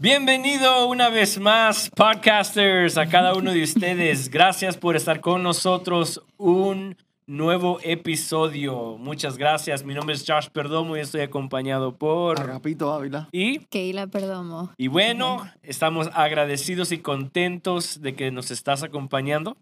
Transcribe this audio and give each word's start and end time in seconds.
Bienvenido 0.00 0.86
una 0.86 1.08
vez 1.08 1.40
más, 1.40 1.90
podcasters, 1.90 2.96
a 2.96 3.08
cada 3.08 3.34
uno 3.34 3.50
de 3.50 3.64
ustedes. 3.64 4.30
Gracias 4.30 4.76
por 4.76 4.94
estar 4.94 5.20
con 5.20 5.42
nosotros. 5.42 6.22
Un 6.36 6.96
nuevo 7.26 7.80
episodio. 7.82 8.96
Muchas 8.96 9.36
gracias. 9.36 9.84
Mi 9.84 9.94
nombre 9.94 10.14
es 10.14 10.24
Josh 10.24 10.50
Perdomo 10.50 10.96
y 10.96 11.00
estoy 11.00 11.22
acompañado 11.22 11.96
por... 11.96 12.40
Agapito 12.40 12.92
Ávila. 12.92 13.28
Y, 13.32 13.58
Keila 13.58 14.06
Perdomo. 14.06 14.70
y 14.76 14.86
bueno, 14.86 15.50
estamos 15.64 16.08
agradecidos 16.14 16.92
y 16.92 16.98
contentos 16.98 18.00
de 18.00 18.14
que 18.14 18.30
nos 18.30 18.52
estás 18.52 18.84
acompañando. 18.84 19.56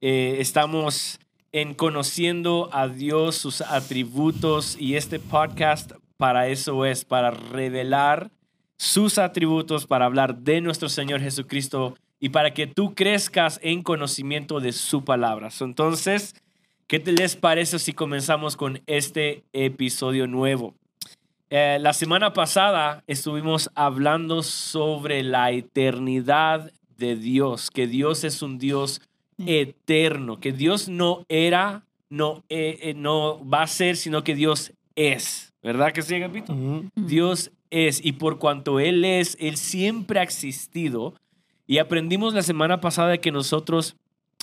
Eh, 0.00 0.38
estamos 0.40 1.20
en 1.52 1.74
conociendo 1.74 2.68
a 2.72 2.88
Dios, 2.88 3.36
sus 3.36 3.60
atributos 3.60 4.76
y 4.76 4.96
este 4.96 5.20
podcast 5.20 5.92
para 6.16 6.48
eso 6.48 6.84
es, 6.84 7.04
para 7.04 7.30
revelar 7.30 8.32
sus 8.78 9.18
atributos, 9.18 9.86
para 9.86 10.06
hablar 10.06 10.38
de 10.38 10.60
nuestro 10.60 10.88
Señor 10.88 11.20
Jesucristo 11.20 11.96
y 12.20 12.30
para 12.30 12.54
que 12.54 12.66
tú 12.66 12.94
crezcas 12.94 13.60
en 13.62 13.82
conocimiento 13.82 14.60
de 14.60 14.72
su 14.72 15.04
palabra. 15.04 15.50
Entonces, 15.60 16.34
¿qué 16.86 16.98
te 17.00 17.12
les 17.12 17.36
parece 17.36 17.78
si 17.78 17.92
comenzamos 17.92 18.56
con 18.56 18.80
este 18.86 19.44
episodio 19.52 20.26
nuevo? 20.26 20.74
Eh, 21.50 21.78
la 21.80 21.92
semana 21.92 22.32
pasada 22.32 23.02
estuvimos 23.06 23.70
hablando 23.74 24.42
sobre 24.42 25.22
la 25.22 25.50
eternidad 25.50 26.70
de 26.98 27.16
Dios, 27.16 27.70
que 27.70 27.86
Dios 27.86 28.22
es 28.24 28.42
un 28.42 28.58
Dios 28.58 29.00
eterno, 29.46 30.40
que 30.40 30.52
Dios 30.52 30.88
no 30.88 31.24
era, 31.28 31.84
no, 32.10 32.44
eh, 32.48 32.78
eh, 32.82 32.94
no 32.94 33.44
va 33.48 33.62
a 33.62 33.66
ser, 33.66 33.96
sino 33.96 34.24
que 34.24 34.34
Dios 34.34 34.72
es. 34.94 35.52
¿Verdad 35.62 35.92
que 35.92 36.02
sí, 36.02 36.16
Agapito? 36.16 36.52
Ujú. 36.52 36.90
Dios 36.94 37.50
es 37.70 38.04
y 38.04 38.12
por 38.12 38.38
cuanto 38.38 38.80
Él 38.80 39.04
es, 39.04 39.36
Él 39.40 39.56
siempre 39.56 40.20
ha 40.20 40.22
existido. 40.22 41.14
Y 41.66 41.78
aprendimos 41.78 42.32
la 42.34 42.42
semana 42.42 42.80
pasada 42.80 43.08
de 43.10 43.20
que 43.20 43.30
nosotros 43.32 43.96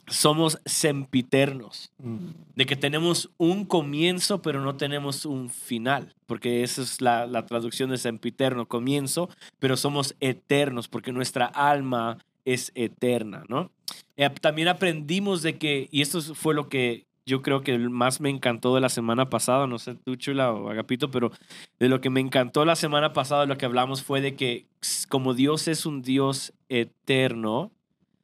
somos 0.07 0.59
sempiternos, 0.65 1.91
Mm. 1.97 2.27
de 2.55 2.65
que 2.65 2.75
tenemos 2.75 3.31
un 3.37 3.65
comienzo 3.65 4.41
pero 4.41 4.61
no 4.61 4.75
tenemos 4.75 5.25
un 5.25 5.49
final, 5.49 6.13
porque 6.27 6.61
esa 6.63 6.83
es 6.83 7.01
la, 7.01 7.25
la 7.25 7.45
traducción 7.47 7.89
de 7.89 7.97
sempiterno, 7.97 8.67
comienzo, 8.67 9.29
pero 9.59 9.75
somos 9.77 10.15
eternos 10.19 10.87
porque 10.87 11.11
nuestra 11.11 11.45
alma 11.47 12.19
es 12.45 12.71
eterna, 12.75 13.43
¿no? 13.49 13.71
Eh, 14.17 14.29
también 14.41 14.67
aprendimos 14.67 15.41
de 15.41 15.57
que, 15.57 15.87
y 15.91 16.01
esto 16.01 16.21
fue 16.21 16.53
lo 16.53 16.69
que 16.69 17.05
yo 17.25 17.41
creo 17.41 17.61
que 17.61 17.77
más 17.77 18.21
me 18.21 18.29
encantó 18.29 18.75
de 18.75 18.81
la 18.81 18.89
semana 18.89 19.29
pasada, 19.29 19.65
no 19.67 19.79
sé 19.79 19.95
tú, 19.95 20.15
Chula 20.15 20.51
o 20.53 20.69
Agapito, 20.69 21.09
pero 21.09 21.31
de 21.79 21.89
lo 21.89 21.99
que 21.99 22.09
me 22.09 22.19
encantó 22.19 22.65
la 22.65 22.75
semana 22.75 23.13
pasada, 23.13 23.41
de 23.41 23.47
lo 23.47 23.57
que 23.57 23.65
hablamos 23.65 24.03
fue 24.03 24.21
de 24.21 24.35
que 24.35 24.65
como 25.09 25.33
Dios 25.33 25.67
es 25.67 25.85
un 25.85 26.01
Dios 26.03 26.53
eterno, 26.69 27.71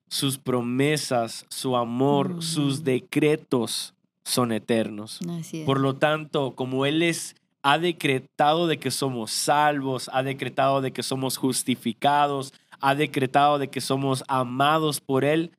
sus 0.08 0.38
promesas, 0.38 1.46
su 1.50 1.76
amor, 1.78 2.36
Mm. 2.36 2.42
sus 2.42 2.84
decretos 2.84 3.94
son 4.24 4.52
eternos. 4.52 5.20
Así 5.30 5.62
es. 5.62 5.66
Por 5.66 5.80
lo 5.80 5.96
tanto, 5.96 6.52
como 6.52 6.86
Él 6.86 7.02
es, 7.02 7.36
ha 7.64 7.78
decretado 7.80 8.68
de 8.68 8.78
que 8.78 8.92
somos 8.92 9.32
salvos, 9.32 10.10
ha 10.14 10.22
decretado 10.22 10.82
de 10.82 10.92
que 10.92 11.02
somos 11.04 11.38
justificados, 11.38 12.54
ha 12.82 12.94
decretado 12.96 13.58
de 13.58 13.70
que 13.70 13.82
somos 13.82 14.24
amados 14.28 15.00
por 15.00 15.24
Él, 15.24 15.52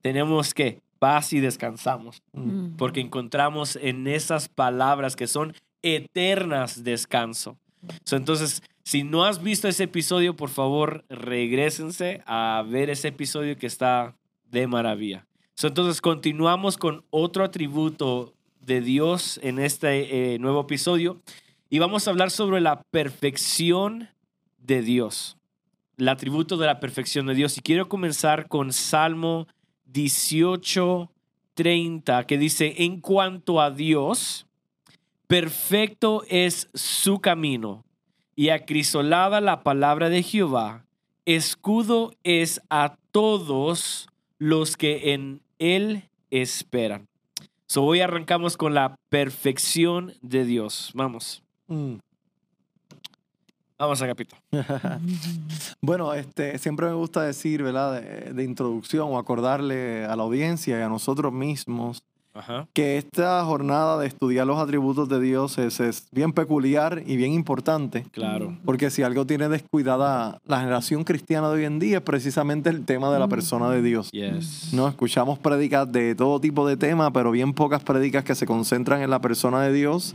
tenemos 0.00 0.54
que 0.54 0.80
paz 1.00 1.32
y 1.32 1.40
descansamos, 1.40 2.22
Mm. 2.32 2.76
porque 2.76 3.00
encontramos 3.00 3.74
en 3.74 4.06
esas 4.06 4.48
palabras 4.48 5.16
que 5.16 5.26
son 5.26 5.54
eternas 5.82 6.84
descanso. 6.84 7.58
So, 8.04 8.16
entonces, 8.16 8.62
si 8.84 9.02
no 9.02 9.24
has 9.24 9.42
visto 9.42 9.66
ese 9.66 9.84
episodio, 9.84 10.36
por 10.36 10.50
favor, 10.50 11.04
regresense 11.08 12.22
a 12.26 12.62
ver 12.68 12.90
ese 12.90 13.08
episodio 13.08 13.56
que 13.56 13.66
está 13.66 14.14
de 14.50 14.66
maravilla. 14.66 15.26
So, 15.54 15.68
entonces, 15.68 16.00
continuamos 16.00 16.76
con 16.76 17.04
otro 17.10 17.42
atributo 17.44 18.34
de 18.60 18.80
Dios 18.82 19.40
en 19.42 19.58
este 19.58 20.34
eh, 20.34 20.38
nuevo 20.38 20.60
episodio 20.60 21.20
y 21.70 21.78
vamos 21.78 22.06
a 22.06 22.10
hablar 22.10 22.30
sobre 22.30 22.60
la 22.60 22.82
perfección 22.90 24.08
de 24.58 24.82
Dios, 24.82 25.38
el 25.96 26.08
atributo 26.08 26.56
de 26.58 26.66
la 26.66 26.80
perfección 26.80 27.26
de 27.26 27.34
Dios. 27.34 27.56
Y 27.56 27.62
quiero 27.62 27.88
comenzar 27.88 28.48
con 28.48 28.72
Salmo 28.72 29.46
18, 29.92 31.10
30, 31.54 32.26
que 32.26 32.38
dice, 32.38 32.84
en 32.84 33.00
cuanto 33.00 33.60
a 33.60 33.70
Dios, 33.70 34.46
perfecto 35.26 36.24
es 36.28 36.68
su 36.74 37.20
camino 37.20 37.84
y 38.36 38.48
acrisolada 38.48 39.40
la 39.40 39.62
palabra 39.62 40.08
de 40.08 40.22
Jehová, 40.22 40.86
escudo 41.26 42.12
es 42.24 42.60
a 42.70 42.96
todos 43.10 44.08
los 44.38 44.76
que 44.76 45.12
en 45.12 45.42
él 45.58 46.08
esperan. 46.30 47.06
So 47.66 47.84
hoy 47.84 48.00
arrancamos 48.00 48.56
con 48.56 48.74
la 48.74 48.96
perfección 49.10 50.14
de 50.22 50.44
Dios. 50.44 50.90
Vamos. 50.94 51.42
Mm. 51.68 51.96
Vamos, 53.80 54.02
Agapito. 54.02 54.36
Bueno, 55.82 56.12
este, 56.12 56.58
siempre 56.58 56.86
me 56.86 56.92
gusta 56.92 57.22
decir, 57.22 57.62
¿verdad? 57.62 58.02
De, 58.02 58.34
de 58.34 58.44
introducción 58.44 59.08
o 59.10 59.18
acordarle 59.18 60.04
a 60.04 60.14
la 60.14 60.22
audiencia 60.22 60.78
y 60.78 60.82
a 60.82 60.90
nosotros 60.90 61.32
mismos 61.32 62.02
Ajá. 62.34 62.68
que 62.74 62.98
esta 62.98 63.42
jornada 63.44 63.98
de 63.98 64.06
estudiar 64.06 64.46
los 64.46 64.58
atributos 64.58 65.08
de 65.08 65.18
Dios 65.18 65.56
es, 65.56 65.80
es 65.80 66.08
bien 66.12 66.34
peculiar 66.34 67.02
y 67.06 67.16
bien 67.16 67.32
importante. 67.32 68.04
Claro. 68.12 68.58
Porque 68.66 68.90
si 68.90 69.02
algo 69.02 69.26
tiene 69.26 69.48
descuidada 69.48 70.42
la 70.46 70.60
generación 70.60 71.02
cristiana 71.04 71.48
de 71.48 71.54
hoy 71.54 71.64
en 71.64 71.78
día 71.78 71.96
es 71.98 72.02
precisamente 72.02 72.68
el 72.68 72.84
tema 72.84 73.10
de 73.10 73.18
la 73.18 73.28
persona 73.28 73.70
de 73.70 73.80
Dios. 73.80 74.10
Yes. 74.10 74.74
No, 74.74 74.88
escuchamos 74.88 75.38
prédicas 75.38 75.90
de 75.90 76.14
todo 76.14 76.38
tipo 76.38 76.68
de 76.68 76.76
temas, 76.76 77.10
pero 77.14 77.30
bien 77.30 77.54
pocas 77.54 77.82
prédicas 77.82 78.24
que 78.24 78.34
se 78.34 78.44
concentran 78.44 79.00
en 79.00 79.08
la 79.08 79.20
persona 79.20 79.62
de 79.62 79.72
Dios. 79.72 80.14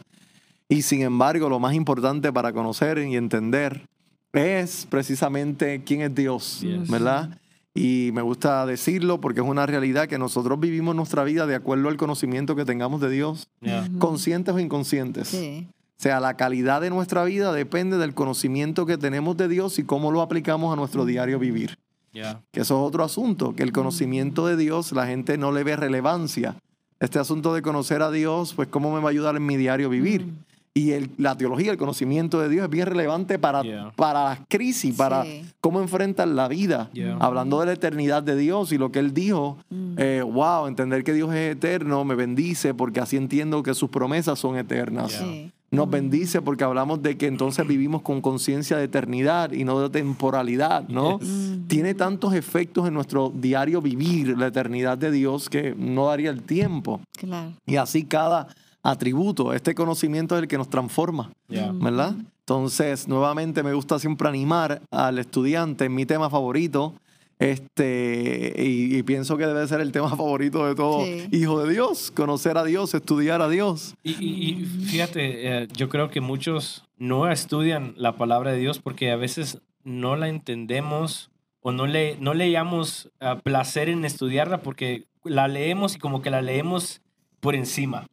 Y 0.67 0.81
sin 0.81 1.01
embargo, 1.01 1.47
lo 1.49 1.59
más 1.59 1.73
importante 1.75 2.31
para 2.33 2.51
conocer 2.53 2.97
y 2.97 3.15
entender 3.15 3.87
es 4.33 4.87
precisamente 4.89 5.83
quién 5.85 6.01
es 6.01 6.13
Dios, 6.15 6.61
Yes. 6.61 6.89
¿verdad? 6.89 7.37
Y 7.73 8.11
me 8.13 8.21
gusta 8.21 8.65
decirlo 8.65 9.19
porque 9.21 9.41
es 9.41 9.45
una 9.47 9.65
realidad 9.65 10.07
que 10.07 10.17
nosotros 10.17 10.59
vivimos 10.59 10.95
nuestra 10.95 11.23
vida 11.23 11.45
de 11.45 11.55
acuerdo 11.55 11.89
al 11.89 11.97
conocimiento 11.97 12.55
que 12.55 12.65
tengamos 12.65 13.01
de 13.01 13.09
Dios, 13.09 13.47
Yeah. 13.61 13.87
conscientes 13.99 14.55
o 14.55 14.59
inconscientes. 14.59 15.27
Sí. 15.27 15.67
O 15.97 16.01
sea, 16.01 16.19
la 16.19 16.35
calidad 16.35 16.81
de 16.81 16.89
nuestra 16.89 17.23
vida 17.23 17.53
depende 17.53 17.97
del 17.97 18.13
conocimiento 18.13 18.85
que 18.85 18.97
tenemos 18.97 19.37
de 19.37 19.47
Dios 19.47 19.79
y 19.79 19.83
cómo 19.83 20.11
lo 20.11 20.21
aplicamos 20.21 20.73
a 20.73 20.75
nuestro 20.75 21.05
diario 21.05 21.37
vivir. 21.39 21.77
Yeah. 22.11 22.41
Que 22.51 22.61
eso 22.61 22.75
es 22.81 22.87
otro 22.87 23.03
asunto, 23.03 23.55
que 23.55 23.63
el 23.63 23.71
conocimiento 23.71 24.47
de 24.47 24.57
Dios 24.57 24.91
la 24.93 25.05
gente 25.05 25.37
no 25.37 25.51
le 25.51 25.63
ve 25.63 25.75
relevancia. 25.75 26.55
Este 26.99 27.19
asunto 27.19 27.53
de 27.53 27.61
conocer 27.61 28.01
a 28.01 28.09
Dios, 28.11 28.53
pues 28.53 28.67
cómo 28.69 28.93
me 28.93 29.01
va 29.01 29.09
a 29.09 29.11
ayudar 29.11 29.35
en 29.35 29.45
mi 29.45 29.57
diario 29.57 29.89
vivir. 29.89 30.25
Mm. 30.25 30.35
Y 30.77 30.91
el- 30.91 31.09
la 31.17 31.37
teología, 31.37 31.71
el 31.71 31.77
conocimiento 31.77 32.41
de 32.41 32.49
Dios 32.49 32.65
es 32.65 32.69
bien 32.69 32.85
relevante 32.85 33.39
para, 33.39 33.63
Yeah. 33.63 33.91
para 33.95 34.23
las 34.25 34.39
crisis, 34.49 34.93
para 34.93 35.23
Sí. 35.23 35.45
cómo 35.61 35.79
enfrentan 35.79 36.35
la 36.35 36.49
vida. 36.49 36.89
Yeah. 36.91 37.15
Hablando 37.21 37.61
de 37.61 37.67
la 37.67 37.71
eternidad 37.71 38.21
de 38.23 38.35
Dios 38.35 38.73
y 38.73 38.77
lo 38.77 38.91
que 38.91 38.99
Él 38.99 39.13
dijo, 39.13 39.57
Mm. 39.69 39.93
eh, 39.97 40.21
wow, 40.21 40.67
entender 40.67 41.05
que 41.05 41.13
Dios 41.13 41.33
es 41.33 41.53
eterno 41.55 42.03
me 42.03 42.15
bendice 42.15 42.73
porque 42.73 42.99
así 42.99 43.15
entiendo 43.15 43.63
que 43.63 43.73
sus 43.73 43.89
promesas 43.89 44.37
son 44.37 44.57
eternas. 44.57 45.11
Yeah. 45.17 45.21
Sí. 45.21 45.51
Nos 45.71 45.89
bendice 45.89 46.41
porque 46.41 46.63
hablamos 46.65 47.01
de 47.01 47.17
que 47.17 47.27
entonces 47.27 47.65
vivimos 47.65 48.01
con 48.01 48.19
conciencia 48.21 48.75
de 48.77 48.83
eternidad 48.83 49.51
y 49.53 49.63
no 49.63 49.79
de 49.79 49.89
temporalidad, 49.89 50.87
¿no? 50.89 51.19
Yes. 51.19 51.29
Mm. 51.29 51.67
Tiene 51.67 51.93
tantos 51.93 52.33
efectos 52.33 52.85
en 52.87 52.93
nuestro 52.93 53.31
diario 53.33 53.81
vivir 53.81 54.37
la 54.37 54.47
eternidad 54.47 54.97
de 54.97 55.09
Dios 55.11 55.49
que 55.49 55.73
no 55.77 56.07
daría 56.07 56.29
el 56.31 56.43
tiempo. 56.43 56.99
Claro. 57.17 57.53
Y 57.65 57.77
así 57.77 58.03
cada 58.03 58.47
atributo, 58.85 59.53
este 59.53 59.73
conocimiento 59.75 60.35
es 60.35 60.43
el 60.43 60.47
que 60.47 60.57
nos 60.57 60.69
transforma, 60.69 61.31
Yeah. 61.49 61.71
¿verdad? 61.73 62.15
Entonces, 62.39 63.07
nuevamente 63.07 63.63
me 63.63 63.73
gusta 63.73 63.97
siempre 63.99 64.27
animar 64.29 64.81
al 64.91 65.17
estudiante 65.19 65.89
mi 65.89 66.05
tema 66.05 66.29
favorito, 66.29 66.93
este, 67.39 68.53
y, 68.57 68.95
y 68.97 69.03
pienso 69.03 69.37
que 69.37 69.45
debe 69.45 69.67
ser 69.67 69.81
el 69.81 69.91
tema 69.91 70.09
favorito 70.15 70.65
de 70.65 70.75
todo 70.75 71.03
Sí. 71.05 71.27
hijo 71.31 71.63
de 71.63 71.71
Dios, 71.73 72.11
conocer 72.11 72.57
a 72.57 72.63
Dios, 72.63 72.93
estudiar 72.93 73.41
a 73.41 73.49
Dios. 73.49 73.95
Y, 74.03 74.11
y- 74.23 74.49
y 74.61 74.65
fíjate, 74.65 75.63
eh, 75.63 75.67
yo 75.75 75.89
creo 75.89 76.09
que 76.09 76.21
muchos 76.21 76.83
no 76.97 77.29
estudian 77.31 77.93
la 77.97 78.15
palabra 78.17 78.51
de 78.51 78.59
Dios 78.59 78.79
porque 78.79 79.11
a 79.11 79.15
veces 79.15 79.59
no 79.83 80.15
la 80.15 80.29
entendemos 80.29 81.29
o 81.61 81.71
no 81.71 81.87
le, 81.87 82.17
no 82.19 82.33
le 82.33 82.51
llamamos 82.51 83.09
ah, 83.19 83.39
placer 83.43 83.89
en 83.89 84.05
estudiarla 84.05 84.61
porque 84.61 85.03
la 85.23 85.47
leemos 85.47 85.95
y 85.95 85.99
como 85.99 86.21
que 86.21 86.29
la 86.29 86.41
leemos 86.41 87.01
por 87.45 87.53
encima. 87.53 88.07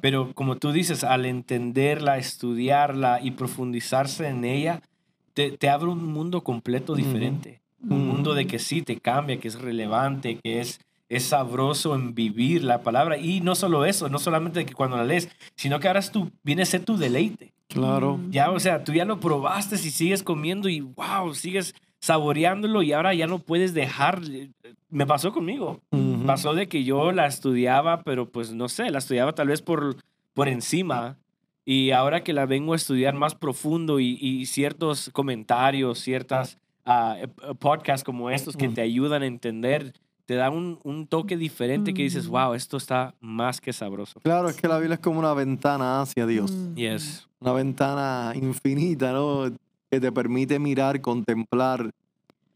Pero 0.00 0.32
como 0.34 0.56
tú 0.56 0.70
dices, 0.70 1.02
al 1.02 1.26
entenderla, 1.26 2.16
estudiarla 2.16 3.18
y 3.20 3.32
profundizarse 3.32 4.28
en 4.28 4.44
ella, 4.44 4.82
te, 5.34 5.50
te 5.50 5.68
abre 5.68 5.88
un 5.88 6.06
mundo 6.06 6.44
completo 6.44 6.94
diferente. 6.94 7.60
Un 7.82 8.06
mundo 8.06 8.34
de 8.34 8.46
que 8.46 8.60
sí 8.60 8.82
te 8.82 9.00
cambia, 9.00 9.40
que 9.40 9.48
es 9.48 9.60
relevante, 9.60 10.38
que 10.40 10.60
es, 10.60 10.80
es 11.08 11.24
sabroso 11.24 11.96
en 11.96 12.14
vivir 12.14 12.62
la 12.62 12.82
palabra. 12.82 13.18
Y 13.18 13.40
no 13.40 13.56
solo 13.56 13.84
eso, 13.84 14.08
no 14.08 14.20
solamente 14.20 14.64
que 14.64 14.74
cuando 14.74 14.96
la 14.96 15.04
lees, 15.04 15.28
sino 15.56 15.80
que 15.80 15.88
ahora 15.88 15.98
es 15.98 16.12
tu, 16.12 16.30
viene 16.44 16.62
a 16.62 16.66
ser 16.66 16.84
tu 16.84 16.96
deleite. 16.96 17.52
Claro. 17.66 18.20
Ya, 18.30 18.52
o 18.52 18.60
sea, 18.60 18.84
tú 18.84 18.92
ya 18.92 19.04
lo 19.04 19.18
probaste 19.18 19.74
y 19.74 19.90
sigues 19.90 20.22
comiendo 20.22 20.68
y 20.68 20.82
wow, 20.82 21.34
sigues, 21.34 21.74
saboreándolo 22.02 22.82
y 22.82 22.92
ahora 22.92 23.14
ya 23.14 23.26
no 23.26 23.38
puedes 23.38 23.72
dejar. 23.74 24.20
Me 24.90 25.06
pasó 25.06 25.32
conmigo. 25.32 25.80
Pasó 26.26 26.52
de 26.52 26.68
que 26.68 26.84
yo 26.84 27.12
la 27.12 27.26
estudiaba, 27.26 28.02
pero 28.02 28.28
pues 28.28 28.52
no 28.52 28.68
sé, 28.68 28.90
la 28.90 28.98
estudiaba 28.98 29.34
tal 29.34 29.48
vez 29.48 29.62
por, 29.62 29.96
por 30.34 30.48
encima. 30.48 31.16
Y 31.64 31.92
ahora 31.92 32.24
que 32.24 32.32
la 32.32 32.44
vengo 32.44 32.72
a 32.72 32.76
estudiar 32.76 33.14
más 33.14 33.36
profundo 33.36 34.00
y, 34.00 34.18
y 34.20 34.46
ciertos 34.46 35.10
comentarios, 35.12 36.00
ciertas 36.00 36.58
ah, 36.84 37.16
eh, 37.20 37.28
podcasts 37.60 38.02
como 38.02 38.30
estos 38.30 38.56
que 38.56 38.68
te 38.68 38.80
ayudan 38.80 39.22
a 39.22 39.26
entender, 39.26 39.92
te 40.26 40.34
da 40.34 40.50
un, 40.50 40.80
un 40.82 41.06
toque 41.06 41.36
diferente 41.36 41.94
que 41.94 42.02
dices, 42.02 42.26
wow, 42.26 42.54
esto 42.54 42.78
está 42.78 43.14
más 43.20 43.60
que 43.60 43.72
sabroso. 43.72 44.18
Claro, 44.22 44.48
es 44.48 44.60
que 44.60 44.66
la 44.66 44.78
Biblia 44.78 44.94
es 44.94 45.00
como 45.00 45.20
una 45.20 45.34
ventana 45.34 46.02
hacia 46.02 46.26
Dios. 46.26 46.50
Mm. 46.50 46.74
Yes. 46.74 47.28
Una 47.38 47.52
ventana 47.52 48.32
infinita, 48.34 49.12
¿no? 49.12 49.52
Que 49.92 50.00
te 50.00 50.10
permite 50.10 50.58
mirar, 50.58 51.02
contemplar 51.02 51.90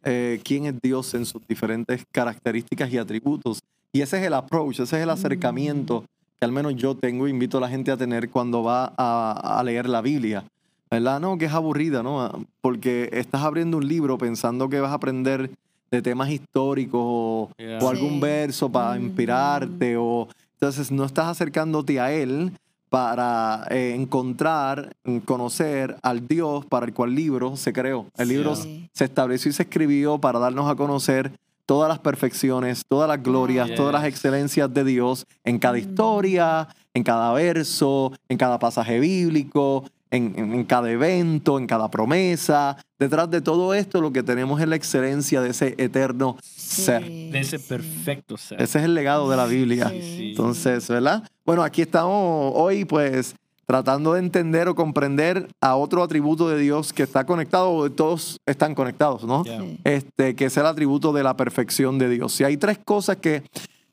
eh, 0.05 0.41
quién 0.43 0.65
es 0.65 0.81
Dios 0.81 1.13
en 1.13 1.27
sus 1.27 1.47
diferentes 1.47 2.03
características 2.11 2.91
y 2.91 2.97
atributos. 2.97 3.61
Y 3.93 4.01
ese 4.01 4.19
es 4.19 4.25
el 4.27 4.33
approach, 4.33 4.81
ese 4.81 4.97
es 4.97 5.03
el 5.03 5.11
acercamiento 5.11 6.03
que 6.39 6.45
al 6.47 6.53
menos 6.53 6.75
yo 6.77 6.95
tengo, 6.95 7.29
invito 7.29 7.59
a 7.59 7.61
la 7.61 7.69
gente 7.69 7.91
a 7.91 7.97
tener 7.99 8.31
cuando 8.31 8.63
va 8.63 8.95
a, 8.97 9.59
a 9.59 9.63
leer 9.63 9.87
la 9.87 10.01
Biblia. 10.01 10.45
¿Verdad? 10.91 11.21
No, 11.21 11.37
que 11.37 11.45
es 11.45 11.53
aburrida, 11.53 12.03
¿no? 12.03 12.33
Porque 12.63 13.11
estás 13.13 13.43
abriendo 13.43 13.77
un 13.77 13.87
libro 13.87 14.17
pensando 14.17 14.71
que 14.71 14.81
vas 14.81 14.93
a 14.93 14.95
aprender 14.95 15.51
de 15.91 16.01
temas 16.01 16.31
históricos 16.31 17.03
o, 17.05 17.51
Yeah. 17.59 17.81
o 17.83 17.89
algún 17.91 18.15
Sí. 18.15 18.21
verso 18.21 18.73
para 18.73 18.97
Ujú. 18.97 19.05
inspirarte 19.09 19.97
o 19.99 20.27
entonces 20.55 20.91
no 20.91 21.05
estás 21.05 21.27
acercándote 21.27 22.01
a 22.01 22.13
él 22.15 22.51
para 22.89 23.67
eh, 23.71 23.95
encontrar, 23.95 24.95
conocer 25.25 25.97
al 26.03 26.27
Dios 26.27 26.65
para 26.67 26.87
el 26.87 26.93
cual 26.95 27.11
el 27.11 27.17
libro 27.17 27.57
se 27.57 27.73
creó. 27.73 28.07
El 28.17 28.29
libro 28.29 28.55
Sí. 28.57 28.89
se 28.93 29.05
estableció 29.05 29.51
y 29.51 29.55
se 29.55 29.65
escribió 29.65 30.19
para 30.19 30.39
darnos 30.39 30.71
a 30.71 30.77
conocer 30.77 31.33
todas 31.67 31.89
las 31.89 31.99
perfecciones, 31.99 32.85
todas 32.89 33.09
las 33.09 33.23
glorias, 33.23 33.67
Yes. 33.69 33.77
todas 33.77 33.93
las 33.93 34.05
excelencias 34.05 34.73
de 34.73 34.85
Dios 34.85 35.27
en 35.45 35.59
cada 35.59 35.79
historia, 35.79 36.69
en 36.95 37.03
cada 37.03 37.33
verso, 37.33 38.13
en 38.29 38.39
cada 38.39 38.59
pasaje 38.59 39.01
bíblico, 39.01 39.85
en, 40.11 40.35
en- 40.37 40.55
en 40.55 40.65
cada 40.65 40.91
evento, 40.91 41.59
en 41.59 41.67
cada 41.67 41.91
promesa. 41.91 42.77
Detrás 42.99 43.31
de 43.31 43.41
todo 43.41 43.75
esto 43.75 44.01
lo 44.01 44.13
que 44.13 44.23
tenemos 44.23 44.61
es 44.61 44.69
la 44.69 44.77
excelencia 44.77 45.41
de 45.41 45.51
ese 45.51 45.75
eterno 45.79 46.37
ser. 46.43 47.05
Sí, 47.05 47.31
De 47.31 47.41
ese 47.41 47.59
perfecto 47.59 48.37
ser. 48.37 48.61
Ese 48.63 48.79
es 48.79 48.85
el 48.85 48.95
legado 48.95 49.29
de 49.31 49.37
la 49.37 49.47
Biblia. 49.47 49.89
Sí. 49.91 50.31
Entonces, 50.31 50.89
¿verdad? 50.89 51.23
Bueno, 51.45 51.63
aquí 51.63 51.83
estamos 51.83 52.53
hoy, 52.55 52.85
pues, 52.85 53.35
tratando 53.67 54.13
de 54.13 54.21
entender 54.21 54.69
o 54.69 54.75
comprender 54.77 55.49
a 55.61 55.75
otro 55.75 56.03
atributo 56.03 56.49
de 56.49 56.57
Dios 56.59 56.93
que 56.93 57.03
está 57.03 57.27
conectado, 57.27 57.91
todos 57.91 58.39
están 58.47 58.75
conectados, 58.77 59.25
¿no? 59.25 59.43
Sí. 59.45 59.81
Este, 59.83 60.37
que 60.37 60.45
es 60.45 60.57
el 60.57 60.67
atributo 60.67 61.13
de 61.13 61.25
la 61.25 61.37
perfección 61.37 61.99
de 61.99 62.09
Dios. 62.09 62.33
Si 62.33 62.45
hay 62.45 62.57
tres 62.57 62.79
cosas 62.85 63.17
que 63.17 63.43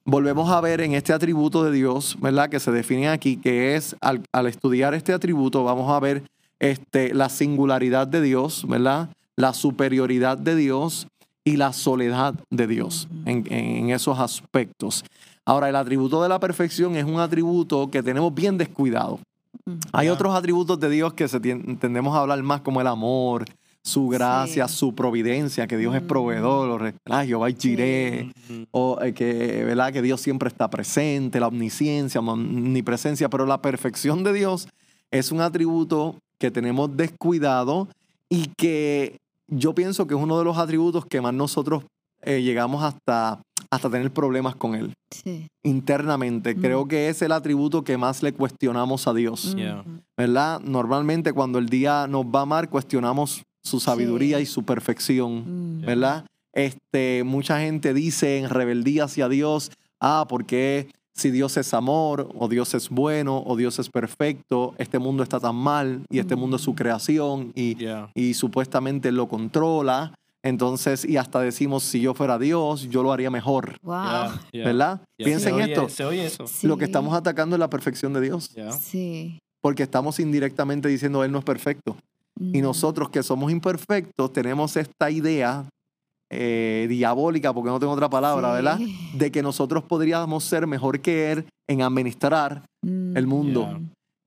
volvemos 0.06 0.50
a 0.52 0.62
ver 0.62 0.82
en 0.82 0.94
este 0.94 1.14
atributo 1.14 1.64
de 1.64 1.72
Dios, 1.72 2.18
¿verdad? 2.20 2.50
Que 2.50 2.60
se 2.60 2.72
definen 2.72 3.10
aquí, 3.10 3.38
que 3.38 3.76
es 3.76 3.96
al, 4.02 4.24
al 4.32 4.48
estudiar 4.48 4.94
este 4.94 5.14
atributo, 5.14 5.64
vamos 5.64 5.92
a 5.92 6.00
ver 6.00 6.24
este, 6.60 7.14
la 7.14 7.30
singularidad 7.30 8.08
de 8.08 8.22
Dios, 8.22 8.66
¿verdad? 8.68 9.10
La 9.36 9.54
superioridad 9.54 10.38
de 10.38 10.56
Dios 10.56 11.08
y 11.44 11.58
la 11.58 11.74
soledad 11.74 12.36
de 12.50 12.68
Dios 12.68 13.08
en, 13.26 13.52
en 13.52 13.90
esos 13.90 14.20
aspectos. 14.20 15.04
Ahora, 15.46 15.68
el 15.68 15.76
atributo 15.76 16.24
de 16.24 16.30
la 16.30 16.40
perfección 16.40 16.96
es 16.96 17.04
un 17.04 17.20
atributo 17.20 17.92
que 17.92 18.02
tenemos 18.02 18.34
bien 18.34 18.58
descuidado. 18.58 19.20
Hay 19.92 20.10
otros 20.10 20.36
atributos 20.36 20.80
de 20.80 20.90
Dios 20.90 21.14
que 21.14 21.28
se 21.28 21.40
tendemos 21.40 22.16
a 22.16 22.22
hablar 22.22 22.42
más 22.44 22.62
como 22.62 22.82
el 22.82 22.88
amor, 22.88 23.46
su 23.84 24.08
gracia, 24.08 24.68
Sí. 24.68 24.76
su 24.78 24.96
providencia, 24.96 25.68
que 25.68 25.78
Dios 25.78 25.94
es 25.96 26.02
Mm. 26.04 26.08
proveedor, 26.08 26.70
o 26.70 26.78
re- 26.78 26.96
ah, 27.10 27.26
Jehová 27.26 27.50
es 27.50 27.58
Jireh, 27.60 28.32
Mhm. 28.50 28.66
o 28.72 29.00
eh, 29.02 29.14
que, 29.14 29.64
¿verdad? 29.66 29.92
que 29.92 30.02
Dios 30.02 30.22
siempre 30.22 30.48
está 30.48 30.70
presente, 30.70 31.40
la 31.40 31.48
omnisciencia, 31.48 32.22
omnipresencia, 32.22 33.30
pero 33.30 33.46
la 33.46 33.62
perfección 33.62 34.24
de 34.24 34.34
Dios 34.34 34.68
es 35.12 35.32
un 35.32 35.42
atributo 35.42 36.16
que 36.40 36.50
tenemos 36.52 36.96
descuidado 36.96 37.88
y 38.30 38.48
que 38.58 39.18
yo 39.48 39.76
pienso 39.76 40.08
que 40.08 40.16
es 40.16 40.20
uno 40.22 40.40
de 40.40 40.46
los 40.46 40.58
atributos 40.58 41.06
que 41.06 41.22
más 41.22 41.34
nosotros 41.34 41.84
eh, 42.26 42.42
llegamos 42.42 42.82
hasta, 42.84 43.42
hasta 43.70 43.90
tener 43.90 44.10
problemas 44.12 44.56
con 44.56 44.76
él 44.76 44.94
Sí. 45.12 45.48
internamente. 45.62 46.56
Mm. 46.56 46.62
Creo 46.62 46.88
que 46.88 47.10
es 47.10 47.22
el 47.22 47.34
atributo 47.34 47.84
que 47.84 47.98
más 47.98 48.24
le 48.24 48.32
cuestionamos 48.32 49.08
a 49.08 49.14
Dios. 49.14 49.54
Yeah. 49.58 49.82
Ujú. 49.82 49.90
¿verdad? 50.18 50.62
Normalmente 50.62 51.34
cuando 51.34 51.60
el 51.60 51.68
día 51.68 52.08
nos 52.08 52.26
va 52.26 52.46
mal, 52.46 52.70
cuestionamos 52.70 53.44
su 53.64 53.80
sabiduría 53.80 54.38
Sí. 54.38 54.44
y 54.44 54.46
su 54.46 54.64
perfección, 54.64 55.80
Mm. 55.80 55.86
¿verdad? 55.86 56.26
Este, 56.54 57.24
mucha 57.24 57.60
gente 57.60 57.94
dice 57.94 58.38
en 58.38 58.50
rebeldía 58.50 59.06
hacia 59.06 59.28
Dios, 59.30 59.72
ah, 60.00 60.26
porque 60.30 60.90
si 61.16 61.32
Dios 61.32 61.58
es 61.58 61.74
amor, 61.74 62.30
o 62.38 62.48
Dios 62.48 62.74
es 62.74 62.90
bueno, 62.90 63.42
o 63.46 63.56
Dios 63.56 63.80
es 63.80 63.90
perfecto, 63.90 64.74
este 64.78 65.00
mundo 65.00 65.24
está 65.24 65.40
tan 65.40 65.56
mal, 65.56 66.02
y 66.10 66.20
este 66.20 66.36
mundo 66.36 66.58
es 66.58 66.62
su 66.64 66.72
Mm. 66.74 66.76
creación, 66.76 67.52
y, 67.56 67.76
Yeah. 67.76 68.10
y 68.16 68.34
supuestamente 68.34 69.10
Él 69.10 69.16
lo 69.16 69.28
controla. 69.28 70.14
Entonces, 70.46 71.06
y 71.06 71.16
hasta 71.16 71.40
decimos, 71.40 71.84
si 71.84 72.02
yo 72.02 72.14
fuera 72.14 72.38
Dios, 72.38 72.90
yo 72.90 73.02
lo 73.02 73.14
haría 73.14 73.30
mejor, 73.32 73.78
Wow. 73.82 73.94
Yeah. 74.04 74.42
Yeah. 74.52 74.66
¿verdad? 74.66 75.02
Yeah. 75.18 75.26
Piensen 75.26 75.50
Se 75.50 75.54
oye- 75.54 75.72
esto, 75.74 75.90
Se 75.90 76.04
oye 76.06 76.26
eso. 76.26 76.48
Sí. 76.48 76.68
lo 76.68 76.76
que 76.78 76.84
estamos 76.86 77.14
atacando 77.14 77.56
es 77.56 77.60
la 77.62 77.70
perfección 77.70 78.12
de 78.14 78.20
Dios, 78.22 78.50
Yeah. 78.54 78.72
Sí. 78.74 79.40
porque 79.62 79.84
estamos 79.84 80.20
indirectamente 80.20 80.90
diciendo, 80.90 81.24
Él 81.24 81.32
no 81.32 81.40
es 81.40 81.46
perfecto. 81.46 81.96
Y 82.40 82.60
Mm. 82.60 82.64
nosotros 82.64 83.10
que 83.10 83.22
somos 83.24 83.52
imperfectos 83.52 84.34
tenemos 84.34 84.76
esta 84.78 85.10
idea 85.12 85.68
eh, 86.36 86.88
diabólica, 86.90 87.54
porque 87.54 87.70
no 87.70 87.80
tengo 87.80 87.94
otra 87.94 88.10
palabra, 88.10 88.50
Sí. 88.50 88.54
¿verdad? 88.56 88.80
De 89.14 89.32
que 89.32 89.44
nosotros 89.44 89.84
podríamos 89.84 90.44
ser 90.44 90.66
mejor 90.66 91.00
que 91.00 91.32
Él 91.32 91.46
en 91.70 91.84
administrar 91.84 92.64
Mm. 92.84 93.16
el 93.16 93.28
mundo. 93.28 93.68
Yeah. 93.68 93.82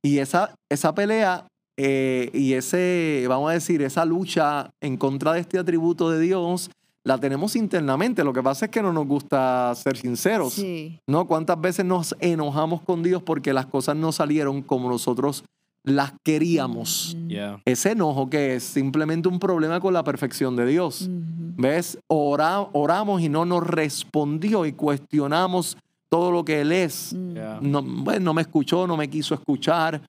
Y 0.04 0.18
esa, 0.18 0.54
esa 0.70 0.94
pelea 0.94 1.48
eh, 1.78 2.30
y 2.32 2.52
ese, 2.54 3.26
vamos 3.28 3.50
a 3.50 3.54
decir, 3.54 3.82
esa 3.82 4.04
lucha 4.04 4.70
en 4.80 4.96
contra 4.96 5.32
de 5.32 5.40
este 5.40 5.58
atributo 5.58 6.08
de 6.10 6.20
Dios, 6.20 6.70
la 7.04 7.18
tenemos 7.18 7.54
internamente. 7.56 8.24
Lo 8.24 8.32
que 8.32 8.42
pasa 8.42 8.64
es 8.66 8.70
que 8.70 8.82
no 8.82 8.92
nos 8.92 9.06
gusta 9.06 9.74
ser 9.74 9.96
sinceros. 9.96 10.54
Sí. 10.54 10.98
¿No? 11.08 11.26
¿Cuántas 11.26 11.60
veces 11.60 11.84
nos 11.84 12.14
enojamos 12.20 12.80
con 12.82 13.02
Dios 13.02 13.22
porque 13.22 13.52
las 13.52 13.66
cosas 13.66 13.94
no 13.96 14.10
salieron 14.12 14.62
como 14.62 14.88
nosotros 14.88 15.44
las 15.86 16.12
queríamos? 16.22 17.16
Mm. 17.18 17.28
Yeah. 17.28 17.62
Ese 17.64 17.92
enojo 17.92 18.28
que 18.28 18.56
es 18.56 18.64
simplemente 18.64 19.28
un 19.28 19.38
problema 19.38 19.80
con 19.80 19.94
la 19.94 20.04
perfección 20.04 20.54
de 20.56 20.66
Dios. 20.66 21.08
¿Ves? 21.10 21.98
Ora- 22.08 22.66
oramos 22.72 23.22
y 23.22 23.28
no 23.30 23.44
nos 23.46 23.66
respondió 23.66 24.66
y 24.66 24.72
cuestionamos 24.72 25.78
todo 26.10 26.30
lo 26.30 26.44
que 26.44 26.60
Él 26.60 26.72
es. 26.72 27.14
Mm. 27.14 27.70
No, 27.70 27.82
bueno, 27.82 28.20
no 28.26 28.34
me 28.34 28.42
escuchó, 28.42 28.86
no 28.86 28.96
me 28.96 29.08
quiso 29.08 29.34
escuchar. 29.34 30.02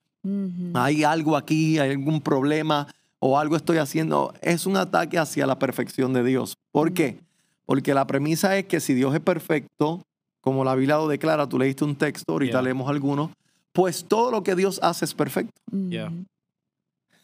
Hay 0.73 1.03
algo 1.05 1.37
aquí, 1.37 1.79
hay 1.79 1.91
algún 1.91 2.19
problema 2.19 2.87
o 3.19 3.39
algo 3.39 3.55
estoy 3.55 3.77
haciendo. 3.77 4.33
Es 4.41 4.65
un 4.65 4.75
ataque 4.75 5.17
hacia 5.17 5.47
la 5.47 5.57
perfección 5.57 6.11
de 6.11 6.23
Dios. 6.23 6.55
¿Por 6.71 6.91
qué? 6.91 7.19
Porque 7.65 7.93
la 7.93 8.05
premisa 8.07 8.57
es 8.57 8.65
que 8.65 8.79
si 8.79 8.93
Dios 8.93 9.13
es 9.13 9.21
perfecto, 9.21 10.01
como 10.41 10.63
la 10.63 10.75
Biblia 10.75 10.97
lo 10.97 11.07
declara, 11.07 11.47
tú 11.47 11.57
leíste 11.59 11.83
un 11.85 11.95
texto, 11.95 12.33
ahorita 12.33 12.51
Yeah. 12.53 12.61
leemos 12.61 12.89
algunos, 12.89 13.31
pues 13.77 14.05
todo 14.07 14.31
lo 14.31 14.41
que 14.41 14.55
Dios 14.55 14.79
hace 14.81 15.05
es 15.05 15.13
perfecto. 15.13 15.53
Yeah. 15.71 16.07
Ujú. 16.07 16.25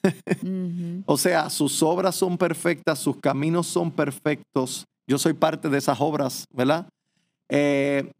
Ujú. 0.43 1.03
O 1.07 1.17
sea, 1.17 1.49
sus 1.49 1.81
obras 1.81 2.15
son 2.15 2.37
perfectas, 2.37 2.99
sus 2.99 3.17
caminos 3.17 3.65
son 3.65 3.89
perfectos. 3.89 4.85
Yo 5.09 5.17
soy 5.17 5.33
parte 5.33 5.67
de 5.67 5.79
esas 5.79 5.99
obras, 5.99 6.45
¿verdad? 6.53 6.87
Eh, 7.49 8.11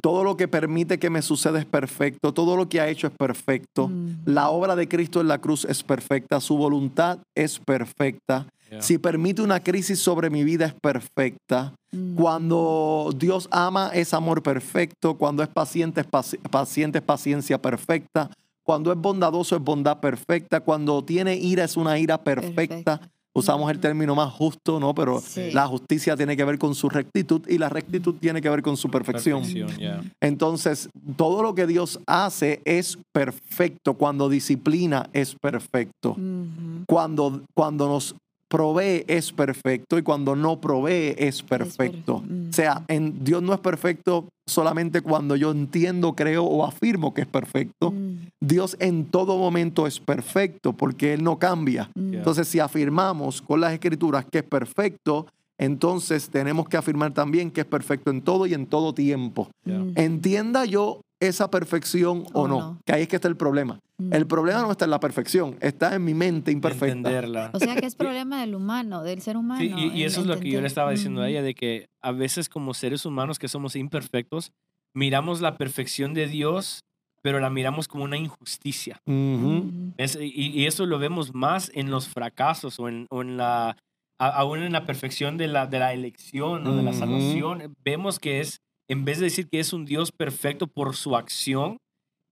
todo 0.00 0.24
lo 0.24 0.38
que 0.38 0.48
permite 0.48 0.98
que 0.98 1.10
me 1.10 1.20
suceda 1.20 1.58
es 1.58 1.66
perfecto, 1.66 2.32
todo 2.32 2.56
lo 2.56 2.66
que 2.66 2.80
ha 2.80 2.88
hecho 2.88 3.08
es 3.08 3.12
perfecto. 3.12 3.84
Ujú. 3.84 4.10
La 4.24 4.48
obra 4.48 4.74
de 4.74 4.88
Cristo 4.88 5.20
en 5.20 5.28
la 5.28 5.38
cruz 5.38 5.66
es 5.66 5.82
perfecta, 5.82 6.40
su 6.40 6.56
voluntad 6.56 7.18
es 7.34 7.58
perfecta. 7.58 8.46
Yeah. 8.70 8.80
Si 8.80 8.96
permite 8.96 9.42
una 9.42 9.62
crisis 9.62 9.98
sobre 9.98 10.30
mi 10.30 10.44
vida 10.44 10.64
es 10.64 10.74
perfecta. 10.80 11.74
Ujú. 11.96 12.22
Cuando 12.22 13.10
Dios 13.16 13.48
ama 13.50 13.90
es 13.94 14.12
amor 14.14 14.42
perfecto, 14.42 15.14
cuando 15.14 15.42
es 15.42 15.48
paciente 15.48 16.00
es 16.02 16.06
paci- 16.08 16.38
paciente 16.50 16.98
es 16.98 17.04
paciencia 17.04 17.60
perfecta, 17.60 18.30
cuando 18.62 18.90
es 18.92 18.98
bondadoso 18.98 19.56
es 19.56 19.62
bondad 19.62 19.98
perfecta, 20.00 20.60
cuando 20.60 21.02
tiene 21.04 21.36
ira 21.36 21.64
es 21.64 21.76
una 21.76 21.98
ira 21.98 22.18
perfecta. 22.22 22.98
Perfecto. 22.98 23.16
Usamos 23.32 23.68
el 23.70 23.76
Ujú. 23.76 23.82
término 23.82 24.14
más 24.14 24.32
justo, 24.32 24.80
¿no? 24.80 24.94
Pero 24.94 25.20
Sí. 25.20 25.50
la 25.52 25.66
justicia 25.66 26.16
tiene 26.16 26.38
que 26.38 26.44
ver 26.44 26.58
con 26.58 26.74
su 26.74 26.88
rectitud 26.88 27.42
y 27.46 27.58
la 27.58 27.68
rectitud 27.68 28.14
tiene 28.18 28.40
que 28.40 28.48
ver 28.48 28.62
con 28.62 28.78
su 28.78 28.88
perfección. 28.90 29.42
Perfección, 29.42 29.76
yeah. 29.76 30.02
Entonces, 30.22 30.88
todo 31.16 31.42
lo 31.42 31.54
que 31.54 31.66
Dios 31.66 32.00
hace 32.06 32.62
es 32.64 32.96
perfecto. 33.12 33.92
Cuando 33.92 34.30
disciplina 34.30 35.10
es 35.12 35.34
perfecto. 35.34 36.12
Ujú. 36.12 36.84
Cuando, 36.88 37.42
cuando 37.54 37.88
nos 37.88 38.14
provee 38.48 39.04
es 39.08 39.32
perfecto 39.32 39.98
y 39.98 40.02
cuando 40.02 40.36
no 40.36 40.60
provee 40.60 41.14
es 41.18 41.42
perfecto. 41.42 42.22
perfecto. 42.22 42.48
O 42.50 42.52
sea, 42.52 42.84
en, 42.88 43.24
Dios 43.24 43.42
no 43.42 43.52
es 43.54 43.60
perfecto 43.60 44.28
solamente 44.46 45.00
cuando 45.00 45.34
yo 45.36 45.50
entiendo, 45.50 46.14
creo 46.14 46.44
o 46.44 46.64
afirmo 46.64 47.12
que 47.12 47.22
es 47.22 47.26
perfecto. 47.26 47.90
Mm, 47.90 48.28
Dios 48.40 48.76
en 48.78 49.06
todo 49.06 49.38
momento 49.38 49.86
es 49.86 49.98
perfecto 49.98 50.72
porque 50.72 51.12
Él 51.14 51.24
no 51.24 51.38
cambia. 51.38 51.90
mm. 51.94 52.14
Entonces, 52.14 52.48
si 52.48 52.60
afirmamos 52.60 53.42
con 53.42 53.60
las 53.60 53.72
escrituras 53.72 54.24
que 54.30 54.38
es 54.38 54.44
perfecto, 54.44 55.26
entonces 55.58 56.28
tenemos 56.28 56.68
que 56.68 56.76
afirmar 56.76 57.12
también 57.14 57.50
que 57.50 57.62
es 57.62 57.66
perfecto 57.66 58.10
en 58.10 58.20
todo 58.20 58.46
y 58.46 58.54
en 58.54 58.66
todo 58.66 58.92
tiempo. 58.92 59.48
Mm, 59.64 59.92
Entienda 59.96 60.64
yo 60.64 61.00
esa 61.20 61.50
perfección 61.50 62.24
o 62.34 62.42
O 62.42 62.48
no, 62.48 62.58
no. 62.60 62.80
que 62.84 62.92
ahí 62.92 63.02
es 63.02 63.08
que 63.08 63.16
está 63.16 63.28
el 63.28 63.36
problema. 63.36 63.80
mm. 63.98 64.12
El 64.12 64.26
problema 64.26 64.62
no 64.62 64.70
está 64.70 64.84
en 64.84 64.90
la 64.90 65.00
perfección, 65.00 65.56
está 65.60 65.94
en 65.94 66.04
mi 66.04 66.12
mente 66.14 66.50
imperfecta. 66.52 66.88
Entenderla. 66.92 67.50
O 67.54 67.58
sea 67.58 67.74
que 67.76 67.86
es 67.86 67.94
problema 67.96 68.40
del 68.40 68.54
humano, 68.54 69.02
del 69.02 69.22
ser 69.22 69.36
humano. 69.36 69.60
Sí, 69.60 69.72
y, 69.76 69.98
y 69.98 70.02
el 70.02 70.08
eso 70.08 70.20
es 70.20 70.26
lo 70.26 70.38
que 70.38 70.50
yo 70.50 70.60
le 70.60 70.66
estaba 70.66 70.90
diciendo 70.90 71.22
a 71.22 71.28
ella, 71.28 71.42
de 71.42 71.54
que 71.54 71.88
a 72.02 72.12
veces 72.12 72.48
como 72.48 72.74
seres 72.74 73.06
humanos 73.06 73.38
que 73.38 73.48
somos 73.48 73.76
imperfectos, 73.76 74.52
miramos 74.94 75.40
la 75.40 75.56
perfección 75.56 76.12
de 76.14 76.26
Dios, 76.26 76.80
pero 77.22 77.40
la 77.40 77.50
miramos 77.50 77.88
como 77.88 78.04
una 78.04 78.16
injusticia. 78.18 79.00
Mm, 79.06 79.92
Es- 79.96 80.18
y, 80.20 80.50
y 80.50 80.66
eso 80.66 80.84
lo 80.86 80.98
vemos 80.98 81.34
más 81.34 81.70
en 81.74 81.90
los 81.90 82.08
fracasos 82.08 82.78
o 82.78 82.88
en, 82.88 83.06
o 83.10 83.22
en 83.22 83.36
la, 83.38 83.76
a- 84.18 84.28
aún 84.28 84.62
en 84.62 84.72
la 84.72 84.84
perfección 84.84 85.36
de 85.38 85.48
la, 85.48 85.66
de 85.66 85.78
la 85.78 85.92
elección 85.94 86.66
o 86.66 86.76
de 86.76 86.82
la 86.82 86.92
salvación. 86.92 87.74
Vemos 87.84 88.18
que 88.20 88.40
es, 88.40 88.60
en 88.88 89.04
vez 89.04 89.18
de 89.18 89.24
decir 89.24 89.48
que 89.48 89.60
es 89.60 89.72
un 89.72 89.84
Dios 89.84 90.12
perfecto 90.12 90.66
por 90.66 90.94
su 90.96 91.16
acción, 91.16 91.78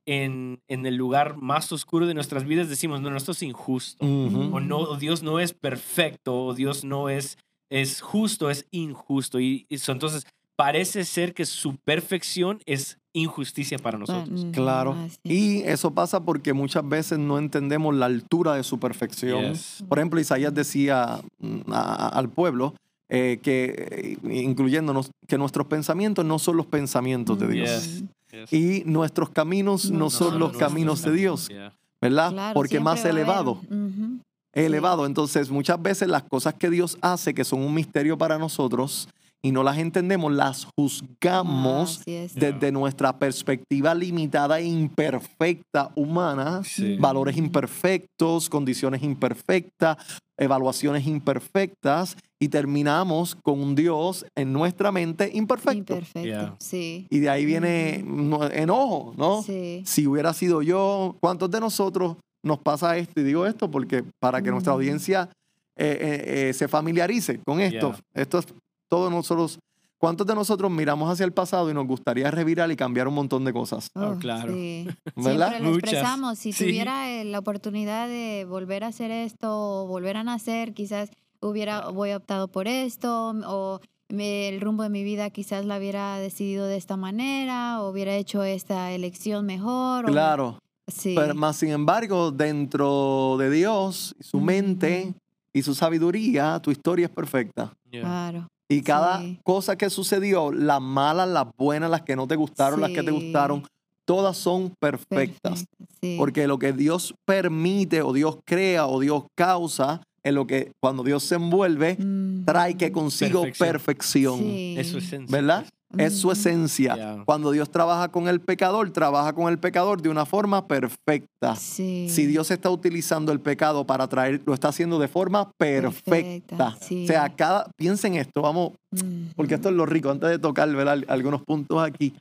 en, 0.06 0.60
en 0.68 0.84
el 0.86 0.96
lugar 0.96 1.36
más 1.38 1.72
oscuro 1.72 2.06
de 2.06 2.12
nuestras 2.14 2.44
vidas 2.44 2.68
decimos, 2.68 3.00
no, 3.00 3.10
no, 3.10 3.16
esto 3.16 3.32
es 3.32 3.42
injusto. 3.42 4.04
O 4.04 4.60
no, 4.60 4.78
o 4.78 4.96
Dios 4.96 5.22
no 5.22 5.40
es 5.40 5.54
perfecto, 5.54 6.44
o 6.44 6.54
Dios 6.54 6.84
no 6.84 7.08
es, 7.08 7.38
es 7.70 8.02
justo, 8.02 8.50
es 8.50 8.66
injusto. 8.70 9.40
Y, 9.40 9.64
y 9.70 9.78
so- 9.78 9.92
entonces 9.92 10.26
parece 10.56 11.04
ser 11.04 11.32
que 11.32 11.46
su 11.46 11.76
perfección 11.76 12.60
es 12.66 12.98
injusticia 13.14 13.78
para 13.78 13.96
nosotros. 13.96 14.46
Claro. 14.52 14.94
Y 15.22 15.62
eso 15.62 15.94
pasa 15.94 16.24
porque 16.24 16.52
muchas 16.52 16.86
veces 16.86 17.18
no 17.18 17.38
entendemos 17.38 17.94
la 17.94 18.06
altura 18.06 18.54
de 18.56 18.62
su 18.64 18.78
perfección. 18.78 19.52
Yes. 19.54 19.84
Por 19.88 19.98
ejemplo, 19.98 20.20
Isaías 20.20 20.52
decía 20.52 21.20
mm, 21.38 21.72
a- 21.72 21.94
a- 21.94 22.08
al 22.08 22.28
pueblo 22.28 22.74
eh, 23.08 23.38
que, 23.42 24.18
eh, 24.24 24.42
incluyéndonos, 24.42 25.10
que 25.26 25.38
nuestros 25.38 25.66
pensamientos 25.66 26.24
no 26.24 26.38
son 26.38 26.56
los 26.56 26.66
pensamientos 26.66 27.38
de 27.38 27.48
Dios. 27.48 27.68
Yes. 27.70 28.02
Mm, 28.02 28.06
Yes. 28.34 28.52
Y 28.52 28.82
nuestros 28.84 29.30
caminos 29.30 29.92
no, 29.92 29.98
No 30.00 30.10
son 30.10 30.40
los 30.40 30.56
caminos 30.56 31.02
de 31.02 31.12
Dios, 31.12 31.46
Yeah. 31.48 31.72
¿verdad? 32.00 32.32
claro, 32.32 32.54
porque 32.54 32.80
más 32.80 33.04
elevado. 33.04 33.60
Ujú. 33.70 34.18
elevado. 34.52 35.06
Entonces, 35.06 35.50
muchas 35.50 35.80
veces 35.80 36.08
las 36.08 36.24
cosas 36.24 36.54
que 36.54 36.68
Dios 36.70 36.98
hace, 37.00 37.32
que 37.34 37.44
son 37.44 37.60
un 37.60 37.72
misterio 37.74 38.18
para 38.18 38.36
nosotros, 38.38 39.08
y 39.44 39.52
no 39.52 39.62
las 39.62 39.76
entendemos, 39.78 40.32
las 40.32 40.66
juzgamos 40.76 42.04
de- 42.04 42.28
desde 42.34 42.72
nuestra 42.72 43.18
perspectiva 43.18 43.94
limitada 43.94 44.58
e 44.58 44.64
imperfecta 44.64 45.90
humana, 45.94 46.62
Sí. 46.64 46.96
valores 46.98 47.36
imperfectos, 47.36 48.48
condiciones 48.48 49.02
imperfectas, 49.02 49.98
evaluaciones 50.38 51.06
imperfectas, 51.06 52.16
y 52.40 52.48
terminamos 52.48 53.36
con 53.36 53.60
un 53.60 53.74
Dios 53.74 54.26
en 54.36 54.52
nuestra 54.52 54.90
mente 54.92 55.30
imperfecto. 55.32 55.94
Imperfecto, 55.94 56.20
Yeah. 56.26 56.56
sí. 56.58 57.06
Y 57.10 57.18
de 57.20 57.30
ahí 57.30 57.44
viene 57.46 58.02
no- 58.06 58.44
enojo, 58.50 59.14
¿no? 59.16 59.42
Sí. 59.42 59.82
si 59.86 60.06
hubiera 60.06 60.32
sido 60.34 60.60
yo, 60.62 61.16
¿cuántos 61.20 61.50
de 61.50 61.60
nosotros 61.60 62.16
nos 62.42 62.58
pasa 62.58 62.96
esto? 62.98 63.20
Y 63.20 63.24
digo 63.24 63.46
esto 63.46 63.70
porque 63.70 64.04
para 64.20 64.42
que 64.42 64.50
nuestra 64.50 64.72
Mm. 64.72 64.76
audiencia 64.76 65.28
eh, 65.76 65.98
eh, 66.00 66.48
eh, 66.50 66.52
se 66.52 66.68
familiarice 66.68 67.40
con 67.44 67.58
esto. 67.60 67.90
Yeah. 67.94 68.22
Esto 68.22 68.38
es 68.38 68.46
todos 68.88 69.10
nosotros. 69.10 69.58
¿Cuántos 69.98 70.26
de 70.26 70.34
nosotros 70.34 70.70
miramos 70.70 71.10
hacia 71.10 71.24
el 71.24 71.32
pasado 71.32 71.70
y 71.70 71.74
nos 71.74 71.86
gustaría 71.86 72.30
revirar 72.30 72.70
y 72.70 72.76
cambiar 72.76 73.08
un 73.08 73.14
montón 73.14 73.44
de 73.44 73.52
cosas? 73.54 73.88
Oh, 73.94 74.12
Oh, 74.12 74.18
claro. 74.18 74.52
sí. 74.52 74.86
¿Verdad? 75.16 75.48
Siempre 75.48 75.60
lo 75.60 75.70
Muchas. 75.74 75.92
expresamos. 75.92 76.38
Si 76.38 76.52
Sí. 76.52 76.64
tuviera 76.64 77.10
eh, 77.10 77.24
la 77.24 77.38
oportunidad 77.38 78.06
de 78.08 78.44
volver 78.46 78.84
a 78.84 78.88
hacer 78.88 79.10
esto 79.10 79.48
o 79.50 79.86
volver 79.86 80.18
a 80.18 80.24
nacer, 80.24 80.74
quizás 80.74 81.10
hubiera 81.40 81.88
voy 81.88 82.12
optado 82.12 82.48
por 82.48 82.68
esto 82.68 83.30
o 83.46 83.80
me- 84.10 84.48
el 84.48 84.60
rumbo 84.60 84.82
de 84.82 84.90
mi 84.90 85.04
vida 85.04 85.30
quizás 85.30 85.64
la 85.64 85.78
hubiera 85.78 86.18
decidido 86.18 86.66
de 86.66 86.76
esta 86.76 86.98
manera 86.98 87.80
o 87.80 87.88
hubiera 87.90 88.14
hecho 88.14 88.44
esta 88.44 88.92
elección 88.92 89.46
mejor. 89.46 90.04
o- 90.04 90.08
Claro. 90.12 90.58
sí. 90.86 91.14
Pero 91.16 91.34
más 91.34 91.56
sin 91.56 91.70
embargo, 91.70 92.30
dentro 92.30 93.36
de 93.38 93.48
Dios, 93.48 94.14
su 94.20 94.38
mente 94.40 95.14
y 95.54 95.62
su 95.62 95.74
sabiduría, 95.74 96.60
tu 96.60 96.70
historia 96.70 97.06
es 97.06 97.12
perfecta. 97.12 97.72
Yeah. 97.90 98.02
Claro. 98.02 98.48
Y 98.68 98.82
cada 98.82 99.20
Sí. 99.20 99.38
cosa 99.44 99.76
que 99.76 99.90
sucedió, 99.90 100.50
las 100.52 100.80
malas, 100.80 101.28
las 101.28 101.46
buenas, 101.56 101.90
las 101.90 102.02
que 102.02 102.16
no 102.16 102.26
te 102.26 102.36
gustaron, 102.36 102.80
las 102.80 102.90
que 102.90 103.02
te 103.02 103.10
gustaron, 103.10 103.62
todas 104.06 104.36
son 104.36 104.70
perfectas. 104.80 105.66
Sí. 106.00 106.16
Porque 106.18 106.46
lo 106.46 106.58
que 106.58 106.72
Dios 106.72 107.14
permite 107.24 108.02
o 108.02 108.12
Dios 108.12 108.38
crea 108.44 108.86
o 108.86 109.00
Dios 109.00 109.24
causa, 109.34 110.00
en 110.22 110.34
lo 110.36 110.46
que 110.46 110.72
cuando 110.80 111.02
Dios 111.02 111.22
se 111.24 111.34
envuelve, 111.34 111.96
Mm, 111.98 112.44
trae 112.46 112.76
que 112.78 112.90
consigo 112.90 113.42
Perfección. 113.42 113.68
perfección. 113.68 114.38
sí. 114.40 114.74
Es 114.78 114.88
su 114.88 114.98
esencia. 114.98 115.36
¿Verdad? 115.36 115.66
Es 115.98 116.18
su 116.18 116.28
Ujú. 116.28 116.32
esencia. 116.32 117.22
Cuando 117.24 117.50
Dios 117.50 117.70
trabaja 117.70 118.08
con 118.08 118.28
el 118.28 118.40
pecador, 118.40 118.90
trabaja 118.90 119.32
con 119.32 119.48
el 119.52 119.58
pecador 119.58 120.00
de 120.02 120.08
una 120.08 120.24
forma 120.26 120.66
perfecta. 120.66 121.56
Sí. 121.56 122.06
Si 122.10 122.26
Dios 122.26 122.50
está 122.50 122.70
utilizando 122.70 123.32
el 123.32 123.40
pecado 123.40 123.86
para 123.86 124.08
traer, 124.08 124.40
lo 124.46 124.54
está 124.54 124.68
haciendo 124.68 124.98
de 124.98 125.08
forma 125.08 125.50
perfecta. 125.58 126.10
Perfecta, 126.10 126.76
sí. 126.80 127.04
O 127.04 127.06
sea, 127.06 127.28
cada, 127.34 127.70
piensen 127.76 128.14
esto, 128.14 128.42
vamos, 128.42 128.72
Mm, 128.92 129.30
porque 129.34 129.54
esto 129.56 129.70
es 129.70 129.74
lo 129.74 129.86
rico, 129.86 130.08
antes 130.10 130.30
de 130.30 130.38
tocar 130.38 130.70
¿verdad? 130.72 131.02
algunos 131.08 131.42
puntos 131.42 131.82
aquí. 131.82 132.14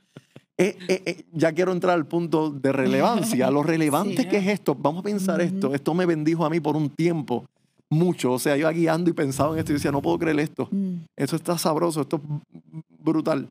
Eh, 0.58 0.76
eh, 0.88 1.02
eh, 1.06 1.24
ya 1.32 1.52
quiero 1.52 1.70
entrar 1.72 1.94
al 1.94 2.06
punto 2.06 2.50
de 2.50 2.72
relevancia. 2.72 3.48
Lo 3.50 3.62
relevante 3.64 4.22
Sí. 4.22 4.28
que 4.28 4.38
es 4.38 4.46
esto, 4.48 4.74
vamos 4.74 5.00
a 5.00 5.04
pensar 5.04 5.40
esto. 5.40 5.72
Esto 5.74 5.94
me 5.94 6.04
bendijo 6.06 6.44
a 6.44 6.50
mí 6.50 6.58
por 6.60 6.76
un 6.76 6.90
tiempo, 6.90 7.44
mucho. 7.90 8.32
O 8.32 8.38
sea, 8.40 8.54
yo 8.56 8.60
iba 8.62 8.72
guiando 8.72 9.08
y 9.10 9.12
pensaba 9.12 9.52
en 9.52 9.60
esto 9.60 9.70
y 9.72 9.74
decía, 9.74 9.92
no 9.92 10.02
puedo 10.02 10.18
creer 10.18 10.40
esto. 10.40 10.68
mm, 10.70 10.94
Eso 11.16 11.36
está 11.36 11.56
sabroso, 11.58 12.00
esto 12.02 12.16
es 12.16 12.82
brutal. 12.98 13.48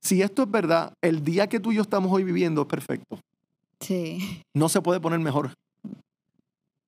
Si 0.00 0.22
esto 0.22 0.42
es 0.44 0.50
verdad, 0.50 0.92
el 1.02 1.22
día 1.24 1.46
que 1.48 1.60
tú 1.60 1.72
y 1.72 1.76
yo 1.76 1.82
estamos 1.82 2.10
hoy 2.12 2.24
viviendo 2.24 2.62
es 2.62 2.66
perfecto. 2.68 3.18
sí. 3.80 4.42
No 4.54 4.68
se 4.68 4.80
puede 4.80 5.00
poner 5.00 5.18
mejor. 5.20 5.50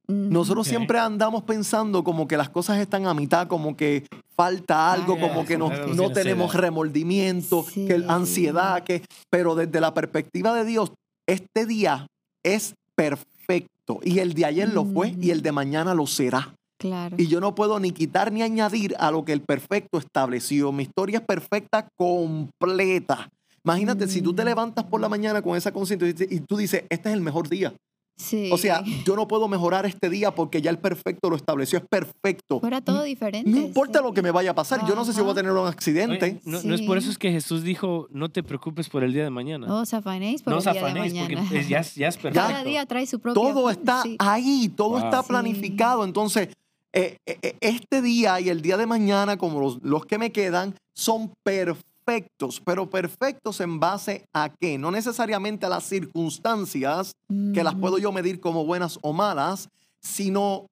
Nosotros 0.08 0.66
siempre 0.66 0.98
andamos 0.98 1.42
pensando 1.44 2.04
como 2.04 2.26
que 2.28 2.36
las 2.36 2.50
cosas 2.50 2.78
están 2.78 3.06
a 3.06 3.14
mitad, 3.14 3.46
como 3.46 3.76
que 3.76 4.04
falta 4.36 4.92
algo, 4.92 5.14
Ah, 5.16 5.20
como 5.20 5.46
que 5.46 5.56
no, 5.56 5.68
no 5.70 6.10
tenemos 6.12 6.46
ansiedad. 6.46 6.60
remordimiento, 6.60 7.64
Sí. 7.70 7.86
que 7.86 8.02
ansiedad, 8.08 8.82
que, 8.82 9.02
pero 9.30 9.54
desde 9.54 9.80
la 9.80 9.94
perspectiva 9.94 10.52
de 10.54 10.64
Dios, 10.64 10.92
este 11.26 11.64
día 11.66 12.06
es 12.42 12.74
perfecto 12.94 14.00
y 14.02 14.18
el 14.18 14.34
de 14.34 14.44
ayer 14.44 14.68
lo 14.72 14.84
fue 14.84 15.14
y 15.18 15.30
el 15.30 15.40
de 15.40 15.52
mañana 15.52 15.94
lo 15.94 16.06
será. 16.06 16.52
Claro. 16.82 17.16
Y 17.18 17.26
yo 17.28 17.40
no 17.40 17.54
puedo 17.54 17.80
ni 17.80 17.92
quitar 17.92 18.30
ni 18.32 18.42
añadir 18.42 18.94
a 18.98 19.10
lo 19.10 19.24
que 19.24 19.32
el 19.32 19.40
perfecto 19.40 19.98
estableció. 19.98 20.70
Mi 20.72 20.82
historia 20.82 21.18
es 21.20 21.24
perfecta 21.24 21.88
completa. 21.96 23.28
Imagínate 23.64 24.08
si 24.08 24.20
tú 24.22 24.34
te 24.34 24.42
Mm. 24.42 24.46
levantas 24.46 24.84
por 24.84 25.00
la 25.00 25.08
mañana 25.08 25.40
con 25.40 25.56
esa 25.56 25.72
conciencia 25.72 26.08
y 26.28 26.40
tú 26.40 26.56
dices, 26.56 26.84
este 26.90 27.08
es 27.08 27.14
el 27.14 27.20
mejor 27.20 27.48
día. 27.48 27.72
Sí. 28.18 28.50
O 28.52 28.58
sea, 28.58 28.82
yo 29.06 29.16
no 29.16 29.26
puedo 29.26 29.48
mejorar 29.48 29.86
este 29.86 30.10
día 30.10 30.32
porque 30.34 30.60
ya 30.60 30.70
el 30.70 30.78
perfecto 30.78 31.30
lo 31.30 31.34
estableció, 31.36 31.78
es 31.78 31.84
perfecto. 31.88 32.60
fuera 32.60 32.80
todo 32.82 33.02
diferente. 33.04 33.48
No 33.50 33.56
importa 33.56 34.00
sí. 34.00 34.04
lo 34.04 34.12
que 34.12 34.20
me 34.20 34.30
vaya 34.30 34.50
a 34.50 34.54
pasar, 34.54 34.86
yo 34.86 34.94
no 34.94 35.04
sé 35.04 35.12
si 35.14 35.20
voy 35.22 35.30
a 35.30 35.34
tener 35.34 35.50
un 35.50 35.66
accidente. 35.66 36.24
Oye, 36.24 36.40
no, 36.44 36.62
no 36.62 36.74
es 36.74 36.82
por 36.82 36.98
eso 36.98 37.10
es 37.10 37.16
que 37.18 37.32
Jesús 37.32 37.62
dijo, 37.62 38.08
no 38.10 38.28
te 38.28 38.42
preocupes 38.42 38.88
por 38.90 39.02
el 39.02 39.12
día 39.14 39.24
de 39.24 39.30
mañana. 39.30 39.66
No 39.66 39.80
os 39.80 39.94
afanéis 39.94 40.42
por 40.42 40.52
no 40.52 40.60
el 40.60 40.66
os 40.68 40.72
día 40.72 40.84
de 40.84 40.94
mañana. 40.94 41.40
porque 41.40 41.58
es- 41.60 41.68
ya, 41.68 41.80
ya 41.82 42.08
es 42.08 42.16
perfecto. 42.16 42.48
Cada 42.48 42.62
día 42.64 42.84
trae 42.86 43.06
su 43.06 43.18
propio 43.18 43.40
Todo 43.42 43.70
está 43.70 44.02
sí. 44.02 44.16
ahí, 44.18 44.68
todo 44.76 44.90
Wow. 44.90 44.98
está 45.04 45.22
planificado. 45.22 46.04
Entonces, 46.04 46.48
eh, 46.92 47.16
eh, 47.26 47.38
eh, 47.42 47.56
este 47.60 48.02
día 48.02 48.40
y 48.40 48.48
el 48.48 48.60
día 48.62 48.76
de 48.76 48.86
mañana, 48.86 49.36
como 49.36 49.60
los, 49.60 49.82
los 49.82 50.04
que 50.06 50.18
me 50.18 50.30
quedan, 50.32 50.74
son 50.94 51.32
perfectos, 51.42 52.60
pero 52.64 52.90
perfectos 52.90 53.60
en 53.60 53.80
base 53.80 54.24
a 54.34 54.50
qué? 54.60 54.76
No 54.78 54.90
necesariamente 54.90 55.66
a 55.66 55.68
las 55.70 55.84
circunstancias, 55.84 57.12
que 57.54 57.64
las 57.64 57.74
puedo 57.76 57.98
yo 57.98 58.12
medir 58.12 58.40
como 58.40 58.64
buenas 58.64 58.98
o 59.02 59.12
malas, 59.12 59.68
sino 60.00 60.66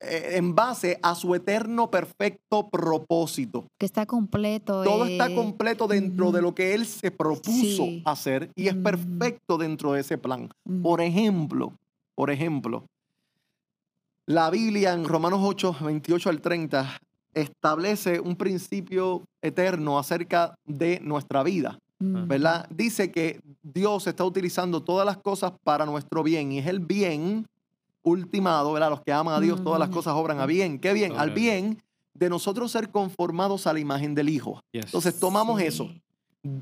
en 0.00 0.54
base 0.54 0.98
a 1.02 1.14
su 1.14 1.34
eterno 1.34 1.90
perfecto 1.90 2.68
propósito. 2.68 3.64
Que 3.78 3.86
está 3.86 4.04
completo. 4.04 4.84
Todo 4.84 5.06
eh, 5.06 5.12
está 5.12 5.34
completo 5.34 5.88
dentro 5.88 6.30
de 6.30 6.42
lo 6.42 6.54
que 6.54 6.74
él 6.74 6.84
se 6.84 7.10
propuso 7.10 7.50
Sí. 7.86 8.02
hacer 8.04 8.50
y 8.54 8.68
es 8.68 8.76
Mm. 8.76 8.82
perfecto 8.82 9.56
dentro 9.56 9.92
de 9.92 10.00
ese 10.02 10.18
plan. 10.18 10.50
mm, 10.66 10.82
Por 10.82 11.00
ejemplo, 11.00 11.72
por 12.14 12.30
ejemplo, 12.30 12.84
la 14.26 14.50
Biblia 14.50 14.92
en 14.92 15.04
Romanos 15.04 15.40
8, 15.42 15.76
28 15.82 16.30
al 16.30 16.40
30 16.40 16.98
establece 17.34 18.20
un 18.20 18.36
principio 18.36 19.22
eterno 19.42 19.98
acerca 19.98 20.54
de 20.64 21.00
nuestra 21.00 21.42
vida, 21.42 21.78
mm, 21.98 22.26
¿verdad? 22.28 22.66
Dice 22.70 23.10
que 23.10 23.40
Dios 23.62 24.06
está 24.06 24.24
utilizando 24.24 24.82
todas 24.82 25.04
las 25.04 25.18
cosas 25.18 25.52
para 25.64 25.84
nuestro 25.84 26.22
bien 26.22 26.52
y 26.52 26.58
es 26.58 26.66
el 26.66 26.80
bien 26.80 27.46
ultimado, 28.02 28.72
¿verdad? 28.72 28.90
Los 28.90 29.00
que 29.02 29.12
aman 29.12 29.34
a 29.34 29.40
Dios, 29.40 29.62
todas 29.64 29.80
las 29.80 29.88
cosas 29.88 30.14
obran 30.14 30.38
a 30.40 30.46
bien. 30.46 30.78
¿Qué 30.78 30.92
bien? 30.92 31.12
Al 31.16 31.30
bien 31.30 31.82
de 32.14 32.28
nosotros 32.30 32.70
ser 32.70 32.90
conformados 32.90 33.66
a 33.66 33.72
la 33.72 33.80
imagen 33.80 34.14
del 34.14 34.28
Hijo. 34.28 34.60
Yes. 34.72 34.84
Entonces 34.86 35.18
tomamos 35.18 35.60
Sí. 35.60 35.66
eso. 35.66 35.90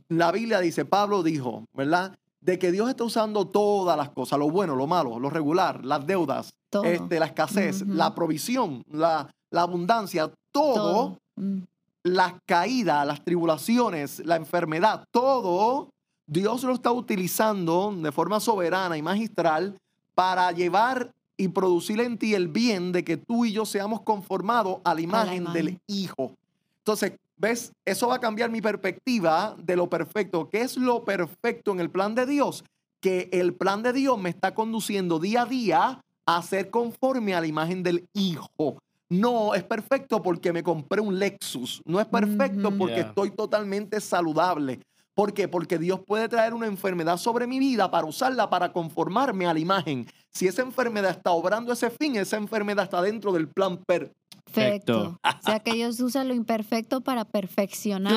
La 0.09 0.31
Biblia 0.33 0.61
dice, 0.61 0.85
Pablo 0.85 1.23
dijo, 1.23 1.65
¿verdad? 1.75 2.17
De 2.43 2.59
que 2.59 2.73
Dios 2.73 2.91
está 2.91 3.05
usando 3.05 3.47
todas 3.47 3.97
las 3.97 4.11
cosas, 4.11 4.39
lo 4.39 4.51
bueno, 4.51 4.77
lo 4.77 4.87
malo, 4.87 5.19
lo 5.19 5.31
regular, 5.31 5.85
las 5.85 6.05
deudas, 6.07 6.53
este, 6.85 7.19
la 7.21 7.27
escasez, 7.27 7.87
la 7.87 8.15
provisión, 8.15 8.85
la, 8.91 9.33
la 9.51 9.63
abundancia, 9.63 10.31
todo, 10.51 10.75
Todo. 10.75 11.19
Mm. 11.37 11.63
las 12.03 12.35
caídas, 12.45 13.07
las 13.07 13.25
tribulaciones, 13.25 14.21
la 14.27 14.37
enfermedad, 14.37 15.05
todo, 15.13 15.89
Dios 16.27 16.65
lo 16.65 16.75
está 16.75 16.91
utilizando 16.91 17.95
de 17.97 18.13
forma 18.13 18.41
soberana 18.41 18.97
y 18.97 19.03
magistral 19.03 19.79
para 20.15 20.51
llevar 20.53 21.13
y 21.37 21.49
producir 21.49 22.01
en 22.01 22.19
ti 22.19 22.35
el 22.35 22.49
bien 22.49 22.93
de 22.93 23.05
que 23.05 23.17
tú 23.17 23.45
y 23.45 23.53
yo 23.53 23.65
seamos 23.65 24.03
conformados 24.03 24.79
a 24.85 24.95
la 24.95 25.01
imagen, 25.01 25.45
del 25.53 25.71
imagen. 25.71 25.81
Hijo. 25.87 26.33
Entonces, 26.79 27.13
¿ves? 27.37 27.73
Eso 27.85 28.09
va 28.09 28.17
a 28.17 28.21
cambiar 28.21 28.51
mi 28.51 28.61
perspectiva 28.61 29.57
de 29.59 29.77
lo 29.77 29.89
perfecto. 29.89 30.49
¿Qué 30.49 30.63
es 30.63 30.77
lo 30.77 31.05
perfecto 31.05 31.73
en 31.73 31.81
el 31.81 31.91
plan 31.91 32.15
de 32.15 32.27
Dios? 32.27 32.65
Que 33.01 33.29
el 33.33 33.55
plan 33.55 33.83
de 33.83 33.93
Dios 33.93 34.19
me 34.19 34.31
está 34.31 34.55
conduciendo 34.55 35.19
día 35.19 35.43
a 35.43 35.47
día 35.47 36.01
a 36.27 36.43
ser 36.43 36.71
conforme 36.71 37.35
a 37.35 37.41
la 37.41 37.47
imagen 37.47 37.83
del 37.83 38.07
Hijo. 38.15 38.79
No 39.09 39.55
es 39.55 39.65
perfecto 39.65 40.23
porque 40.23 40.53
me 40.53 40.63
compré 40.63 41.01
un 41.01 41.19
Lexus. 41.19 41.83
No 41.85 42.01
es 42.01 42.07
perfecto 42.07 42.71
porque 42.79 42.95
Yeah. 42.97 43.09
estoy 43.09 43.31
totalmente 43.33 44.01
saludable. 44.01 44.81
¿Por 45.15 45.35
qué? 45.35 45.47
Porque 45.47 45.79
Dios 45.79 46.01
puede 46.07 46.27
traer 46.29 46.55
una 46.55 46.67
enfermedad 46.67 47.19
sobre 47.19 47.47
mi 47.47 47.59
vida 47.59 47.91
para 47.91 48.07
usarla 48.07 48.49
para 48.49 48.73
conformarme 48.73 49.47
a 49.47 49.53
la 49.53 49.61
imagen. 49.61 50.07
Si 50.31 50.47
esa 50.47 50.63
enfermedad 50.63 51.11
está 51.11 51.33
obrando 51.33 51.73
ese 51.75 51.91
fin, 51.91 52.17
esa 52.17 52.39
enfermedad 52.39 52.85
está 52.85 53.03
dentro 53.03 53.33
del 53.33 53.49
plan 53.49 53.77
per. 53.87 54.11
Perfecto. 54.53 55.19
O 55.23 55.43
sea 55.43 55.61
que 55.61 55.73
Dios 55.75 55.99
usa 56.01 56.25
lo 56.25 56.35
imperfecto 56.35 57.01
para 57.01 57.25
perfeccionar. 57.25 58.15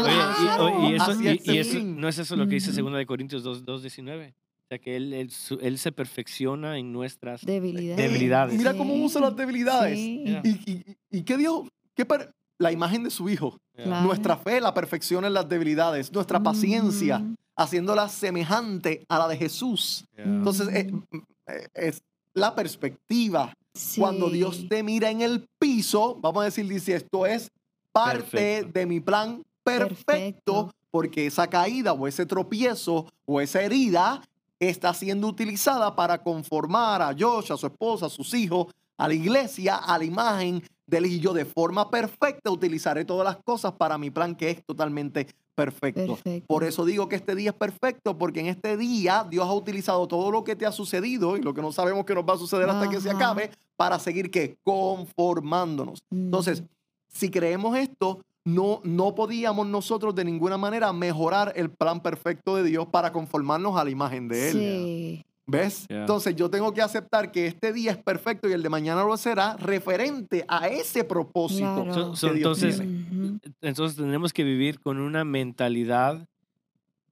Oye, 0.60 0.90
y, 0.92 0.96
eso, 0.96 1.22
y- 1.54 1.58
es 1.58 1.84
no 1.84 2.08
es 2.08 2.18
eso 2.20 2.36
lo 2.36 2.48
que 2.48 2.56
dice 2.56 2.72
Ujú. 2.72 2.90
2 2.90 2.98
de 3.00 3.06
Corintios 3.06 3.44
2, 3.44 3.66
2.19. 3.66 4.34
O 4.34 4.68
sea, 4.70 4.80
que 4.80 4.96
él, 4.96 5.14
él, 5.14 5.30
su- 5.30 5.60
él 5.62 5.78
se 5.78 5.92
perfecciona 5.92 6.78
en 6.80 6.92
nuestras... 6.92 7.42
Debilidad. 7.46 7.98
Debilidades. 7.98 8.58
Mira 8.58 8.76
cómo 8.76 8.96
usa 8.96 9.22
las 9.22 9.36
debilidades. 9.36 9.96
Sí. 9.98 10.24
¿Y, 10.44 10.72
y, 10.72 10.84
y 11.12 11.22
qué 11.24 11.38
Dios? 11.38 11.68
¿Qué 11.96 12.04
per- 12.06 12.32
la 12.58 12.72
imagen 12.72 13.04
de 13.04 13.10
su 13.12 13.30
Hijo. 13.30 13.58
Claro. 13.76 14.06
Nuestra 14.08 14.38
fe 14.38 14.62
la 14.62 14.74
perfecciona 14.74 15.28
en 15.28 15.34
las 15.34 15.48
debilidades. 15.50 16.12
Nuestra 16.14 16.42
paciencia, 16.42 17.22
haciéndola 17.58 18.08
semejante 18.10 19.06
a 19.10 19.20
la 19.20 19.28
de 19.28 19.38
Jesús. 19.38 20.06
Yeah. 20.16 20.26
Entonces, 20.26 20.68
eh, 20.74 20.92
eh, 21.48 21.68
es 21.76 22.02
la 22.34 22.56
perspectiva. 22.56 23.54
Cuando 23.98 24.30
Dios 24.30 24.58
Sí. 24.58 24.68
te 24.68 24.84
mira 24.84 25.10
en 25.10 25.22
el 25.22 25.48
piso, 25.60 26.18
vamos 26.22 26.42
a 26.42 26.46
decir, 26.46 26.68
dice, 26.68 26.96
esto 26.96 27.26
es 27.26 27.52
parte 27.92 28.20
Perfecto. 28.20 28.72
de 28.80 28.86
mi 28.86 29.00
plan 29.00 29.44
perfecto, 29.64 30.06
Perfecto. 30.06 30.72
porque 30.92 31.26
esa 31.28 31.48
caída 31.48 31.94
o 31.94 32.08
ese 32.08 32.26
tropiezo 32.26 33.06
o 33.26 33.42
esa 33.42 33.62
herida 33.62 34.22
está 34.60 34.94
siendo 34.94 35.28
utilizada 35.28 35.96
para 35.96 36.22
conformar 36.24 37.02
a 37.02 37.16
Josh, 37.18 37.52
a 37.52 37.58
su 37.58 37.68
esposa, 37.68 38.06
a 38.06 38.10
sus 38.10 38.34
hijos, 38.34 38.68
a 38.98 39.08
la 39.08 39.14
iglesia, 39.14 39.76
a 39.76 39.98
la 39.98 40.06
imagen 40.06 40.64
del 40.88 41.06
hijo. 41.08 41.22
Yo 41.24 41.34
de 41.34 41.46
forma 41.46 41.90
perfecta 41.90 42.52
utilizaré 42.52 43.04
todas 43.06 43.26
las 43.26 43.38
cosas 43.44 43.74
para 43.74 43.98
mi 43.98 44.10
plan 44.12 44.36
que 44.36 44.52
es 44.52 44.64
totalmente 44.66 45.28
perfecto. 45.56 46.16
Perfecto. 46.16 46.48
Por 46.48 46.64
eso 46.64 46.86
digo 46.86 47.10
que 47.10 47.16
este 47.16 47.34
día 47.36 47.50
es 47.52 47.56
perfecto, 47.56 48.18
porque 48.18 48.42
en 48.42 48.48
este 48.48 48.78
día 48.78 49.26
Dios 49.30 49.46
ha 49.48 49.54
utilizado 49.54 50.08
todo 50.08 50.30
lo 50.32 50.44
que 50.44 50.56
te 50.56 50.66
ha 50.66 50.72
sucedido 50.72 51.38
y 51.38 51.42
lo 51.42 51.54
que 51.54 51.62
no 51.62 51.72
sabemos 51.72 52.06
que 52.06 52.14
nos 52.14 52.24
va 52.26 52.34
a 52.34 52.38
suceder 52.38 52.70
hasta 52.70 52.90
que 52.90 53.00
se 53.02 53.10
acabe 53.10 53.52
para 53.78 54.00
seguir 54.00 54.32
que 54.32 54.58
conformándonos. 54.64 56.00
Entonces, 56.12 56.64
si 57.08 57.30
creemos 57.30 57.78
esto, 57.78 58.22
no, 58.46 58.82
no 58.84 59.16
podíamos 59.16 59.68
nosotros 59.68 60.14
de 60.16 60.24
ninguna 60.24 60.58
manera 60.58 60.94
mejorar 60.94 61.54
el 61.56 61.70
plan 61.70 62.02
perfecto 62.02 62.56
de 62.56 62.64
Dios 62.64 62.88
para 62.88 63.12
conformarnos 63.12 63.78
a 63.78 63.84
la 63.84 63.90
imagen 63.90 64.28
de 64.28 64.50
Él. 64.50 64.54
Sí. 64.54 65.26
¿Ves? 65.48 65.88
Yeah. 65.88 66.00
Entonces 66.02 66.36
yo 66.36 66.50
tengo 66.50 66.74
que 66.74 66.82
aceptar 66.82 67.32
que 67.32 67.46
este 67.46 67.72
día 67.72 67.92
es 67.92 67.98
perfecto 67.98 68.50
y 68.50 68.54
el 68.54 68.64
de 68.64 68.70
mañana 68.70 69.04
lo 69.04 69.16
será 69.16 69.56
referente 69.58 70.44
a 70.48 70.68
ese 70.68 71.04
propósito. 71.04 71.84
Claro. 71.84 71.94
So- 71.94 72.16
so 72.16 72.28
que 72.30 72.34
Dios 72.40 72.64
entonces, 72.64 72.78
tiene. 72.80 73.40
Entonces 73.62 73.98
tenemos 73.98 74.34
que 74.34 74.44
vivir 74.44 74.80
con 74.80 75.00
una 75.00 75.24
mentalidad 75.24 76.28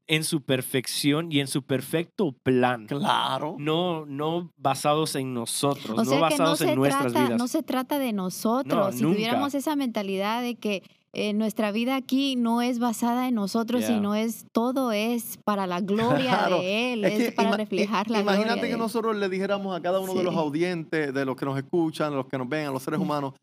en 0.07 0.23
su 0.23 0.41
perfección 0.41 1.31
y 1.31 1.39
en 1.39 1.47
su 1.47 1.63
perfecto 1.63 2.33
plan. 2.43 2.87
Claro. 2.87 3.55
No, 3.59 4.05
no 4.05 4.51
basados 4.57 5.15
en 5.15 5.33
nosotros, 5.33 5.91
O 5.91 5.95
no 5.95 6.05
sea 6.05 6.13
que 6.15 6.19
no 6.19 6.21
basados 6.29 6.59
se, 6.59 6.69
en 6.71 6.75
nuestras 6.79 7.03
trata, 7.13 7.25
vidas. 7.25 7.39
no 7.39 7.47
se 7.47 7.63
trata 7.63 7.99
de 7.99 8.13
nosotros. 8.13 8.85
No, 8.87 8.91
si 8.91 9.01
nunca. 9.03 9.15
tuviéramos 9.15 9.55
esa 9.55 9.75
mentalidad 9.75 10.41
de 10.41 10.55
que 10.55 10.83
eh, 11.15 11.33
nuestra 11.33 11.71
vida 11.71 11.95
aquí 11.95 12.35
no 12.35 12.61
es 12.63 12.79
basada 12.79 13.27
en 13.27 13.35
nosotros, 13.35 13.81
Yeah. 13.81 13.89
sino 13.95 14.15
es 14.15 14.45
todo 14.51 14.91
es 14.91 15.37
para 15.45 15.67
la 15.67 15.79
gloria 15.79 16.31
Claro. 16.47 16.59
de 16.59 16.93
Él, 16.93 17.05
Es 17.05 17.13
es, 17.19 17.25
que 17.29 17.31
para 17.33 17.49
ima- 17.51 17.57
reflejar 17.57 18.09
la 18.09 18.21
Imagínate 18.21 18.45
gloria. 18.47 18.61
que 18.63 18.67
de 18.69 18.73
Él. 18.73 18.79
nosotros 18.79 19.15
le 19.15 19.29
dijéramos 19.29 19.77
a 19.77 19.81
cada 19.81 19.99
uno 19.99 20.15
de 20.15 20.23
los 20.23 20.35
audientes, 20.35 21.13
de 21.13 21.25
los 21.25 21.35
que 21.35 21.45
nos 21.45 21.55
escuchan, 21.57 22.09
de 22.09 22.17
los 22.17 22.25
que 22.25 22.37
nos 22.37 22.49
ven, 22.49 22.67
a 22.67 22.71
los 22.71 22.81
seres 22.81 22.99
humanos, 22.99 23.33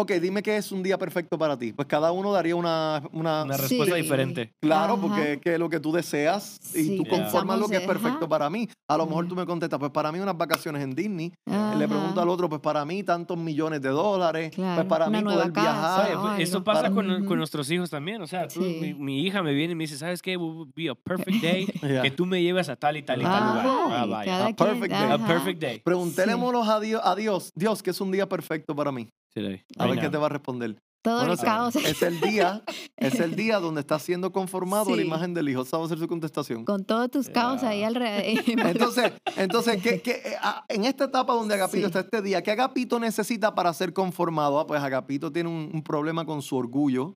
ok, 0.00 0.12
dime 0.12 0.42
qué 0.42 0.56
es 0.56 0.70
un 0.72 0.82
día 0.82 0.96
perfecto 0.98 1.38
para 1.38 1.56
ti. 1.58 1.72
Pues 1.72 1.86
cada 1.88 2.12
uno 2.12 2.32
daría 2.32 2.54
una... 2.56 3.02
una, 3.12 3.42
Una 3.44 3.56
respuesta 3.56 3.96
Sí. 3.96 4.02
diferente. 4.02 4.52
Claro, 4.60 4.94
Ajá. 4.94 5.02
porque 5.02 5.40
que 5.40 5.54
es 5.54 5.58
lo 5.58 5.68
que 5.68 5.80
tú 5.80 5.92
deseas 5.92 6.58
y 6.74 6.82
Sí, 6.84 6.96
tú 6.96 7.04
Yeah. 7.04 7.18
conformas 7.18 7.58
lo 7.58 7.68
que 7.68 7.76
es 7.76 7.86
perfecto 7.86 8.18
ajá. 8.20 8.28
para 8.28 8.50
mí. 8.50 8.68
A 8.88 8.96
lo 8.96 9.06
mejor 9.06 9.24
Ajá. 9.24 9.28
tú 9.30 9.34
me 9.36 9.46
contestas, 9.46 9.78
pues 9.78 9.90
para 9.92 10.10
mí 10.12 10.18
unas 10.20 10.36
vacaciones 10.36 10.82
en 10.82 10.94
Disney. 10.94 11.32
Ajá. 11.46 11.74
Le 11.74 11.86
pregunto 11.88 12.20
al 12.20 12.28
otro, 12.28 12.48
pues 12.48 12.60
para 12.60 12.84
mí 12.84 13.02
tantos 13.02 13.36
millones 13.36 13.80
de 13.82 13.88
dólares. 13.90 14.52
Claro, 14.54 14.76
Pues 14.76 14.86
para 14.88 15.08
una 15.08 15.18
mí 15.18 15.24
poder 15.24 15.52
casa, 15.52 15.62
viajar. 16.06 16.16
O 16.16 16.20
pues. 16.22 16.40
Esto 16.40 16.64
pasa 16.64 16.82
Para- 16.82 16.94
con, 16.94 17.24
con 17.26 17.38
nuestros 17.38 17.70
hijos 17.70 17.90
también. 17.90 18.22
O 18.22 18.26
sea, 18.26 18.48
tú- 18.48 18.62
Sí. 18.62 18.78
mi, 18.80 18.94
mi 18.94 19.22
hija 19.26 19.42
me 19.42 19.52
viene 19.52 19.72
y 19.72 19.76
me 19.76 19.84
dice, 19.84 19.96
¿sabes 19.98 20.22
qué? 20.22 20.36
Would 20.36 20.70
be 20.74 20.88
a 20.88 20.94
perfect 20.94 21.42
day 21.42 21.66
Yeah. 21.82 22.02
que 22.02 22.10
tú 22.10 22.24
me 22.26 22.42
lleves 22.42 22.68
a 22.68 22.76
tal 22.76 22.96
y 22.96 23.02
tal 23.02 23.20
y 23.20 23.24
tal 23.24 23.48
lugar. 23.48 23.66
Ah, 23.90 24.06
vaya. 24.08 24.46
A 24.46 24.52
perfect 24.54 24.92
day. 24.94 25.10
A 25.12 25.18
perfect 25.18 25.60
day. 25.60 25.80
Preguntémoslos 25.80 26.68
a 26.68 26.80
Dios, 26.80 27.00
a 27.04 27.14
Dios, 27.14 27.50
Dios, 27.54 27.82
que 27.82 27.90
es 27.90 28.00
un 28.00 28.10
día 28.10 28.28
perfecto 28.28 28.74
para 28.74 28.92
mí. 28.92 29.08
A 29.78 29.86
ver 29.86 29.98
qué 30.00 30.08
te 30.10 30.16
va 30.18 30.26
a 30.26 30.30
responder. 30.30 30.76
Todo 31.00 31.18
Bueno, 31.18 31.34
el 31.34 31.38
caos 31.38 31.76
Es 31.76 32.02
el 32.02 32.20
día, 32.20 32.64
es 32.96 33.20
el 33.20 33.36
día 33.36 33.60
donde 33.60 33.80
está 33.80 34.00
siendo 34.00 34.32
conformado 34.32 34.92
a 34.92 34.96
la 34.96 35.02
imagen 35.02 35.32
del 35.32 35.48
Hijo. 35.48 35.62
Esa 35.62 35.78
va 35.78 35.84
a 35.84 35.88
ser 35.88 35.98
su 35.98 36.08
contestación. 36.08 36.64
con 36.64 36.84
todos 36.84 37.08
tus 37.10 37.28
caos 37.28 37.62
ahí 37.62 37.84
alrededor. 37.84 38.42
Entonces, 38.66 39.12
entonces 39.36 39.80
¿qué- 39.80 40.02
qué, 40.02 40.10
eh, 40.24 40.36
ah, 40.42 40.64
en 40.68 40.84
esta 40.84 41.04
etapa 41.04 41.34
donde 41.34 41.54
Agapito 41.54 41.78
Sí. 41.78 41.84
está 41.86 42.00
este 42.00 42.20
día, 42.20 42.42
¿qué 42.42 42.50
Agapito 42.50 42.98
necesita 42.98 43.54
para 43.54 43.72
ser 43.74 43.92
conformado? 43.92 44.58
Ah, 44.58 44.66
pues 44.66 44.82
Agapito 44.82 45.30
tiene 45.30 45.48
un, 45.48 45.70
un 45.72 45.82
problema 45.82 46.26
con 46.26 46.42
su 46.42 46.56
orgullo, 46.56 47.14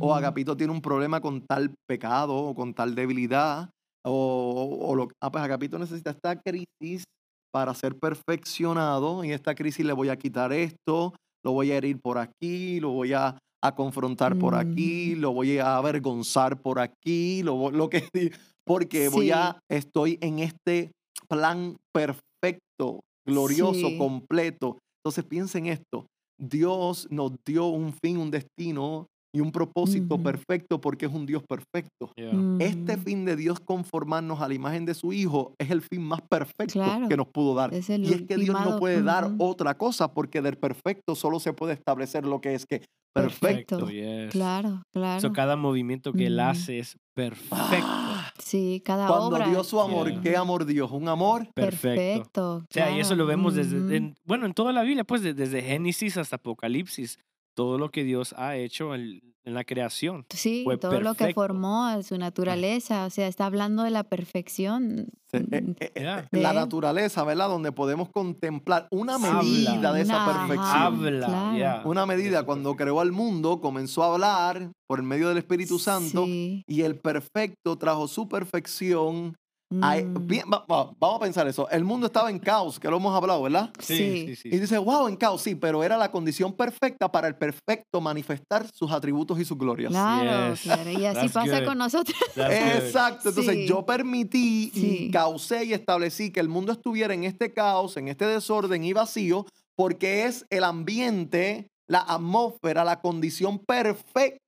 o. 0.00 0.12
Agapito 0.14 0.56
tiene 0.56 0.72
un 0.72 0.82
problema 0.82 1.20
con 1.20 1.46
tal 1.46 1.72
pecado, 1.88 2.34
o 2.34 2.54
con 2.54 2.74
tal 2.74 2.96
debilidad, 2.96 3.70
o, 4.04 4.78
o 4.82 4.94
lo, 4.96 5.08
ah, 5.22 5.30
pues 5.30 5.44
Agapito 5.44 5.78
necesita 5.78 6.10
esta 6.10 6.40
crisis 6.40 7.04
para 7.52 7.72
ser 7.74 7.94
perfeccionado, 7.96 9.24
y 9.24 9.30
esta 9.32 9.54
crisis 9.54 9.86
le 9.86 9.92
voy 9.92 10.08
a 10.08 10.16
quitar 10.16 10.52
esto, 10.52 11.14
lo 11.44 11.52
voy 11.52 11.70
a 11.72 11.76
herir 11.76 11.98
por 12.00 12.18
aquí, 12.18 12.80
lo 12.80 12.90
voy 12.90 13.12
a, 13.12 13.38
a 13.62 13.74
confrontar 13.74 14.38
por 14.38 14.54
aquí, 14.54 15.14
lo 15.14 15.32
voy 15.32 15.58
a 15.58 15.76
avergonzar 15.76 16.60
por 16.60 16.78
aquí, 16.78 17.42
lo, 17.42 17.70
lo 17.70 17.88
que 17.90 18.04
porque 18.66 19.08
voy 19.08 19.30
a 19.30 19.58
estoy 19.70 20.18
en 20.20 20.38
este 20.38 20.92
plan 21.28 21.76
perfecto, 21.92 23.00
glorioso, 23.26 23.88
Sí. 23.88 23.98
completo. 23.98 24.78
Entonces 25.02 25.24
piensen 25.24 25.66
esto, 25.66 26.06
Dios 26.38 27.06
nos 27.10 27.32
dio 27.46 27.66
un 27.66 27.92
fin, 28.02 28.18
un 28.18 28.30
destino 28.30 29.06
y 29.32 29.40
un 29.40 29.52
propósito 29.52 30.16
Ujú. 30.16 30.24
perfecto 30.24 30.80
porque 30.80 31.06
es 31.06 31.12
un 31.12 31.24
Dios 31.26 31.42
perfecto. 31.48 32.10
Yeah. 32.16 32.32
Este 32.58 32.94
Ujú. 32.94 33.02
fin 33.02 33.24
de 33.24 33.36
Dios 33.36 33.60
conformarnos 33.60 34.40
a 34.40 34.48
la 34.48 34.54
imagen 34.54 34.84
de 34.86 34.94
su 34.94 35.12
Hijo 35.12 35.54
es 35.58 35.70
el 35.70 35.82
fin 35.82 36.02
más 36.02 36.20
perfecto 36.22 36.72
Claro. 36.74 37.08
que 37.08 37.16
nos 37.16 37.28
pudo 37.28 37.54
dar. 37.54 37.72
Es 37.72 37.88
Y 37.88 38.12
es 38.12 38.22
que 38.22 38.36
Dios 38.36 38.56
no 38.64 38.78
puede 38.78 39.02
dar 39.02 39.26
ujú. 39.26 39.36
otra 39.44 39.74
cosa 39.76 40.12
porque 40.12 40.42
del 40.42 40.56
perfecto 40.56 41.14
solo 41.14 41.38
se 41.40 41.52
puede 41.52 41.74
establecer 41.74 42.24
lo 42.26 42.40
que 42.40 42.54
es 42.54 42.66
que 42.66 42.82
perfecto. 43.14 43.78
Perfecto. 43.78 43.90
yes. 43.90 44.30
Claro, 44.32 44.82
claro. 44.92 45.20
So, 45.20 45.32
cada 45.32 45.56
movimiento 45.56 46.12
que 46.12 46.26
él 46.26 46.34
Ujú. 46.38 46.48
hace 46.48 46.78
es 46.78 46.96
perfecto. 47.14 47.56
Ah, 47.56 48.32
sí, 48.38 48.82
cada 48.84 49.06
Cuando 49.08 49.26
obra. 49.26 49.48
dio 49.48 49.62
su 49.64 49.80
amor, 49.80 50.10
Yeah. 50.10 50.20
¿qué 50.22 50.36
amor 50.36 50.64
dio? 50.64 50.88
Un 50.88 51.08
amor 51.08 51.48
Perfecto. 51.54 51.88
Perfecto. 52.00 52.56
O 52.56 52.66
sea, 52.70 52.96
y 52.96 53.00
eso 53.00 53.14
lo 53.16 53.26
vemos 53.26 53.54
desde, 53.54 53.78
ujú. 53.80 53.90
en- 53.92 54.14
bueno, 54.24 54.46
en 54.46 54.54
toda 54.54 54.72
la 54.72 54.82
Biblia, 54.82 55.04
pues 55.04 55.22
de- 55.22 55.34
desde 55.34 55.60
Génesis 55.62 56.16
hasta 56.16 56.36
Apocalipsis, 56.36 57.18
todo 57.54 57.78
lo 57.78 57.90
que 57.90 58.04
Dios 58.04 58.34
ha 58.36 58.56
hecho 58.56 58.94
en, 58.94 59.20
en 59.44 59.54
la 59.54 59.64
creación. 59.64 60.26
Sí, 60.30 60.62
fue 60.64 60.76
todo 60.76 61.00
lo 61.00 61.14
que 61.14 61.32
formó, 61.32 62.02
su 62.02 62.18
naturaleza, 62.18 63.06
o 63.06 63.10
sea, 63.10 63.26
está 63.26 63.46
hablando 63.46 63.82
de 63.82 63.90
la 63.90 64.04
perfección. 64.04 65.06
Eh, 65.32 65.74
eh, 65.80 65.92
eh, 65.94 66.22
la 66.32 66.52
naturaleza, 66.52 67.24
¿verdad? 67.24 67.48
Donde 67.48 67.72
podemos 67.72 68.08
contemplar 68.10 68.88
una 68.90 69.14
Habla. 69.14 69.42
medida 69.42 69.92
de 69.92 70.02
esa 70.02 70.26
perfección. 70.26 70.82
Habla, 70.82 71.26
claro. 71.26 71.56
yeah. 71.56 71.82
Una 71.84 72.06
medida, 72.06 72.44
cuando 72.44 72.76
creó 72.76 73.00
al 73.00 73.12
mundo, 73.12 73.60
comenzó 73.60 74.02
a 74.02 74.14
hablar 74.14 74.72
por 74.86 74.98
el 74.98 75.06
medio 75.06 75.28
del 75.28 75.38
Espíritu 75.38 75.78
Santo 75.78 76.24
Sí, 76.24 76.64
y 76.66 76.82
el 76.82 76.98
perfecto 76.98 77.76
trajo 77.76 78.08
su 78.08 78.28
perfección 78.28 79.36
Hay- 79.82 80.04
Mm. 80.04 80.26
bien, 80.26 80.44
va- 80.52 80.64
va- 80.68 80.90
vamos 80.98 81.16
a 81.16 81.20
pensar 81.20 81.46
eso. 81.46 81.68
El 81.70 81.84
mundo 81.84 82.06
estaba 82.06 82.28
en 82.28 82.40
caos, 82.40 82.80
que 82.80 82.88
lo 82.88 82.96
hemos 82.96 83.14
hablado, 83.14 83.40
¿verdad? 83.42 83.70
Sí. 83.78 84.34
Y 84.44 84.58
dice, 84.58 84.78
wow, 84.78 85.06
en 85.06 85.14
caos, 85.16 85.42
sí, 85.42 85.54
pero 85.54 85.84
era 85.84 85.96
la 85.96 86.10
condición 86.10 86.52
perfecta 86.52 87.10
para 87.12 87.28
el 87.28 87.36
perfecto 87.36 88.00
manifestar 88.00 88.66
sus 88.74 88.90
atributos 88.90 89.38
y 89.38 89.44
sus 89.44 89.56
glorias. 89.56 89.92
Claro, 89.92 90.50
Yes. 90.54 90.62
claro. 90.62 90.90
Y 90.90 91.04
así 91.06 91.20
That's 91.20 91.32
pasa 91.32 91.60
good. 91.60 91.66
con 91.68 91.78
nosotros. 91.78 92.16
That's. 92.34 92.84
Exacto, 92.84 93.28
entonces 93.28 93.54
Sí. 93.54 93.66
yo 93.68 93.86
permití 93.86 94.72
y 94.74 94.80
Sí. 94.80 95.10
causé 95.12 95.64
y 95.64 95.72
establecí 95.72 96.32
que 96.32 96.40
el 96.40 96.48
mundo 96.48 96.72
estuviera 96.72 97.14
en 97.14 97.22
este 97.22 97.52
caos, 97.52 97.96
en 97.96 98.08
este 98.08 98.26
desorden 98.26 98.82
y 98.82 98.92
vacío, 98.92 99.46
porque 99.76 100.24
es 100.26 100.44
el 100.50 100.64
ambiente, 100.64 101.68
la 101.88 102.00
atmósfera, 102.00 102.84
la 102.84 103.00
condición 103.00 103.60
perfecta 103.60 104.38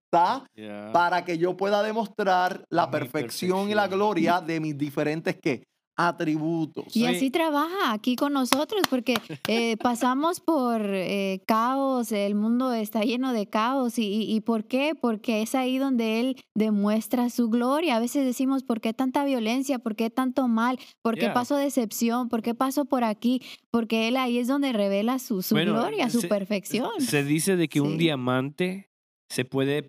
Yeah. 0.55 0.91
para 0.93 1.25
que 1.25 1.39
yo 1.39 1.57
pueda 1.57 1.83
demostrar 1.83 2.65
la 2.71 2.91
perfección 2.91 3.71
y 3.71 3.75
la 3.75 3.89
gloria 3.89 4.41
de 4.43 4.61
mis 4.61 4.77
diferentes 4.77 5.37
¿qué? 5.41 5.63
atributos. 5.97 6.95
Y 6.97 7.05
así 7.07 7.31
trabaja 7.31 7.93
aquí 7.93 8.17
con 8.17 8.33
nosotros, 8.33 8.83
porque 8.91 9.15
eh, 9.49 9.77
pasamos 9.83 10.41
por 10.41 10.81
eh, 10.85 11.43
caos, 11.47 12.13
el 12.13 12.35
mundo 12.35 12.73
está 12.73 13.03
lleno 13.03 13.33
de 13.33 13.47
caos. 13.47 13.99
Y, 13.99 14.05
y- 14.07 14.35
y 14.35 14.41
por 14.41 14.65
qué? 14.65 14.95
Porque 15.01 15.43
es 15.43 15.55
ahí 15.55 15.79
donde 15.79 16.21
Él 16.21 16.37
demuestra 16.55 17.31
su 17.31 17.49
gloria. 17.51 17.97
A 17.97 18.01
veces 18.01 18.25
decimos, 18.25 18.65
¿por 18.65 18.81
qué 18.81 18.93
tanta 18.95 19.25
violencia? 19.25 19.79
¿Por 19.79 19.95
qué 19.97 20.11
tanto 20.11 20.49
mal? 20.49 20.79
¿Por 21.03 21.15
qué 21.15 21.23
Yeah. 21.23 21.35
paso 21.35 21.57
decepción? 21.57 22.29
¿Por 22.29 22.43
qué 22.43 22.55
paso 22.55 22.85
por 22.85 23.05
aquí? 23.05 23.41
Porque 23.71 24.09
Él 24.09 24.17
ahí 24.17 24.39
es 24.39 24.49
donde 24.49 24.73
revela 24.73 25.19
su, 25.19 25.41
su 25.43 25.55
Bueno, 25.55 25.73
gloria, 25.75 26.11
su 26.11 26.21
se- 26.23 26.29
perfección. 26.29 26.91
Se 27.01 27.23
dice 27.25 27.57
de 27.57 27.69
que 27.69 27.81
un 27.81 27.97
diamante 27.99 28.89
se 29.31 29.45
puede 29.45 29.89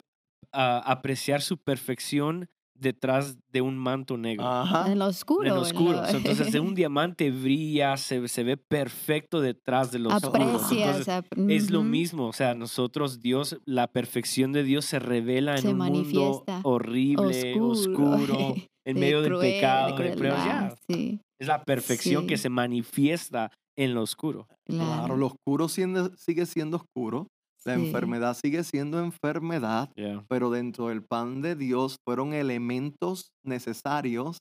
ah, 0.54 0.82
apreciar 0.86 1.42
su 1.42 1.58
perfección 1.58 2.50
detrás 2.76 3.38
de 3.52 3.62
un 3.62 3.78
manto 3.78 4.18
negro. 4.18 4.46
Ajá. 4.48 4.92
En 4.92 5.00
lo 5.00 5.06
oscuro. 5.06 5.44
En 5.48 5.50
lo 5.56 5.62
en 5.62 5.62
oscuro. 5.62 5.92
lo- 6.02 6.08
So, 6.08 6.18
Entonces, 6.18 6.52
de 6.52 6.60
un 6.60 6.74
diamante 6.76 7.30
brilla, 7.32 7.96
se, 7.98 8.28
se 8.28 8.44
ve 8.44 8.58
perfecto 8.58 9.40
detrás 9.42 9.92
de 9.92 10.00
los 10.00 10.12
oscuro. 10.14 10.44
Entonces, 10.72 11.08
ap- 11.10 11.26
es 11.50 11.70
lo 11.70 11.84
mismo. 11.84 12.28
O 12.28 12.34
sea, 12.34 12.56
nosotros, 12.56 13.22
Dios, 13.22 13.58
la 13.66 13.88
perfección 13.88 14.52
de 14.52 14.64
Dios 14.64 14.86
se 14.86 15.00
revela 15.00 15.56
en 15.56 15.62
Se 15.62 15.70
un 15.70 15.78
mundo 15.78 15.94
manifiesta. 15.94 16.60
horrible, 16.64 17.54
Oscuro. 17.60 17.68
oscuro, 17.70 18.56
en 18.86 18.96
de 18.96 19.00
medio 19.00 19.22
del 19.22 19.32
cruel, 19.32 19.48
de 19.48 19.54
pecado, 19.54 19.98
de 19.98 20.10
pruebas. 20.18 20.46
Ya, 20.46 20.76
Sí, 20.90 21.20
Es 21.40 21.48
la 21.48 21.64
perfección 21.64 22.28
que 22.28 22.38
Sí. 22.38 22.44
se 22.44 22.50
manifiesta 22.50 23.52
en 23.78 23.94
lo 23.94 24.02
oscuro. 24.02 24.48
Claro, 24.66 24.86
claro. 24.86 25.18
lo 25.18 25.28
oscuro 25.28 25.70
siendo- 25.70 26.12
sigue 26.18 26.46
siendo 26.46 26.78
oscuro, 26.78 27.28
la 27.66 27.76
Sí. 27.76 27.86
enfermedad 27.86 28.36
sigue 28.36 28.64
siendo 28.64 29.00
enfermedad, 29.00 29.90
Yeah. 29.96 30.24
pero 30.30 30.50
dentro 30.50 30.88
del 30.90 31.04
plan 31.04 31.42
de 31.42 31.56
Dios 31.56 31.98
fueron 32.06 32.34
elementos 32.34 33.32
necesarios 33.46 34.38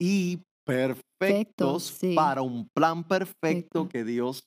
y 0.00 0.42
perfectos 0.66 1.84
sí. 2.00 2.14
para 2.14 2.42
un 2.42 2.68
plan 2.74 3.04
perfecto 3.04 3.36
Perfecto. 3.40 3.88
que 3.88 4.04
Dios 4.04 4.42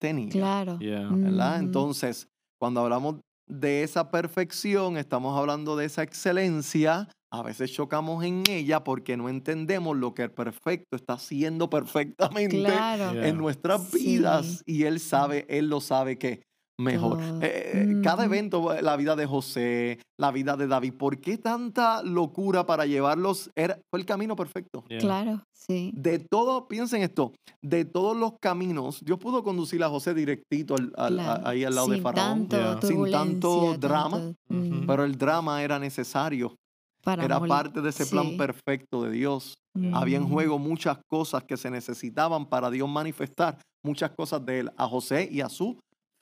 tenía. 0.00 0.28
Claro. 0.30 0.78
Yeah. 0.78 1.56
Entonces, 1.58 2.28
cuando 2.60 2.80
hablamos 2.80 3.16
de 3.48 3.82
esa 3.82 4.10
perfección, 4.10 4.96
estamos 4.96 5.38
hablando 5.38 5.76
de 5.76 5.86
esa 5.86 6.02
excelencia. 6.02 7.08
A 7.32 7.42
veces 7.42 7.72
chocamos 7.72 8.22
en 8.24 8.44
ella 8.48 8.84
porque 8.84 9.16
no 9.16 9.28
entendemos 9.28 9.96
lo 9.96 10.14
que 10.14 10.22
el 10.22 10.30
perfecto 10.30 10.94
está 10.96 11.14
haciendo 11.14 11.68
perfectamente 11.68 12.58
Claro. 12.60 13.12
Yeah. 13.12 13.26
en 13.28 13.38
nuestras 13.38 13.88
Sí. 13.88 13.98
vidas 14.18 14.62
y 14.66 14.84
él 14.84 15.00
sabe, 15.00 15.44
él 15.48 15.68
lo 15.68 15.80
sabe 15.80 16.16
que 16.18 16.42
mejor. 16.78 17.18
Todo. 17.18 17.40
Eh, 17.42 17.96
eh, 17.98 18.00
Cada 18.02 18.24
Ujú. 18.24 18.32
evento, 18.34 18.74
la 18.82 18.96
vida 18.96 19.16
de 19.16 19.26
José, 19.26 19.98
la 20.18 20.30
vida 20.30 20.56
de 20.56 20.66
David, 20.66 20.94
¿por 20.94 21.20
qué 21.20 21.38
tanta 21.38 22.02
locura 22.02 22.66
para 22.66 22.86
llevarlos? 22.86 23.50
Era, 23.56 23.78
fue 23.90 24.00
el 24.00 24.06
camino 24.06 24.36
perfecto. 24.36 24.84
Yeah. 24.88 24.98
Claro, 25.00 25.42
sí. 25.52 25.92
De 25.94 26.18
todo, 26.18 26.66
piensen 26.68 27.02
esto, 27.02 27.32
de 27.62 27.84
todos 27.84 28.16
los 28.16 28.32
caminos, 28.40 29.00
Dios 29.04 29.18
pudo 29.18 29.42
conducir 29.42 29.82
a 29.84 29.88
José 29.88 30.14
directito 30.14 30.74
al- 30.74 30.92
al- 30.96 31.20
a- 31.20 31.48
ahí 31.48 31.64
al 31.64 31.74
lado 31.74 31.88
de 31.88 31.98
Faraón, 31.98 32.48
tanto 32.48 32.56
Yeah. 32.56 32.80
Sin 32.82 33.10
tanto 33.10 33.74
drama, 33.78 34.34
tanto, 34.48 34.86
pero 34.86 35.04
el 35.04 35.16
drama 35.16 35.62
era 35.62 35.78
necesario, 35.78 36.54
para 37.02 37.24
era 37.24 37.38
parte 37.40 37.80
de 37.80 37.90
ese 37.90 38.06
plan 38.06 38.30
sí. 38.30 38.36
perfecto 38.36 39.02
de 39.02 39.10
Dios. 39.10 39.54
Había 39.92 40.18
en 40.18 40.24
Mm, 40.24 40.28
juego 40.32 40.58
muchas 40.58 40.98
cosas 41.10 41.42
que 41.44 41.56
se 41.56 41.70
necesitaban 41.70 42.46
para 42.46 42.70
Dios 42.70 42.88
manifestar, 42.88 43.58
muchas 43.84 44.12
cosas 44.16 44.44
de 44.46 44.60
él, 44.60 44.70
a 44.76 44.86
José 44.86 45.28
y 45.30 45.40
a 45.40 45.48
su 45.48 45.78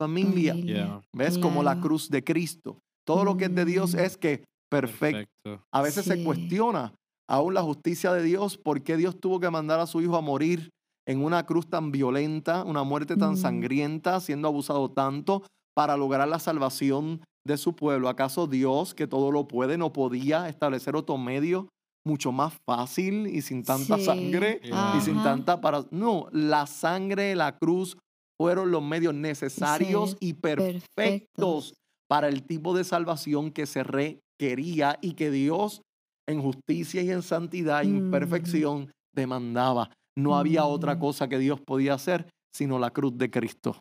familia. 0.06 0.54
Yeah. 0.54 1.00
¿Ves? 1.14 1.38
Como 1.38 1.62
la 1.62 1.80
cruz 1.80 2.08
de 2.08 2.22
Cristo. 2.24 2.78
Todo 3.06 3.24
lo 3.24 3.36
que 3.36 3.46
es 3.46 3.54
de 3.54 3.64
Dios 3.64 3.94
Mm. 3.94 3.98
es 3.98 4.16
que 4.16 4.44
perfecto. 4.70 5.28
Perfecto. 5.44 5.64
A 5.72 5.82
veces 5.82 6.04
se 6.06 6.22
cuestiona 6.24 6.92
aún 7.28 7.54
la 7.54 7.62
justicia 7.62 8.12
de 8.12 8.22
Dios, 8.22 8.56
por 8.58 8.82
qué 8.82 8.96
Dios 8.96 9.18
tuvo 9.20 9.38
que 9.40 9.50
mandar 9.50 9.80
a 9.80 9.86
su 9.86 10.00
hijo 10.00 10.16
a 10.16 10.20
morir 10.20 10.70
en 11.06 11.22
una 11.24 11.44
cruz 11.46 11.66
tan 11.68 11.90
violenta, 11.92 12.62
una 12.64 12.82
muerte 12.84 13.16
tan 13.16 13.32
Mm. 13.32 13.36
sangrienta, 13.36 14.20
siendo 14.20 14.48
abusado 14.48 14.90
tanto 14.90 15.42
para 15.74 15.96
lograr 15.96 16.28
la 16.28 16.38
salvación 16.38 17.20
de 17.46 17.56
su 17.56 17.74
pueblo. 17.74 18.08
¿Acaso 18.08 18.46
Dios, 18.46 18.94
que 18.94 19.06
todo 19.08 19.30
lo 19.32 19.48
puede, 19.48 19.76
no 19.78 19.92
podía 19.92 20.48
establecer 20.48 20.94
otro 20.94 21.18
medio 21.18 21.68
mucho 22.06 22.30
más 22.32 22.54
fácil 22.68 23.26
y 23.28 23.42
sin 23.42 23.62
tanta 23.64 23.96
Sí. 23.96 24.04
sangre 24.04 24.60
Yeah. 24.62 24.94
y 24.96 25.00
sin 25.00 25.22
tanta 25.22 25.60
para... 25.60 25.84
No, 25.90 26.26
la 26.32 26.66
sangre, 26.66 27.34
la 27.36 27.56
cruz 27.56 27.96
fueron 28.40 28.70
los 28.70 28.82
medios 28.82 29.14
necesarios 29.14 30.10
Sí, 30.12 30.16
y 30.20 30.32
perfectos 30.34 30.82
perfectos. 30.94 31.74
para 32.08 32.28
el 32.28 32.42
tipo 32.44 32.74
de 32.76 32.84
salvación 32.84 33.50
que 33.52 33.66
se 33.66 33.82
requería 33.84 34.98
y 35.00 35.14
que 35.14 35.30
Dios 35.30 35.82
en 36.28 36.40
justicia 36.40 37.02
y 37.02 37.10
en 37.10 37.22
santidad 37.22 37.82
y 37.82 37.88
en 37.88 38.08
Mm. 38.08 38.10
perfección 38.10 38.90
demandaba. 39.14 39.90
No 40.16 40.36
había 40.36 40.64
otra 40.64 40.94
Mm. 40.94 40.98
cosa 40.98 41.28
que 41.28 41.38
Dios 41.38 41.60
podía 41.60 41.94
hacer 41.94 42.26
sino 42.54 42.78
la 42.78 42.90
cruz 42.90 43.16
de 43.16 43.30
Cristo. 43.30 43.76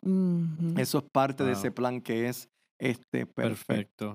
Eso 0.78 0.98
es 0.98 1.04
parte 1.12 1.44
de 1.44 1.52
ese 1.52 1.70
plan 1.70 2.00
que 2.00 2.28
es 2.30 2.48
este 2.80 3.26
perfecto. 3.26 3.66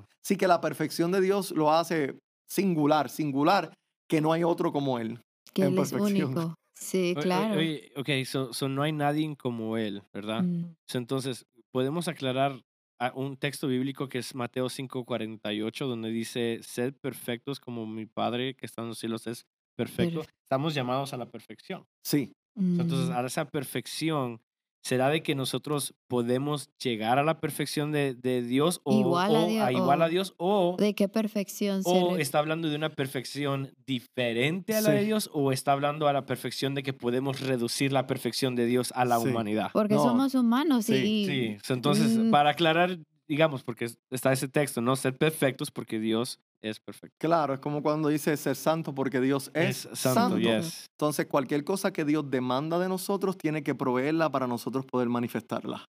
Perfecto. 0.01 0.05
Sí 0.25 0.35
que 0.35 0.47
la 0.47 0.59
perfección 0.61 1.11
de 1.11 1.21
Dios 1.21 1.51
lo 1.51 1.71
hace 1.71 2.17
singular, 2.49 3.09
singular, 3.09 3.71
que 4.09 4.19
no 4.19 4.33
hay 4.33 4.43
otro 4.43 4.71
como 4.73 4.97
él. 4.97 5.19
que 5.53 5.61
en 5.63 5.73
él 5.73 5.79
es 5.79 5.91
perfección. 5.91 6.29
único. 6.29 6.55
Sí, 6.79 7.15
Oye, 7.15 7.27
claro. 7.27 7.53
Oye, 7.53 7.91
ok, 7.95 8.09
so, 8.25 8.53
so 8.53 8.69
no 8.69 8.83
hay 8.83 8.91
nadie 8.91 9.35
como 9.37 9.77
él, 9.77 10.03
¿verdad? 10.13 10.49
Mm, 10.49 10.75
So, 10.87 10.97
entonces, 10.97 11.45
podemos 11.71 12.07
aclarar 12.07 12.63
a 12.99 13.11
un 13.15 13.37
texto 13.37 13.67
bíblico 13.67 14.09
que 14.09 14.19
es 14.19 14.33
Mateo 14.35 14.69
5:48, 14.69 15.87
donde 15.87 16.09
dice, 16.09 16.59
sed 16.63 16.95
perfectos 16.95 17.59
como 17.59 17.85
mi 17.87 18.05
Padre 18.05 18.55
que 18.55 18.65
está 18.65 18.81
en 18.81 18.89
los 18.89 18.99
cielos 18.99 19.27
es 19.27 19.45
perfecto. 19.75 20.21
Perfe- 20.21 20.29
Estamos 20.43 20.73
llamados 20.75 21.13
a 21.13 21.17
la 21.17 21.29
perfección. 21.29 21.85
Sí, 22.03 22.33
So, 22.75 22.83
Entonces, 22.83 23.09
mm, 23.09 23.15
a 23.15 23.25
esa 23.25 23.45
perfección, 23.49 24.41
¿será 24.87 25.09
de 25.09 25.21
que 25.21 25.35
nosotros 25.35 25.93
podemos 26.07 26.69
llegar 26.81 27.19
a 27.19 27.23
la 27.23 27.41
perfección 27.41 27.91
de, 27.91 28.13
de 28.13 28.41
Dios 28.41 28.79
o 28.85 28.97
Igual 28.97 29.35
a 29.35 29.45
Dios, 29.45 29.71
igual 29.71 30.01
a 30.01 30.07
Dios 30.07 30.33
o, 30.37 30.77
¿De 30.79 30.95
qué 30.95 31.09
perfección 31.09 31.81
o 31.83 32.15
está 32.15 32.39
hablando 32.39 32.69
de 32.69 32.77
una 32.77 32.89
perfección 32.89 33.73
diferente 33.85 34.73
a 34.75 34.79
la 34.81 34.91
de 34.91 34.99
Sí. 35.01 35.05
Dios 35.07 35.29
o 35.33 35.51
está 35.51 35.73
hablando 35.73 36.07
a 36.07 36.13
la 36.13 36.25
perfección 36.25 36.73
de 36.73 36.83
que 36.83 36.93
podemos 36.93 37.41
reducir 37.41 37.91
la 37.91 38.07
perfección 38.07 38.55
de 38.55 38.65
Dios 38.65 38.93
a 38.95 39.03
la 39.03 39.19
Sí. 39.19 39.27
humanidad? 39.27 39.71
Porque 39.73 39.95
No, 39.95 40.03
somos 40.03 40.33
humanos 40.35 40.85
sí, 40.85 40.93
y... 40.95 41.25
Sí, 41.25 41.57
so, 41.63 41.73
entonces, 41.73 42.17
Mm. 42.17 42.31
para 42.31 42.51
aclarar, 42.51 42.97
digamos, 43.27 43.63
porque 43.63 43.85
es- 43.85 43.97
está 44.11 44.31
ese 44.31 44.47
texto, 44.47 44.81
¿no? 44.81 44.95
Ser 44.95 45.17
perfectos 45.17 45.71
porque 45.71 45.99
Dios 45.99 46.39
es 46.63 46.79
perfecto. 46.79 47.15
claro, 47.19 47.53
es 47.53 47.59
como 47.59 47.83
cuando 47.83 48.09
dice 48.09 48.35
ser 48.37 48.55
santo 48.55 48.93
porque 48.95 49.21
Dios 49.21 49.51
es, 49.53 49.87
santo. 49.93 50.37
yes. 50.39 50.87
Entonces, 50.93 51.27
cualquier 51.27 51.63
cosa 51.63 51.93
que 51.93 52.03
Dios 52.05 52.29
demanda 52.31 52.79
de 52.79 52.89
nosotros, 52.89 53.37
tiene 53.37 53.61
que 53.63 53.75
proveerla 53.75 54.29
para 54.31 54.47
nosotros 54.47 54.85
poder 54.85 55.07
manifestarla. 55.09 55.85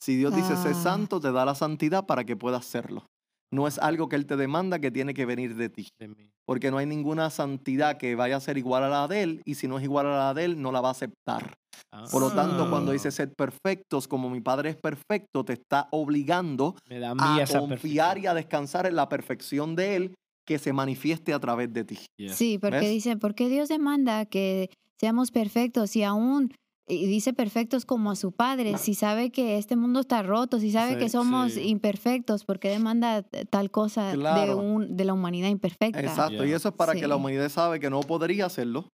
Si 0.00 0.16
Dios 0.16 0.34
dice 0.34 0.56
ser 0.56 0.72
Ah. 0.72 0.82
santo, 0.82 1.20
te 1.20 1.30
da 1.32 1.44
la 1.44 1.54
santidad 1.54 2.06
para 2.06 2.24
que 2.24 2.36
puedas 2.36 2.66
hacerlo. 2.66 3.06
No 3.50 3.66
es 3.66 3.78
algo 3.78 4.08
que 4.08 4.16
Él 4.16 4.26
te 4.26 4.36
demanda 4.36 4.78
que 4.78 4.90
tiene 4.90 5.14
que 5.14 5.24
venir 5.26 5.56
de 5.56 5.68
ti. 5.68 5.88
de 5.98 6.08
mí. 6.08 6.30
Porque 6.44 6.70
no 6.70 6.78
hay 6.78 6.86
ninguna 6.86 7.30
santidad 7.30 7.96
que 7.96 8.14
vaya 8.14 8.36
a 8.36 8.40
ser 8.40 8.58
igual 8.58 8.84
a 8.84 8.88
la 8.88 9.08
de 9.08 9.22
Él, 9.22 9.42
y 9.44 9.54
si 9.54 9.68
no 9.68 9.78
es 9.78 9.84
igual 9.84 10.06
a 10.06 10.18
la 10.18 10.34
de 10.34 10.44
Él, 10.44 10.60
no 10.60 10.72
la 10.72 10.80
va 10.80 10.88
a 10.88 10.92
aceptar. 10.92 11.54
Por 12.10 12.20
lo 12.20 12.30
tanto, 12.32 12.68
cuando 12.68 12.90
Ah, 12.90 12.94
dice 12.94 13.10
ser 13.10 13.32
perfectos, 13.34 14.08
como 14.08 14.28
mi 14.28 14.40
Padre 14.40 14.70
es 14.70 14.76
perfecto, 14.76 15.44
te 15.44 15.54
está 15.54 15.88
obligando 15.90 16.74
a 17.18 17.44
confiar 17.46 18.18
y 18.18 18.26
a 18.26 18.34
descansar 18.34 18.86
en 18.86 18.96
la 18.96 19.08
perfección 19.08 19.74
de 19.74 19.96
Él 19.96 20.14
que 20.46 20.58
se 20.58 20.72
manifieste 20.72 21.32
a 21.32 21.40
través 21.40 21.72
de 21.72 21.84
ti. 21.84 21.98
Sí, 22.30 22.58
porque 22.58 22.80
¿Ves? 22.80 22.90
dice, 22.90 23.16
¿por 23.16 23.34
qué 23.34 23.48
Dios 23.48 23.68
demanda 23.68 24.26
que 24.26 24.70
seamos 24.98 25.30
perfectos 25.30 25.94
y 25.96 26.02
aún 26.02 26.52
y 26.88 27.06
dice 27.06 27.32
perfectos 27.32 27.84
como 27.84 28.10
a 28.10 28.16
su 28.16 28.32
padre? 28.32 28.78
Si 28.78 28.94
sabe 28.94 29.30
que 29.30 29.58
este 29.58 29.76
mundo 29.76 30.00
está 30.00 30.22
roto, 30.22 30.58
si 30.58 30.70
sabe 30.70 30.94
Sí, 30.94 30.98
que 30.98 31.08
somos 31.08 31.52
sí. 31.52 31.62
imperfectos, 31.68 32.44
¿por 32.44 32.58
qué 32.58 32.68
demanda 32.70 33.22
tal 33.50 33.70
cosa 33.70 34.10
de, 34.16 34.54
un, 34.54 34.96
de 34.96 35.04
la 35.04 35.12
humanidad 35.14 35.48
imperfecta? 35.48 36.00
Exacto. 36.00 36.44
Y 36.44 36.52
eso 36.52 36.68
es 36.70 36.74
para 36.74 36.94
que 36.94 37.06
la 37.06 37.16
humanidad 37.16 37.48
sabe 37.48 37.78
que 37.80 37.90
no 37.90 38.00
podría 38.00 38.46
hacerlo 38.46 38.88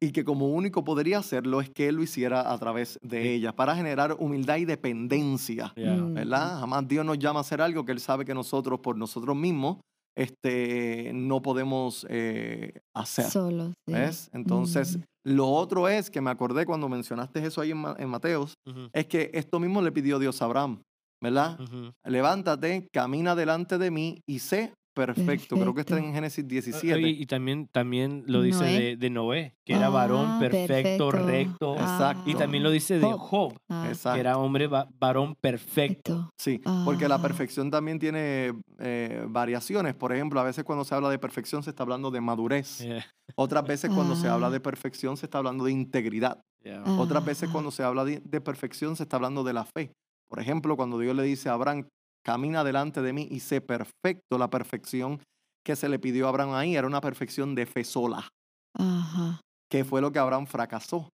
y 0.00 0.10
que 0.12 0.24
como 0.24 0.48
único 0.48 0.82
podría 0.84 1.18
hacerlo 1.18 1.60
es 1.60 1.70
que 1.70 1.88
Él 1.88 1.94
lo 1.96 2.02
hiciera 2.02 2.52
a 2.52 2.58
través 2.58 2.98
de 3.02 3.22
Sí. 3.22 3.28
ella, 3.28 3.52
para 3.54 3.76
generar 3.76 4.16
humildad 4.18 4.56
y 4.56 4.64
dependencia. 4.64 5.72
Yeah. 5.76 5.94
Mm. 5.96 6.14
¿Verdad? 6.14 6.58
Jamás 6.60 6.88
Dios 6.88 7.04
nos 7.06 7.18
llama 7.18 7.38
a 7.38 7.42
hacer 7.42 7.60
algo 7.60 7.84
que 7.84 7.92
Él 7.92 8.00
sabe 8.00 8.24
que 8.24 8.34
nosotros, 8.34 8.80
por 8.80 8.96
nosotros 8.96 9.36
mismos, 9.36 9.78
este, 10.16 11.12
no 11.14 11.40
podemos 11.40 12.06
eh, 12.10 12.80
hacer. 12.94 13.26
Solo. 13.26 13.68
sí. 13.86 13.92
¿Ves? 13.94 14.28
Entonces, 14.32 14.96
Mm. 14.98 15.02
Lo 15.24 15.48
otro 15.48 15.88
es 15.88 16.10
que 16.10 16.20
me 16.20 16.30
acordé 16.30 16.66
cuando 16.66 16.88
mencionaste 16.88 17.44
eso 17.46 17.60
ahí 17.60 17.70
en, 17.72 17.78
Ma- 17.78 17.96
en 17.98 18.08
Mateos, 18.08 18.54
es 18.94 19.06
que 19.06 19.30
esto 19.34 19.60
mismo 19.60 19.82
le 19.82 19.92
pidió 19.92 20.18
Dios 20.18 20.42
a 20.42 20.46
Abraham, 20.46 20.82
¿verdad? 21.22 21.60
Levántate, 22.04 22.88
camina 22.92 23.34
delante 23.34 23.78
de 23.78 23.90
mí 23.90 24.20
y 24.26 24.40
sé 24.40 24.74
perfecto. 24.94 25.56
Creo 25.56 25.74
que 25.74 25.80
está 25.80 25.98
en. 25.98 26.12
Génesis 26.12 26.44
Oye, 26.44 26.48
17. 26.60 27.08
y 27.08 27.26
también, 27.26 27.68
también 27.68 28.24
lo 28.26 28.42
dice 28.42 28.60
Noé. 28.60 28.80
de, 28.80 28.96
de 28.96 29.10
Noé, 29.10 29.54
que 29.64 29.74
era 29.74 29.88
varón 29.88 30.26
Ah, 30.28 30.38
perfecto, 30.40 31.10
perfecto. 31.10 31.10
recto. 31.10 31.74
Exacto. 31.74 32.30
Y 32.30 32.34
también 32.34 32.62
lo 32.62 32.70
dice 32.70 32.98
de 32.98 33.12
Job. 33.12 33.54
Ah, 33.68 33.86
Exacto. 33.88 34.14
que 34.16 34.20
era 34.20 34.38
hombre 34.38 34.66
va- 34.66 34.88
varón 34.98 35.34
perfecto. 35.40 36.30
Sí, 36.38 36.60
porque 36.84 37.08
la 37.08 37.16
Ah. 37.16 37.22
perfección 37.22 37.70
también 37.70 37.98
tiene 37.98 38.52
eh, 38.78 39.24
variaciones. 39.28 39.94
Por 39.94 40.12
ejemplo, 40.12 40.40
a 40.40 40.44
veces 40.44 40.64
cuando 40.64 40.84
se 40.84 40.94
habla 40.94 41.08
de 41.10 41.18
perfección 41.18 41.62
se 41.62 41.70
está 41.70 41.82
hablando 41.82 42.10
de 42.10 42.20
madurez. 42.20 42.78
Yeah, 42.78 43.04
Otras 43.36 43.64
veces 43.66 43.90
cuando 43.94 44.16
se 44.16 44.28
habla 44.28 44.50
de 44.50 44.60
perfección 44.60 45.16
se 45.16 45.26
está 45.26 45.38
hablando 45.38 45.64
de 45.64 45.72
integridad. 45.72 46.40
yeah. 46.64 46.82
Ah. 46.84 46.96
Otras 47.00 47.24
veces 47.24 47.48
cuando 47.50 47.70
se 47.70 47.82
habla 47.82 48.04
de, 48.04 48.20
de 48.24 48.40
perfección 48.40 48.96
se 48.96 49.04
está 49.04 49.16
hablando 49.16 49.44
de 49.44 49.52
la 49.52 49.64
fe. 49.64 49.92
Por 50.28 50.40
ejemplo, 50.40 50.76
cuando 50.76 50.98
Dios 50.98 51.14
le 51.14 51.22
dice 51.24 51.48
a 51.48 51.52
Abraham, 51.52 51.86
camina 52.24 52.64
delante 52.64 53.02
de 53.02 53.12
mí 53.12 53.28
y 53.30 53.40
sé 53.40 53.60
perfecto, 53.60 54.38
la 54.38 54.48
perfección 54.50 55.20
que 55.64 55.76
se 55.76 55.88
le 55.88 55.98
pidió 55.98 56.26
a 56.26 56.28
Abraham 56.30 56.54
ahí 56.54 56.76
era 56.76 56.86
una 56.86 57.00
perfección 57.00 57.54
de 57.54 57.66
fe 57.66 57.84
sola, 57.84 58.28
Ajá. 58.76 59.40
que 59.70 59.84
fue 59.84 60.00
lo 60.00 60.10
que 60.12 60.18
Abraham 60.18 60.46
fracasó. 60.46 61.08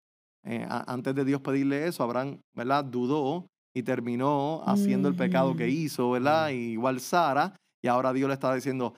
Eh, 0.45 0.65
a- 0.69 0.93
antes 0.93 1.15
de 1.15 1.25
Dios 1.25 1.41
pedirle 1.41 1.87
eso, 1.89 2.03
Abraham, 2.05 2.39
¿verdad? 2.55 2.85
Dudó 2.85 3.47
y 3.77 3.83
terminó 3.83 4.63
haciendo 4.65 5.09
el 5.09 5.17
pecado 5.17 5.57
que 5.57 5.69
hizo, 5.69 6.11
¿verdad? 6.13 6.51
Igual 6.51 7.01
Sara, 7.01 7.57
y 7.85 7.89
ahora 7.89 8.13
Dios 8.13 8.29
le 8.29 8.35
está 8.35 8.55
diciendo, 8.55 8.95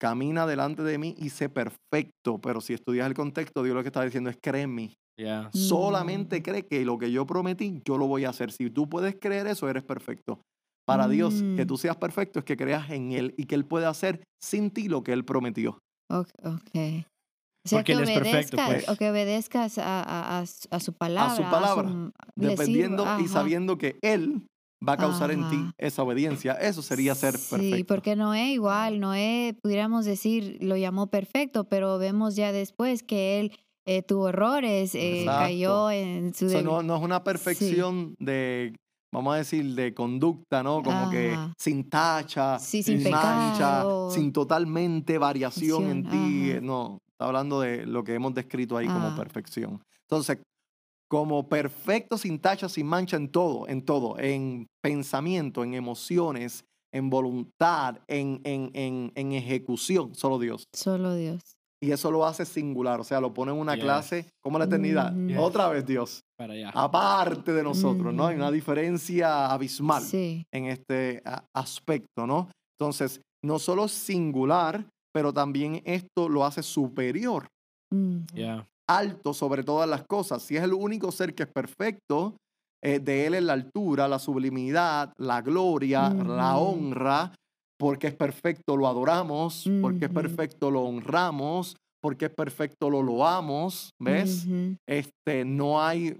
camina 0.00 0.46
delante 0.46 0.82
de 0.82 0.98
mí 0.98 1.14
y 1.18 1.30
sé 1.30 1.48
perfecto. 1.48 2.38
Pero 2.40 2.60
si 2.60 2.74
estudias 2.74 3.06
el 3.06 3.14
contexto, 3.14 3.62
Dios 3.62 3.74
lo 3.74 3.82
que 3.82 3.88
está 3.88 4.02
diciendo 4.02 4.30
es, 4.30 4.36
cree 4.40 4.62
en 4.62 4.74
mí. 4.74 4.94
Yeah. 5.18 5.50
Solamente 5.52 6.40
Mm. 6.40 6.42
cree 6.42 6.62
que 6.66 6.84
lo 6.84 6.98
que 6.98 7.10
yo 7.10 7.26
prometí, 7.26 7.80
yo 7.84 7.98
lo 7.98 8.06
voy 8.06 8.24
a 8.24 8.30
hacer. 8.30 8.52
Si 8.52 8.70
tú 8.70 8.88
puedes 8.88 9.16
creer 9.20 9.46
eso, 9.48 9.68
eres 9.68 9.82
perfecto. 9.82 10.40
Para 10.86 11.08
Dios, 11.08 11.34
que 11.56 11.64
Mm. 11.64 11.66
tú 11.66 11.76
seas 11.76 11.96
perfecto 11.96 12.38
es 12.38 12.44
que 12.44 12.56
creas 12.56 12.90
en 12.90 13.12
Él 13.12 13.34
y 13.36 13.46
que 13.46 13.54
Él 13.56 13.64
puede 13.64 13.86
hacer 13.86 14.22
sin 14.40 14.70
ti 14.70 14.88
lo 14.88 15.02
que 15.02 15.12
Él 15.12 15.24
prometió. 15.24 15.78
Ok. 16.10 16.28
okay. 16.44 17.04
O 17.64 17.68
sea, 17.68 17.78
Porque 17.80 17.94
que 17.94 17.98
Él 17.98 18.08
es 18.08 18.10
perfecto, 18.18 18.56
obedezcas, 18.56 18.84
pues. 18.84 18.88
o 18.88 18.96
que 18.96 19.10
obedezcas 19.10 19.78
a, 19.78 20.00
a- 20.02 20.38
a 20.38 20.46
su- 20.46 20.68
a 20.70 20.78
su 20.78 20.92
palabra. 20.92 21.50
palabra, 21.50 21.88
su- 21.90 22.12
Dependiendo 22.36 23.02
y 23.02 23.06
ajá. 23.06 23.28
sabiendo 23.28 23.76
que 23.76 23.98
Él 24.02 24.46
va 24.86 24.92
a 24.92 24.96
causar 24.96 25.32
en 25.32 25.40
ti 25.50 25.56
Ajá. 25.56 25.72
esa 25.78 26.02
obediencia. 26.04 26.52
Eso 26.52 26.82
sería 26.82 27.16
ser 27.16 27.36
Sí, 27.36 27.50
perfecto. 27.50 27.86
porque 27.92 28.14
Noé 28.14 28.52
igual, 28.52 29.00
Noé 29.00 29.56
pudiéramos 29.62 30.04
decir, 30.04 30.58
lo 30.60 30.76
llamó 30.76 31.08
perfecto, 31.08 31.64
pero 31.64 31.98
vemos 31.98 32.36
ya 32.36 32.52
después 32.52 33.02
que 33.02 33.40
él 33.40 33.52
eh, 33.88 34.02
tuvo 34.02 34.28
errores, 34.28 34.94
eh, 34.94 35.24
cayó 35.26 35.90
en 35.90 36.34
su 36.34 36.46
O 36.46 36.48
sea, 36.50 36.62
no, 36.62 36.82
no 36.84 36.96
es 36.96 37.02
una 37.02 37.24
perfección 37.24 38.14
de, 38.20 38.74
vamos 39.12 39.34
a 39.34 39.38
decir, 39.38 39.74
de 39.74 39.94
conducta, 39.94 40.62
¿no? 40.62 40.82
Como 40.82 41.10
que 41.10 41.36
sin 41.58 41.88
tacha, 41.88 42.58
Sí, 42.58 42.82
sin 42.82 43.02
mancha, 43.10 43.84
sin 44.10 44.32
totalmente 44.32 45.18
variación 45.18 45.84
en 45.90 46.02
ti. 46.08 46.50
ajá. 46.52 46.60
No, 46.60 46.98
está 47.12 47.26
hablando 47.26 47.60
de 47.60 47.86
lo 47.86 48.04
que 48.04 48.14
hemos 48.14 48.34
descrito 48.34 48.76
ahí 48.76 48.86
como 48.86 49.08
Ah. 49.08 49.16
perfección. 49.16 49.80
Entonces, 50.02 50.38
como 51.08 51.48
perfecto, 51.48 52.18
sin 52.18 52.40
tacha, 52.40 52.68
sin 52.68 52.86
mancha 52.86 53.16
en 53.16 53.30
todo, 53.30 53.68
en 53.68 53.84
todo, 53.84 54.18
en 54.18 54.66
pensamiento, 54.82 55.62
en 55.62 55.74
emociones, 55.74 56.64
en 56.92 57.10
voluntad, 57.10 57.98
en, 58.08 58.40
en, 58.44 58.70
en, 58.74 59.12
en 59.14 59.32
ejecución, 59.32 60.14
solo 60.14 60.38
Dios. 60.38 60.64
Solo 60.74 61.14
Dios. 61.14 61.55
Y 61.82 61.90
eso 61.92 62.10
lo 62.10 62.24
hace 62.24 62.46
singular, 62.46 63.00
o 63.00 63.04
sea, 63.04 63.20
lo 63.20 63.34
pone 63.34 63.52
en 63.52 63.58
una 63.58 63.74
Yes. 63.74 63.84
clase 63.84 64.26
como 64.42 64.58
la 64.58 64.64
eternidad. 64.64 65.14
Ujú. 65.14 65.40
Otra 65.40 65.68
vez 65.68 65.84
Dios, 65.84 66.22
Para 66.38 66.54
allá. 66.54 66.70
aparte 66.74 67.52
de 67.52 67.62
nosotros, 67.62 68.14
¿no? 68.14 68.26
Hay 68.26 68.34
Ujú. 68.34 68.42
una 68.44 68.50
diferencia 68.50 69.50
abismal 69.50 70.02
Sí. 70.02 70.44
en 70.52 70.66
este 70.66 71.22
aspecto, 71.54 72.26
¿no? 72.26 72.48
Entonces, 72.78 73.20
no 73.44 73.58
solo 73.58 73.88
singular, 73.88 74.86
pero 75.14 75.32
también 75.32 75.82
esto 75.84 76.28
lo 76.28 76.44
hace 76.44 76.62
superior, 76.62 77.46
Mm. 77.92 78.20
Yeah. 78.34 78.66
alto 78.88 79.34
sobre 79.34 79.62
todas 79.62 79.88
las 79.88 80.02
cosas. 80.08 80.42
Si 80.42 80.56
es 80.56 80.62
el 80.62 80.72
único 80.72 81.12
ser 81.12 81.34
que 81.34 81.42
es 81.44 81.48
perfecto, 81.52 82.36
eh, 82.82 83.00
de 83.00 83.26
él 83.26 83.34
es 83.34 83.42
la 83.42 83.52
altura, 83.54 84.08
la 84.08 84.18
sublimidad, 84.18 85.12
la 85.18 85.40
gloria, 85.42 86.08
la 86.10 86.56
Ujú. 86.58 86.70
honra, 86.88 87.32
porque 87.78 88.06
es 88.08 88.14
perfecto 88.14 88.76
lo 88.76 88.86
adoramos, 88.88 89.68
porque 89.82 90.06
es 90.06 90.10
perfecto 90.10 90.70
lo 90.70 90.82
honramos, 90.82 91.76
porque 92.02 92.26
es 92.26 92.30
perfecto 92.34 92.88
lo 92.90 93.02
loamos, 93.02 93.90
¿ves? 94.00 94.44
Ujú. 94.46 94.76
Este, 94.88 95.44
no 95.44 95.82
hay 95.82 96.18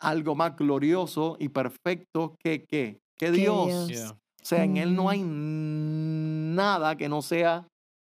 algo 0.00 0.34
más 0.34 0.56
glorioso 0.56 1.36
y 1.38 1.48
perfecto 1.48 2.34
que 2.42 2.64
que 2.64 2.98
Que 3.18 3.30
Dios. 3.30 3.66
Dios. 3.66 3.88
Yeah. 3.88 4.10
O 4.10 4.46
sea, 4.46 4.64
en 4.64 4.76
Él 4.76 4.94
no 4.94 5.08
hay 5.08 5.22
nada 5.22 6.96
que 6.96 7.08
no 7.08 7.22
sea 7.22 7.66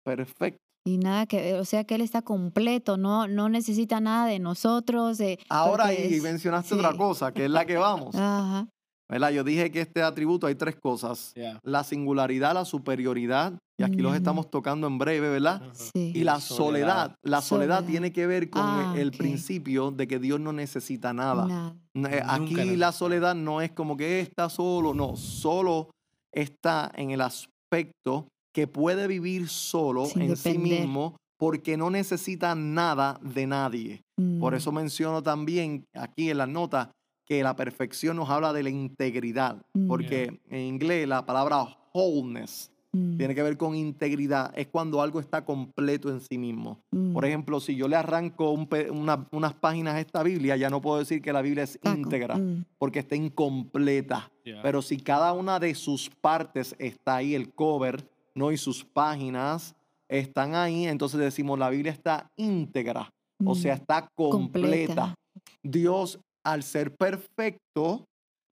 perfecto. 0.04 0.58
Y 0.88 0.98
nada 0.98 1.26
que, 1.26 1.56
o 1.56 1.66
sea 1.66 1.84
que 1.84 1.96
él 1.96 2.02
está 2.02 2.22
completo, 2.22 2.96
no, 2.98 3.28
no 3.28 3.50
necesita 3.50 4.00
nada 4.00 4.28
de 4.28 4.38
nosotros. 4.40 5.18
de- 5.18 5.40
Ahora, 5.50 5.92
y 5.94 6.16
es- 6.16 6.22
mencionaste 6.24 6.76
otra 6.76 6.92
sí. 6.92 6.98
cosa, 6.98 7.32
que 7.34 7.46
es 7.46 7.50
la 7.52 7.66
que 7.66 7.76
vamos. 7.76 8.14
Ajá. 8.16 8.68
¿Verdad? 9.10 9.30
Yo 9.32 9.44
dije 9.44 9.72
que 9.72 9.82
este 9.82 10.02
atributo 10.02 10.48
hay 10.48 10.56
tres 10.56 10.76
cosas. 10.76 11.34
Yeah. 11.36 11.60
La 11.64 11.84
singularidad, 11.84 12.54
la 12.54 12.66
superioridad, 12.66 13.54
y 13.78 13.84
aquí 13.84 13.98
los 13.98 14.16
estamos 14.16 14.50
tocando 14.50 14.88
en 14.88 14.98
breve, 14.98 15.30
¿verdad? 15.30 15.62
Sí. 15.74 16.12
Y 16.16 16.24
la 16.24 16.40
Soledad. 16.40 16.58
soledad. 16.58 17.16
La 17.24 17.42
soledad, 17.42 17.76
Soledad. 17.80 17.90
tiene 17.92 18.12
que 18.14 18.26
ver 18.26 18.50
con 18.50 18.62
Ah, 18.64 18.94
el 18.98 19.12
principio 19.12 19.92
de 19.92 20.08
que 20.08 20.18
Dios 20.20 20.40
no 20.40 20.54
necesita 20.54 21.12
nada. 21.14 21.76
No, 21.94 22.08
eh, 22.08 22.22
Aquí 22.26 22.76
la 22.78 22.92
soledad 22.92 23.36
no 23.36 23.62
es 23.62 23.72
como 23.72 23.98
que 23.98 24.22
está 24.22 24.50
solo, 24.50 24.94
no, 24.94 25.16
solo 25.18 25.90
está 26.34 26.92
en 26.96 27.12
el 27.12 27.22
aspecto 27.22 28.28
que 28.54 28.68
puede 28.68 29.08
vivir 29.08 29.50
solo 29.50 30.06
Sin 30.06 30.22
en 30.24 30.38
sí 30.38 30.58
mismo 30.58 31.18
porque 31.38 31.76
no 31.76 31.90
necesita 31.90 32.56
nada 32.56 33.20
de 33.22 33.46
nadie. 33.46 34.02
Por 34.40 34.54
Mm. 34.54 34.56
eso 34.56 34.72
menciono 34.72 35.22
también 35.22 35.84
aquí 35.94 36.30
en 36.32 36.38
la 36.38 36.48
nota 36.48 36.92
que 37.26 37.42
la 37.44 37.56
perfección 37.56 38.18
nos 38.18 38.30
habla 38.30 38.54
de 38.54 38.64
la 38.64 38.70
integridad, 38.70 39.66
Mm. 39.74 39.88
porque 39.88 40.40
en 40.50 40.60
inglés 40.62 41.08
la 41.08 41.26
palabra 41.26 41.78
wholeness 41.94 42.72
Mm. 42.94 43.18
tiene 43.18 43.36
que 43.36 43.44
ver 43.44 43.58
con 43.58 43.76
integridad, 43.76 44.54
es 44.58 44.68
cuando 44.68 45.02
algo 45.02 45.20
está 45.20 45.44
completo 45.44 46.10
en 46.10 46.22
sí 46.22 46.38
mismo. 46.38 46.80
Mm. 46.92 47.14
Por 47.14 47.26
ejemplo, 47.26 47.60
si 47.60 47.76
yo 47.76 47.88
le 47.90 47.98
arranco 47.98 48.52
un 48.52 48.70
una- 48.92 49.28
unas 49.32 49.54
páginas 49.54 49.96
a 49.96 50.00
esta 50.00 50.24
Biblia, 50.24 50.56
ya 50.56 50.70
no 50.70 50.82
puedo 50.82 51.00
decir 51.00 51.22
que 51.22 51.34
la 51.34 51.42
Biblia 51.42 51.64
es 51.64 51.78
con- 51.84 51.98
íntegra, 51.98 52.38
mm. 52.38 52.64
porque 52.78 53.00
está 53.00 53.16
incompleta. 53.16 54.32
Yeah. 54.46 54.62
Pero 54.62 54.82
si 54.82 54.98
cada 54.98 55.34
una 55.34 55.60
de 55.60 55.76
sus 55.76 56.10
partes 56.22 56.74
está 56.80 57.18
ahí, 57.18 57.36
el 57.36 57.54
cover, 57.54 58.08
¿no? 58.34 58.52
Y 58.52 58.58
sus 58.58 58.86
páginas 58.86 59.76
están 60.08 60.56
ahí, 60.56 60.86
entonces 60.86 61.20
decimos 61.20 61.58
la 61.60 61.70
Biblia 61.70 61.92
está 61.92 62.30
íntegra, 62.38 63.10
o 63.44 63.54
Mm. 63.54 63.56
sea, 63.58 63.74
está 63.74 64.08
completa. 64.16 64.36
Completa. 64.70 65.16
Dios, 65.64 66.20
al 66.46 66.64
ser 66.64 66.96
perfecto, 66.96 68.06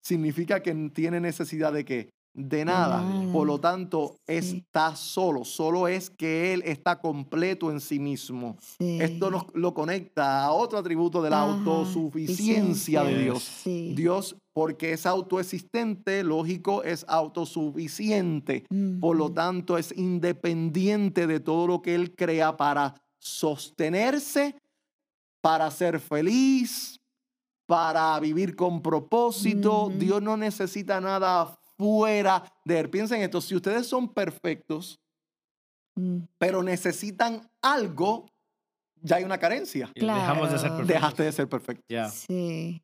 significa 0.03 0.63
que 0.63 0.73
tiene 0.93 1.19
necesidad 1.19 1.71
de 1.73 1.85
qué? 1.85 2.09
De 2.33 2.63
nada. 2.63 3.03
Por 3.33 3.45
lo 3.45 3.59
tanto, 3.59 4.15
Sí. 4.25 4.33
está 4.65 4.95
solo. 4.95 5.43
Solo 5.43 5.89
es 5.89 6.09
que 6.09 6.53
Él 6.53 6.63
está 6.65 7.01
completo 7.01 7.69
en 7.69 7.81
sí 7.81 7.99
mismo. 7.99 8.55
Sí. 8.61 8.99
Esto 9.01 9.29
nos 9.29 9.47
lo 9.53 9.73
conecta 9.73 10.45
a 10.45 10.53
otro 10.53 10.79
atributo 10.79 11.21
de 11.21 11.29
la 11.29 11.43
Ajá, 11.43 11.51
autosuficiencia 11.51 13.03
de. 13.03 13.23
Dios. 13.23 13.43
Sí. 13.43 13.93
Dios, 13.97 14.37
porque 14.53 14.93
es 14.93 15.05
autoexistente, 15.05 16.23
lógico, 16.23 16.83
es 16.83 17.03
autosuficiente. 17.09 18.65
Por 19.01 19.17
lo 19.17 19.33
tanto, 19.33 19.77
es 19.77 19.93
independiente 19.97 21.27
de 21.27 21.41
todo 21.41 21.67
lo 21.67 21.81
que 21.81 21.95
Él 21.95 22.15
crea 22.15 22.55
para 22.55 22.95
sostenerse, 23.19 24.55
para 25.41 25.69
ser 25.69 25.99
feliz, 25.99 27.00
para 27.71 28.19
vivir 28.19 28.53
con 28.57 28.81
propósito. 28.81 29.89
Dios 29.95 30.21
no 30.21 30.35
necesita 30.35 30.99
nada 30.99 31.57
fuera 31.77 32.43
de 32.65 32.79
Él. 32.81 32.89
Piensen 32.89 33.21
esto, 33.21 33.39
si 33.39 33.55
ustedes 33.55 33.87
son 33.87 34.09
perfectos, 34.13 34.99
Mm. 35.95 36.19
pero 36.37 36.63
necesitan 36.63 37.49
algo, 37.61 38.25
ya 39.01 39.15
hay 39.17 39.23
una 39.23 39.37
carencia. 39.37 39.89
Y 39.95 40.01
Dejamos 40.01 40.51
de 40.51 40.57
ser 40.57 40.67
Claro. 40.67 40.75
perfectos. 40.77 40.87
Dejaste 40.87 41.23
de 41.23 41.31
ser 41.31 41.47
perfecto. 41.49 41.83
Yeah. 41.87 42.09
Sí. 42.09 42.81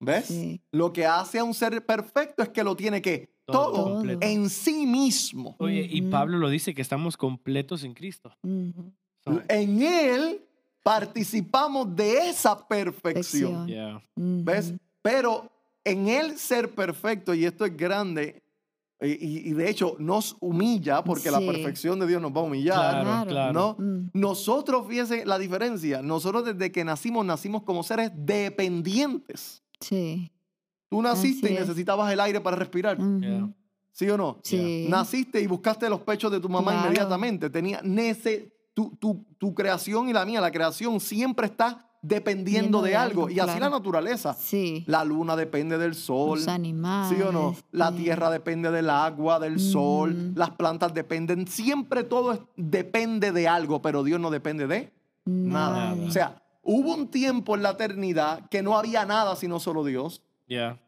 ¿Ves? 0.00 0.24
Sí. 0.26 0.62
Lo 0.72 0.90
que 0.92 1.04
hace 1.04 1.38
a 1.38 1.44
un 1.44 1.52
ser 1.54 1.84
perfecto 1.84 2.42
es 2.42 2.48
que 2.48 2.64
lo 2.64 2.74
tiene 2.76 3.02
que 3.02 3.30
Todo 3.46 3.72
todo, 3.72 3.94
completo. 3.94 4.26
en 4.26 4.48
sí 4.48 4.86
mismo. 4.86 5.56
Oye, 5.58 5.86
y. 5.90 6.00
Pablo 6.02 6.38
lo 6.38 6.48
dice 6.48 6.74
que 6.74 6.80
estamos 6.82 7.16
completos 7.18 7.84
en 7.84 7.92
Cristo. 7.94 8.30
So, 9.22 9.42
En 9.48 9.82
Él 9.82 10.46
participamos 10.82 11.94
de 11.94 12.28
esa 12.30 12.66
perfección. 12.66 13.66
Yeah. 13.66 14.02
¿Ves? 14.16 14.74
Pero 15.02 15.50
en 15.84 16.08
Él 16.08 16.36
ser 16.38 16.74
perfecto, 16.74 17.32
y 17.34 17.44
esto 17.44 17.64
es 17.64 17.76
grande, 17.76 18.42
Y, 19.02 19.48
y- 19.48 19.52
de 19.54 19.70
hecho 19.70 19.96
nos 19.98 20.36
humilla 20.40 21.02
porque 21.02 21.30
la 21.30 21.38
perfección 21.40 21.98
de 22.00 22.06
Dios 22.06 22.20
nos 22.20 22.32
va 22.36 22.40
a 22.40 22.44
humillar. 22.44 23.02
Claro, 23.02 23.26
claro. 23.30 23.52
¿no? 23.54 23.76
Mm. 23.82 24.10
Nosotros, 24.12 24.86
fíjense 24.86 25.24
la 25.24 25.38
diferencia, 25.38 26.02
nosotros 26.02 26.44
desde 26.44 26.70
que 26.70 26.84
nacimos, 26.84 27.24
nacimos 27.24 27.62
como 27.62 27.82
seres 27.82 28.10
dependientes. 28.14 29.62
Sí. 29.80 30.30
Tú 30.90 31.00
naciste 31.00 31.46
Así 31.46 31.54
y 31.54 31.56
es. 31.56 31.60
necesitabas 31.62 32.12
el 32.12 32.20
aire 32.20 32.40
para 32.42 32.56
respirar. 32.56 32.98
Yeah. 32.98 33.48
¿sí 33.92 34.08
o 34.10 34.16
no? 34.18 34.38
Sí. 34.42 34.86
Naciste 34.88 35.40
y 35.40 35.46
buscaste 35.46 35.88
los 35.88 36.00
pechos 36.02 36.30
de 36.30 36.38
tu 36.40 36.48
mamá 36.50 36.72
Claro. 36.72 36.86
inmediatamente. 36.88 37.48
Tenía 37.50 37.80
nece- 37.82 38.52
tu, 38.80 38.96
tu- 38.96 39.24
tu 39.38 39.54
creación 39.54 40.08
y 40.08 40.12
la 40.12 40.24
mía, 40.24 40.40
la 40.40 40.50
creación 40.50 41.00
siempre 41.00 41.46
está 41.46 41.86
dependiendo 42.02 42.80
de, 42.80 42.90
de 42.90 42.96
algo. 42.96 43.22
algo, 43.26 43.30
Y 43.30 43.40
así 43.40 43.60
la 43.60 43.68
naturaleza. 43.68 44.32
Sí. 44.34 44.84
La 44.86 45.04
luna 45.04 45.36
depende 45.36 45.76
del 45.76 45.94
sol. 45.94 46.38
Los 46.38 46.48
animales. 46.48 47.14
¿Sí 47.16 47.22
o 47.22 47.30
no? 47.30 47.54
La 47.72 47.90
sí. 47.90 47.96
tierra 48.04 48.30
depende 48.30 48.70
del 48.70 48.88
agua, 48.88 49.38
del 49.38 49.60
sol, 49.60 50.12
Ujú. 50.12 50.32
las 50.38 50.50
plantas 50.50 50.94
dependen, 50.94 51.46
siempre 51.46 52.02
todo 52.04 52.32
es- 52.32 52.40
depende 52.56 53.32
de 53.32 53.48
algo, 53.48 53.82
pero 53.82 54.02
Dios 54.02 54.18
no 54.20 54.30
depende 54.30 54.66
de 54.66 54.92
nada. 55.26 55.94
Nada. 55.94 56.06
O 56.08 56.10
sea, 56.10 56.42
hubo 56.62 56.94
un 56.94 57.08
tiempo 57.08 57.54
en 57.54 57.62
la 57.62 57.70
eternidad 57.70 58.48
que 58.48 58.62
no 58.62 58.78
había 58.78 59.04
nada 59.04 59.36
sino 59.36 59.60
solo 59.60 59.84
Dios. 59.84 60.22
Yeah. 60.46 60.78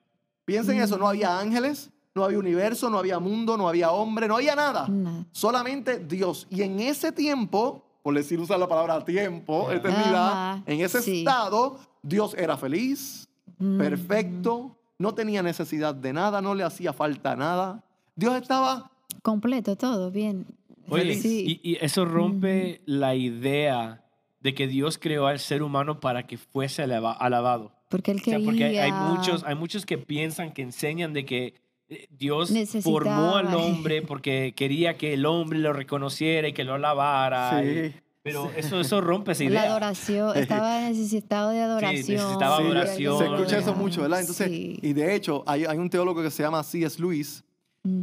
Piensen 0.46 0.80
eso, 0.80 0.96
no 0.98 1.06
había 1.08 1.38
ángeles, 1.38 1.90
no 2.14 2.24
había 2.24 2.38
universo, 2.38 2.90
no 2.90 2.98
había 2.98 3.18
mundo, 3.18 3.56
no 3.56 3.68
había 3.68 3.90
hombre, 3.92 4.28
no 4.28 4.36
había 4.36 4.54
nada. 4.54 4.86
Nada. 4.88 5.24
Solamente 5.32 5.98
Dios. 5.98 6.46
Y 6.50 6.62
en 6.62 6.80
ese 6.80 7.12
tiempo, 7.12 7.84
por 8.02 8.14
decir 8.14 8.38
usar 8.40 8.58
la 8.58 8.68
palabra 8.68 9.04
tiempo, 9.04 9.70
eternidad, 9.70 10.32
Ajá, 10.32 10.62
en 10.66 10.80
ese 10.80 11.00
sí. 11.02 11.20
estado, 11.20 11.78
Dios 12.02 12.34
era 12.34 12.56
feliz, 12.56 13.28
Mm. 13.58 13.78
perfecto, 13.78 14.76
no 14.98 15.14
tenía 15.14 15.42
necesidad 15.42 15.94
de 15.94 16.12
nada, 16.12 16.42
no 16.42 16.54
le 16.54 16.64
hacía 16.64 16.92
falta 16.92 17.36
nada. 17.36 17.84
Dios 18.16 18.34
estaba, 18.40 18.90
Completo, 19.22 19.76
todo 19.76 20.10
bien. 20.10 20.46
Oye, 20.88 21.14
Sí. 21.14 21.60
y, 21.62 21.70
y 21.72 21.78
eso 21.80 22.04
rompe 22.04 22.82
la 22.86 23.14
idea 23.14 24.04
de 24.40 24.54
que 24.54 24.66
Dios 24.66 24.98
creó 24.98 25.26
al 25.28 25.38
ser 25.38 25.62
humano 25.62 26.00
para 26.00 26.26
que 26.26 26.36
fuese 26.38 26.82
alaba- 26.82 27.12
alabado. 27.12 27.72
Porque 27.88 28.10
él 28.10 28.16
O 28.20 28.24
sea, 28.24 28.32
quería. 28.34 28.46
porque 28.46 28.64
hay, 28.64 28.76
hay 28.78 28.92
muchos, 28.92 29.44
hay 29.44 29.54
muchos 29.54 29.86
que 29.86 29.96
piensan, 29.98 30.52
que 30.52 30.62
enseñan 30.62 31.12
de 31.12 31.24
que 31.24 31.54
eh, 31.92 32.08
Dios 32.10 32.52
formó 32.82 33.36
al 33.36 33.54
hombre 33.54 34.02
porque 34.08 34.52
quería 34.56 34.96
que 34.96 35.14
el 35.14 35.26
hombre 35.26 35.58
lo 35.58 35.72
reconociera 35.72 36.48
y 36.48 36.52
que 36.52 36.64
lo 36.64 36.74
alabara. 36.74 37.62
y- 37.64 37.90
Sí. 37.90 37.94
pero 38.22 38.50
eso, 38.56 38.80
eso 38.80 39.00
rompe 39.00 39.32
esa 39.32 39.42
La 39.44 39.50
idea. 39.50 39.62
adoración, 39.64 40.36
estaba 40.36 40.80
necesitado 40.82 41.50
de 41.50 41.60
adoración. 41.60 42.16
necesitaba 42.18 42.56
Sí, 42.58 42.62
adoración. 42.62 43.18
Se 43.18 43.24
escucha 43.24 43.58
eso 43.58 43.74
mucho, 43.74 44.02
¿verdad? 44.02 44.20
Entonces, 44.20 44.48
Sí. 44.48 44.78
y 44.80 44.92
de 44.92 45.14
hecho, 45.14 45.42
hay, 45.46 45.64
hay 45.64 45.78
un 45.78 45.90
teólogo 45.90 46.22
que 46.22 46.30
se 46.30 46.42
llama 46.42 46.62
C.S. 46.62 47.00
Lewis, 47.00 47.42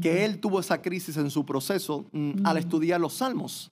que 0.02 0.25
él 0.25 0.39
tuvo 0.39 0.60
esa 0.60 0.82
crisis 0.82 1.15
en 1.15 1.30
su 1.32 1.45
proceso 1.45 2.06
mm, 2.12 2.45
al 2.45 2.58
estudiar 2.58 2.99
los 2.99 3.13
salmos. 3.13 3.71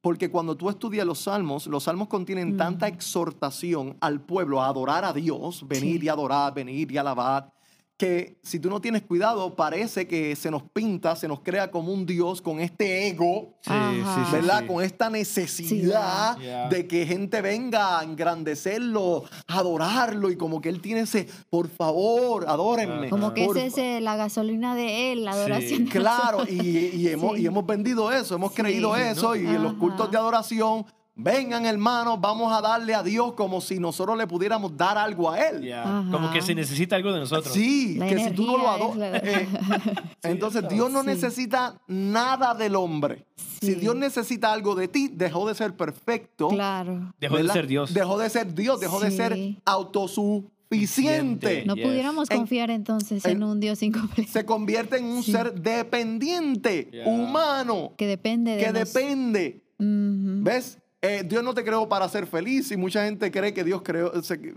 Porque 0.00 0.30
cuando 0.30 0.56
tú 0.56 0.70
estudias 0.70 1.04
los 1.04 1.18
salmos, 1.18 1.66
los 1.66 1.82
salmos 1.82 2.06
contienen 2.06 2.56
tanta 2.56 2.86
exhortación 2.86 3.96
al 4.00 4.20
pueblo 4.20 4.62
a 4.62 4.68
adorar 4.68 5.04
a 5.04 5.12
Dios, 5.12 5.66
venir 5.66 5.98
Sí. 6.00 6.06
y 6.06 6.08
adorar, 6.08 6.54
venir 6.54 6.92
y 6.92 6.96
alabar, 6.96 7.50
que 7.98 8.38
si 8.44 8.60
tú 8.60 8.70
no 8.70 8.80
tienes 8.80 9.02
cuidado, 9.02 9.56
parece 9.56 10.06
que 10.06 10.36
se 10.36 10.50
nos 10.52 10.62
pinta, 10.62 11.16
se 11.16 11.26
nos 11.26 11.40
crea 11.40 11.70
como 11.72 11.92
un 11.92 12.06
Dios 12.06 12.40
con 12.40 12.60
este 12.60 13.08
ego, 13.08 13.54
Sí, 13.60 13.70
Ajá. 13.72 13.90
sí, 14.14 14.20
sí, 14.24 14.32
¿verdad? 14.36 14.60
sí. 14.60 14.66
Con 14.68 14.84
esta 14.84 15.10
necesidad 15.10 16.38
Yeah. 16.38 16.68
de 16.68 16.86
que 16.86 17.04
gente 17.06 17.40
venga 17.42 17.98
a 17.98 18.04
engrandecerlo, 18.04 19.24
a 19.46 19.58
adorarlo 19.58 20.30
y 20.30 20.36
como 20.36 20.60
que 20.60 20.68
él 20.68 20.80
tiene 20.80 21.00
ese, 21.00 21.26
por 21.50 21.68
favor, 21.68 22.44
adórenme. 22.48 23.10
Como 23.10 23.34
que 23.34 23.44
esa 23.46 23.64
es 23.64 23.78
eh, 23.78 24.00
la 24.00 24.16
gasolina 24.16 24.74
de 24.74 25.12
él, 25.12 25.24
la 25.24 25.32
Sí. 25.32 25.38
adoración. 25.38 25.84
de 25.86 25.90
Claro, 25.90 26.44
y, 26.48 26.60
y 26.94 27.08
hemos, 27.08 27.36
Sí. 27.36 27.42
y 27.42 27.46
hemos 27.46 27.66
vendido 27.66 28.12
eso, 28.12 28.34
hemos 28.36 28.52
Sí. 28.52 28.62
creído 28.62 28.96
eso 28.96 29.34
y 29.36 29.40
en 29.46 29.62
los 29.62 29.74
cultos 29.74 30.10
de 30.10 30.16
adoración, 30.18 30.86
vengan 31.20 31.66
hermanos, 31.66 32.20
vamos 32.20 32.52
a 32.56 32.60
darle 32.60 32.94
a 32.94 33.02
Dios 33.02 33.34
como 33.34 33.60
si 33.60 33.78
nosotros 33.80 34.16
le 34.16 34.26
pudiéramos 34.26 34.76
dar 34.76 34.96
algo 34.96 35.30
a 35.30 35.38
Él. 35.40 35.62
Yeah. 35.62 36.06
Como 36.10 36.30
que 36.30 36.40
se 36.40 36.54
necesita 36.54 36.96
algo 36.96 37.12
de 37.12 37.18
nosotros. 37.20 37.52
Sí, 37.52 37.96
La 37.98 38.06
que 38.06 38.18
si 38.24 38.30
tú 38.30 38.46
no 38.46 38.56
lo 38.56 38.68
adoras. 38.70 38.96
la- 38.98 39.20
entonces 40.22 40.66
Dios 40.68 40.90
no 40.92 41.00
Sí. 41.02 41.06
necesita 41.08 41.80
nada 41.88 42.54
del 42.54 42.76
hombre. 42.76 43.26
Si. 43.60 43.74
Dios 43.74 43.96
necesita 43.96 44.52
algo 44.52 44.76
de 44.76 44.86
ti, 44.86 45.10
dejó 45.12 45.48
de 45.48 45.54
ser 45.56 45.74
perfecto. 45.76 46.48
Claro. 46.48 47.12
Dejó 47.20 47.36
de 47.38 47.48
ser 47.48 47.66
Dios. 47.66 47.92
Dejó 47.92 48.16
de 48.16 48.30
ser 48.30 48.54
Dios, 48.54 48.78
dejó 48.78 49.00
de 49.00 49.10
ser 49.10 49.36
autosuficiente. 49.64 51.64
No 51.66 51.74
Yes. 51.74 51.86
pudiéramos 51.86 52.28
confiar 52.28 52.70
entonces 52.70 53.24
en- 53.24 53.38
en 53.38 53.42
un 53.42 53.58
Dios 53.60 53.82
incompleto 53.82 54.30
Se 54.30 54.44
convierte 54.44 54.98
en 54.98 55.04
un 55.06 55.22
Sí. 55.22 55.32
ser 55.32 55.54
dependiente, 55.54 56.88
Yeah. 56.92 57.08
humano, 57.08 57.92
que 57.96 58.06
depende 58.06 58.56
de 58.56 58.64
que 58.64 58.72
nos- 58.72 58.92
depende. 58.92 59.64
¿Ves? 59.80 60.78
Eh, 61.00 61.22
Dios 61.24 61.44
no 61.44 61.54
te 61.54 61.62
creó 61.62 61.88
para 61.88 62.08
ser 62.08 62.26
feliz 62.26 62.72
y 62.72 62.76
mucha 62.76 63.04
gente 63.04 63.30
cree 63.30 63.54
que 63.54 63.62
Dios 63.62 63.82
creó, 63.84 64.20
se- 64.20 64.54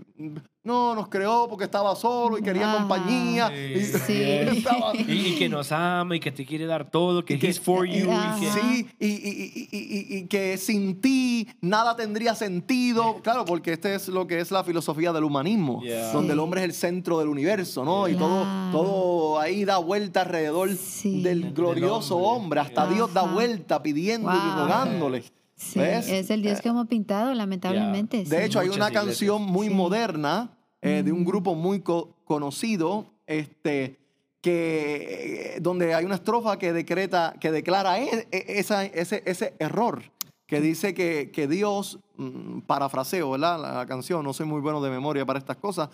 no, 0.64 0.92
nos 0.92 1.08
creó 1.08 1.46
porque 1.48 1.64
estaba 1.66 1.94
solo 1.94 2.36
y 2.36 2.42
quería 2.42 2.68
Ajá. 2.68 2.78
compañía. 2.78 3.48
Sí. 3.48 3.54
y- 3.54 3.84
Sí. 3.84 4.22
estaba- 4.58 4.92
Y, 4.96 5.02
y 5.28 5.36
que 5.38 5.48
nos 5.48 5.70
ama 5.70 6.16
y 6.16 6.20
que 6.20 6.32
te 6.32 6.44
quiere 6.44 6.66
dar 6.66 6.90
todo, 6.90 7.24
que 7.24 7.34
Y 7.34 7.38
que- 7.38 7.46
He's 7.46 7.60
for 7.60 7.86
you. 7.86 8.10
y 8.10 8.40
que-. 8.40 8.50
Sí, 8.60 8.88
y, 8.98 9.06
y- 9.06 9.12
y- 9.12 9.68
y- 9.70 9.78
y- 10.16 10.16
y 10.18 10.26
que 10.26 10.58
sin 10.58 11.00
ti 11.00 11.46
nada 11.60 11.94
tendría 11.94 12.34
sentido. 12.34 13.20
Claro, 13.22 13.44
porque 13.44 13.74
este 13.74 13.94
es 13.94 14.08
lo 14.08 14.26
que 14.26 14.40
es 14.40 14.50
la 14.50 14.64
filosofía 14.64 15.12
del 15.12 15.22
humanismo, 15.22 15.80
Yeah. 15.80 16.10
donde 16.10 16.30
Sí. 16.30 16.32
el 16.32 16.38
hombre 16.40 16.62
es 16.62 16.64
el 16.64 16.72
centro 16.74 17.20
del 17.20 17.28
universo, 17.28 17.84
¿no? 17.84 18.08
Y 18.08 18.16
todo, 18.16 18.44
todo 18.72 19.38
ahí 19.38 19.64
da 19.64 19.78
vuelta 19.78 20.22
alrededor 20.22 20.74
Sí. 20.74 21.22
del 21.22 21.42
Del 21.42 21.52
glorioso 21.54 22.16
hombre. 22.16 22.42
hombre. 22.42 22.60
Hasta 22.62 22.84
Yeah. 22.86 22.94
Dios 22.96 23.14
da 23.14 23.22
vuelta 23.22 23.80
pidiendo 23.80 24.28
y 24.32 24.58
rogándole. 24.60 25.22
Sí, 25.62 25.78
¿Ves? 25.78 26.08
es 26.08 26.30
el 26.30 26.42
Dios 26.42 26.60
que 26.60 26.68
hemos 26.68 26.86
pintado, 26.86 27.32
lamentablemente. 27.34 28.24
De 28.24 28.26
sí. 28.26 28.36
hecho, 28.44 28.58
hay 28.60 28.68
una 28.68 28.86
iglesias. 28.88 29.04
canción 29.04 29.42
muy 29.42 29.68
Sí. 29.68 29.74
moderna 29.74 30.50
eh, 30.82 31.02
de 31.04 31.12
un 31.12 31.24
grupo 31.24 31.54
muy 31.54 31.80
co- 31.80 32.16
conocido, 32.24 33.06
este, 33.26 33.98
que, 34.40 35.54
eh, 35.56 35.60
donde 35.60 35.94
hay 35.94 36.04
una 36.04 36.16
estrofa 36.16 36.58
que 36.58 36.72
decreta, 36.72 37.34
que 37.40 37.52
declara 37.52 38.00
e- 38.00 38.26
e- 38.32 38.44
esa- 38.58 38.84
ese, 38.84 39.22
ese 39.24 39.54
error, 39.60 40.02
que 40.46 40.60
dice 40.60 40.92
que, 40.92 41.30
que 41.32 41.46
Dios, 41.46 42.00
mm, 42.16 42.62
parafraseo, 42.62 43.30
¿verdad? 43.30 43.60
La, 43.62 43.72
la 43.74 43.86
canción, 43.86 44.24
no 44.24 44.32
soy 44.32 44.46
muy 44.46 44.60
bueno 44.60 44.82
de 44.82 44.90
memoria 44.90 45.24
para 45.24 45.38
estas 45.38 45.56
cosas, 45.56 45.88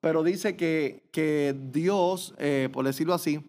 pero 0.00 0.22
dice 0.22 0.54
que, 0.56 1.02
que 1.10 1.56
Dios, 1.72 2.34
eh, 2.38 2.68
por 2.72 2.84
decirlo 2.86 3.14
así, 3.14 3.40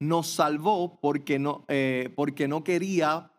nos 0.00 0.26
salvó 0.28 0.98
porque 1.02 1.38
no, 1.38 1.64
eh, 1.68 2.10
porque 2.16 2.48
no 2.48 2.64
quería 2.64 3.30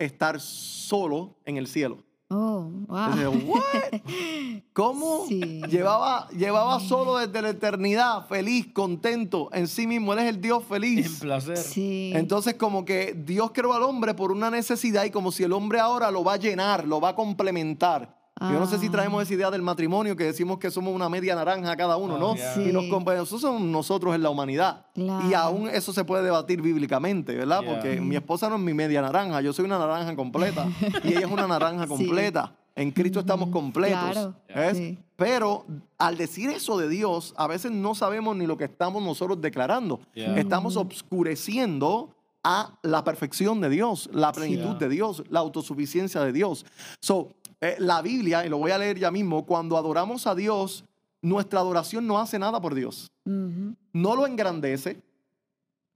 estar 0.00 0.40
solo 0.40 1.36
en 1.44 1.56
el 1.56 1.66
cielo. 1.66 1.98
Oh, 2.32 2.70
wow. 2.86 3.10
Dice, 3.12 3.26
"What? 3.26 3.62
¿Cómo? 4.72 5.24
Sí. 5.26 5.60
Llevaba, 5.68 6.28
llevaba 6.28 6.78
solo 6.78 7.16
desde 7.18 7.42
la 7.42 7.50
eternidad, 7.50 8.26
feliz, 8.28 8.68
contento, 8.72 9.48
en 9.52 9.66
sí 9.66 9.86
mismo. 9.88 10.12
Él 10.12 10.20
es 10.20 10.26
el 10.26 10.40
Dios 10.40 10.62
En 10.62 10.68
feliz. 10.68 11.18
placer. 11.20 11.56
Sí. 11.56 12.12
Entonces, 12.14 12.54
como 12.54 12.84
que 12.84 13.14
Dios 13.14 13.50
creó 13.52 13.72
al 13.72 13.82
hombre 13.82 14.14
por 14.14 14.30
una 14.30 14.48
necesidad 14.48 15.04
y 15.04 15.10
como 15.10 15.32
si 15.32 15.42
el 15.42 15.52
hombre 15.52 15.80
ahora 15.80 16.12
lo 16.12 16.22
va 16.22 16.34
a 16.34 16.36
llenar, 16.36 16.86
lo 16.86 17.00
va 17.00 17.10
a 17.10 17.14
complementar. 17.16 18.19
Yo 18.40 18.58
no 18.58 18.66
sé 18.66 18.78
si 18.78 18.86
Ah. 18.86 18.90
traemos 18.92 19.22
esa 19.22 19.34
idea 19.34 19.50
del 19.50 19.60
matrimonio 19.60 20.16
que 20.16 20.24
decimos 20.24 20.58
que 20.58 20.70
somos 20.70 20.94
una 20.94 21.08
media 21.10 21.34
naranja 21.34 21.76
cada 21.76 21.96
uno, 21.98 22.16
¿no? 22.16 22.30
Oh, 22.30 22.34
yeah. 22.36 22.54
Sí. 22.54 22.62
Y 22.70 22.72
nos 22.72 22.84
compa- 22.84 23.14
esos 23.22 23.40
son 23.40 23.70
nosotros 23.70 24.14
en 24.14 24.22
la 24.22 24.30
humanidad. 24.30 24.86
Y 24.94 25.04
Claro. 25.04 25.36
aún 25.36 25.68
eso 25.68 25.92
se 25.92 26.04
puede 26.04 26.22
debatir 26.24 26.62
bíblicamente, 26.62 27.34
¿verdad? 27.34 27.60
Yeah. 27.60 27.70
Porque 27.74 28.00
mi 28.00 28.16
esposa 28.16 28.48
no 28.48 28.56
es 28.56 28.62
mi 28.62 28.72
media 28.72 29.02
naranja, 29.02 29.40
yo 29.42 29.52
soy 29.52 29.66
una 29.66 29.78
naranja 29.78 30.16
completa 30.16 30.66
y 31.04 31.08
ella 31.08 31.26
es 31.26 31.30
una 31.30 31.46
naranja 31.46 31.82
Sí. 31.82 31.88
completa. 31.88 32.54
En 32.76 32.92
Cristo 32.92 33.20
estamos 33.20 33.50
completos. 33.50 34.32
Claro. 34.46 34.74
Sí. 34.74 34.98
Pero 35.16 35.66
al 35.98 36.16
decir 36.16 36.48
eso 36.48 36.78
de 36.78 36.88
Dios, 36.88 37.34
a 37.36 37.46
veces 37.46 37.70
no 37.72 37.94
sabemos 37.94 38.34
ni 38.36 38.46
lo 38.46 38.56
que 38.56 38.64
estamos 38.64 39.02
nosotros 39.02 39.38
declarando. 39.40 40.00
Yeah. 40.14 40.38
Estamos 40.38 40.76
obscureciendo 40.78 42.14
a 42.42 42.78
la 42.82 43.04
perfección 43.04 43.60
de 43.60 43.68
Dios, 43.68 44.08
la 44.14 44.32
plenitud 44.32 44.62
Yeah. 44.70 44.74
de 44.78 44.88
Dios, 44.88 45.22
la 45.28 45.40
autosuficiencia 45.40 46.22
de 46.22 46.32
Dios. 46.32 46.64
So, 47.00 47.34
eh, 47.60 47.76
la 47.78 48.00
Biblia, 48.02 48.44
y 48.44 48.48
lo 48.48 48.58
voy 48.58 48.70
a 48.70 48.78
leer 48.78 48.98
ya 48.98 49.10
mismo, 49.10 49.44
cuando 49.44 49.76
adoramos 49.76 50.26
a 50.26 50.34
Dios, 50.34 50.84
nuestra 51.22 51.60
adoración 51.60 52.06
no 52.06 52.18
hace 52.18 52.38
nada 52.38 52.60
por 52.60 52.74
Dios. 52.74 53.10
No 53.24 54.16
lo 54.16 54.26
engrandece, 54.26 55.02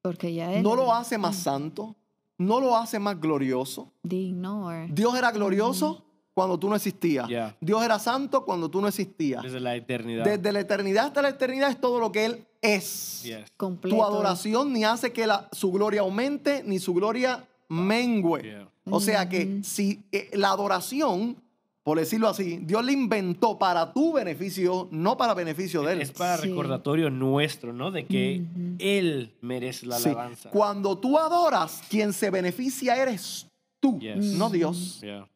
Porque 0.02 0.34
ya 0.34 0.52
él 0.52 0.62
no 0.62 0.76
lo 0.76 0.92
hace 0.94 1.16
más 1.18 1.36
santo, 1.36 1.96
no 2.38 2.60
lo 2.60 2.76
hace 2.76 2.98
más 2.98 3.18
glorioso. 3.20 3.90
digno. 4.02 4.66
or- 4.66 4.88
Dios 4.94 5.16
era 5.16 5.32
glorioso 5.32 6.04
cuando 6.34 6.58
tú 6.58 6.68
no 6.68 6.76
existías. 6.76 7.26
Yeah. 7.28 7.56
Dios 7.60 7.82
era 7.82 7.98
santo 7.98 8.44
cuando 8.44 8.68
tú 8.68 8.80
no 8.82 8.88
existías. 8.88 9.42
Desde 9.42 9.60
la 9.60 9.74
eternidad. 9.76 10.24
Desde 10.24 10.52
la 10.52 10.60
eternidad 10.60 11.06
hasta 11.06 11.22
la 11.22 11.30
eternidad 11.30 11.70
es 11.70 11.80
todo 11.80 11.98
lo 12.00 12.12
que 12.12 12.24
Él 12.26 12.46
es. 12.60 13.22
Yes. 13.22 13.50
completo. 13.56 13.96
Tu 13.96 14.02
adoración 14.04 14.72
ni 14.72 14.84
hace 14.84 15.12
que 15.12 15.26
la- 15.26 15.48
su 15.52 15.72
gloria 15.72 16.02
aumente 16.02 16.62
ni 16.66 16.78
su 16.78 16.92
gloria 16.92 17.48
mengue. 17.68 18.42
Yeah. 18.42 18.68
O 18.90 19.00
sea 19.00 19.28
que 19.28 19.46
Ujú. 19.46 19.64
si 19.64 20.04
eh, 20.12 20.28
la 20.34 20.50
adoración 20.50 21.36
por 21.84 21.98
decirlo 21.98 22.28
así, 22.28 22.58
Dios 22.62 22.82
le 22.84 22.92
inventó 22.92 23.58
para 23.58 23.92
tu 23.92 24.14
beneficio, 24.14 24.88
no 24.90 25.16
para 25.18 25.34
beneficio 25.34 25.82
de 25.82 25.92
él. 25.92 26.00
Es 26.00 26.10
para 26.12 26.38
Sí. 26.38 26.48
recordatorio 26.48 27.10
nuestro, 27.10 27.72
¿no? 27.74 27.90
De 27.90 28.06
que. 28.06 28.42
Él 28.78 29.34
merece 29.42 29.86
la 29.86 29.98
Sí. 29.98 30.08
alabanza. 30.08 30.48
Cuando 30.50 30.98
tú 30.98 31.18
adoras, 31.18 31.82
quien 31.90 32.12
se 32.14 32.30
beneficia 32.30 32.96
eres 32.96 33.46
tú, 33.80 33.98
Yes. 34.00 34.24
no 34.24 34.48
Dios. 34.50 35.00
Yeah. 35.02 35.28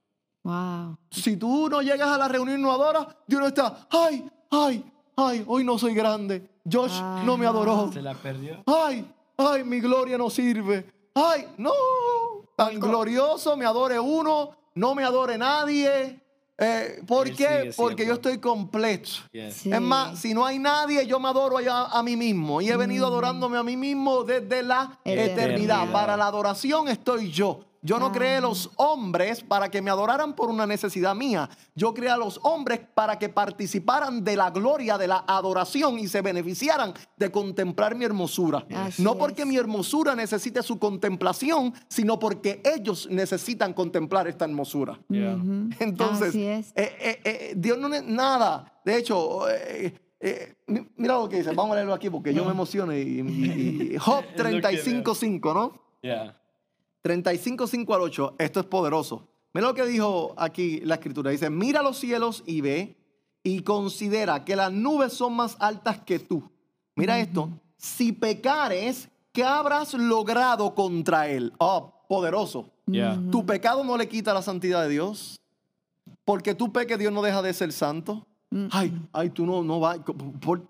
Wow. 0.43 0.97
Si 1.11 1.37
tú 1.37 1.69
no 1.69 1.83
llegas 1.83 2.09
a 2.09 2.17
la 2.17 2.29
reunión 2.29 2.59
y 2.59 2.63
no 2.63 2.73
adoras, 2.73 3.07
Dios 3.27 3.41
no 3.43 3.47
está, 3.49 3.87
ay, 3.91 4.25
ay, 4.51 4.83
ay, 5.17 5.45
hoy 5.47 5.65
no 5.65 5.79
soy 5.79 5.93
grande. 5.93 6.49
Josh 6.71 6.99
no 7.27 7.37
me 7.37 7.45
adoró. 7.47 7.91
¿Se 7.93 8.01
la 8.01 8.15
perdió? 8.15 8.63
Ay, 8.67 9.05
ay, 9.37 9.65
mi 9.65 9.81
gloria 9.81 10.17
no 10.17 10.31
sirve. 10.31 10.87
Ay, 11.15 11.47
no, 11.59 11.73
tan 12.57 12.81
glorioso, 12.81 13.55
me 13.57 13.67
adore 13.67 13.99
uno, 14.01 14.57
no 14.75 14.95
me 14.95 15.05
adore 15.05 15.37
nadie. 15.37 16.21
Eh, 16.61 17.03
¿Por 17.07 17.33
qué? 17.35 17.73
Porque 17.77 18.05
yo 18.05 18.15
estoy 18.15 18.39
completo. 18.39 19.11
Yes. 19.31 19.55
Sí. 19.55 19.73
Es 19.73 19.81
más, 19.81 20.19
si 20.19 20.35
no 20.35 20.45
hay 20.45 20.59
nadie, 20.59 21.07
yo 21.07 21.21
me 21.21 21.29
adoro 21.29 21.59
allá 21.59 21.85
a 21.85 22.03
mí 22.03 22.17
mismo. 22.17 22.61
Y 22.61 22.69
he 22.69 22.77
venido 22.77 23.07
adorándome 23.07 23.59
a 23.59 23.63
mí 23.63 23.77
mismo 23.77 24.25
desde 24.25 24.65
la 24.65 24.99
eternidad. 25.05 25.45
Eternidad. 25.45 25.93
Para 25.93 26.17
la 26.17 26.27
adoración 26.27 26.89
estoy 26.89 27.31
yo. 27.31 27.68
Yo 27.83 27.99
no 27.99 28.11
creé 28.13 28.41
los 28.41 28.71
hombres 28.77 29.43
para 29.43 29.71
que 29.71 29.81
me 29.81 29.91
adoraran 29.91 30.35
por 30.35 30.51
una 30.51 30.67
necesidad 30.67 31.15
mía. 31.15 31.49
Yo 31.75 31.95
creé 31.95 32.11
a 32.11 32.17
los 32.17 32.41
hombres 32.43 32.81
para 32.95 33.19
que 33.19 33.29
participaran 33.29 34.25
de 34.25 34.37
la 34.37 34.51
gloria 34.51 34.99
de 34.99 35.07
la 35.07 35.25
adoración 35.27 35.99
y 35.99 36.09
se 36.09 36.21
beneficiaran 36.23 36.93
de 37.17 37.31
contemplar 37.31 37.95
mi 37.95 38.05
hermosura. 38.05 38.67
Así 38.75 39.03
no 39.03 39.17
porque 39.17 39.43
es. 39.43 39.49
mi 39.49 39.57
hermosura 39.57 40.15
necesite 40.15 40.63
su 40.63 40.79
contemplación, 40.79 41.73
sino 41.89 42.19
porque 42.19 42.61
ellos 42.65 43.09
necesitan 43.11 43.73
contemplar 43.73 44.27
esta 44.29 44.45
hermosura. 44.45 44.99
Yeah. 45.09 45.39
Entonces, 45.79 46.31
Así 46.31 46.45
es. 46.45 46.73
eh, 46.75 46.97
eh, 47.01 47.21
eh, 47.25 47.53
Dios 47.57 47.79
no 47.79 47.93
es 47.95 48.03
nada. 48.05 48.81
De 48.85 48.97
hecho, 48.97 49.49
eh, 49.49 49.95
eh, 50.21 50.55
mi- 50.67 50.87
mira 50.97 51.15
lo 51.15 51.29
que 51.29 51.37
dice. 51.37 51.53
Vamos 51.53 51.73
a 51.73 51.77
leerlo 51.77 51.95
aquí 51.95 52.11
porque 52.11 52.35
yo 52.35 52.45
me 52.45 52.51
emociono. 52.51 52.93
Y, 52.93 52.99
y- 53.01 53.91
y- 53.95 53.97
Job 53.99 54.25
Es 54.35 54.39
lo 54.53 54.61
que 54.61 54.83
35.5, 54.83 55.55
¿no? 55.55 55.73
Yeah. 56.03 56.37
35.5 57.05 57.95
al 57.95 58.01
8. 58.03 58.35
Esto 58.39 58.61
es 58.61 58.67
poderoso. 58.67 59.29
Mira 59.55 59.69
lo 59.69 59.75
que 59.75 59.87
dijo 59.87 60.35
aquí 60.37 60.81
la 60.81 60.97
escritura. 60.97 61.31
Dice, 61.31 61.51
mira 61.51 61.83
los 61.83 61.99
cielos 61.99 62.43
y 62.47 62.61
ve 62.61 62.97
y 63.43 63.63
considera 63.63 64.45
que 64.45 64.57
las 64.57 64.73
nubes 64.73 65.13
son 65.13 65.35
más 65.35 65.57
altas 65.61 66.01
que 66.01 66.19
tú. 66.19 66.43
Mira 66.97 67.19
esto. 67.19 67.49
Si 67.77 68.13
pecares, 68.13 69.09
¿qué 69.33 69.45
habrás 69.45 69.95
logrado 69.95 70.75
contra 70.75 71.29
él? 71.29 71.53
Oh, 71.59 71.93
poderoso. 72.09 72.71
Yeah. 72.87 73.21
Tu 73.31 73.45
pecado 73.47 73.85
no 73.85 73.97
le 73.97 74.09
quita 74.09 74.35
la 74.35 74.43
santidad 74.43 74.83
de 74.83 74.89
Dios. 74.91 75.37
Porque 76.25 76.55
tú 76.55 76.73
peques, 76.73 76.99
Dios 76.99 77.13
no 77.13 77.23
deja 77.23 77.41
de 77.43 77.53
ser 77.55 77.73
santo. 77.73 78.27
Mm. 78.51 78.67
Ay, 78.71 78.93
ay, 79.13 79.31
tú 79.31 79.45
no, 79.47 79.63
no 79.63 79.79
vas. 79.81 79.99
por- 80.41 80.63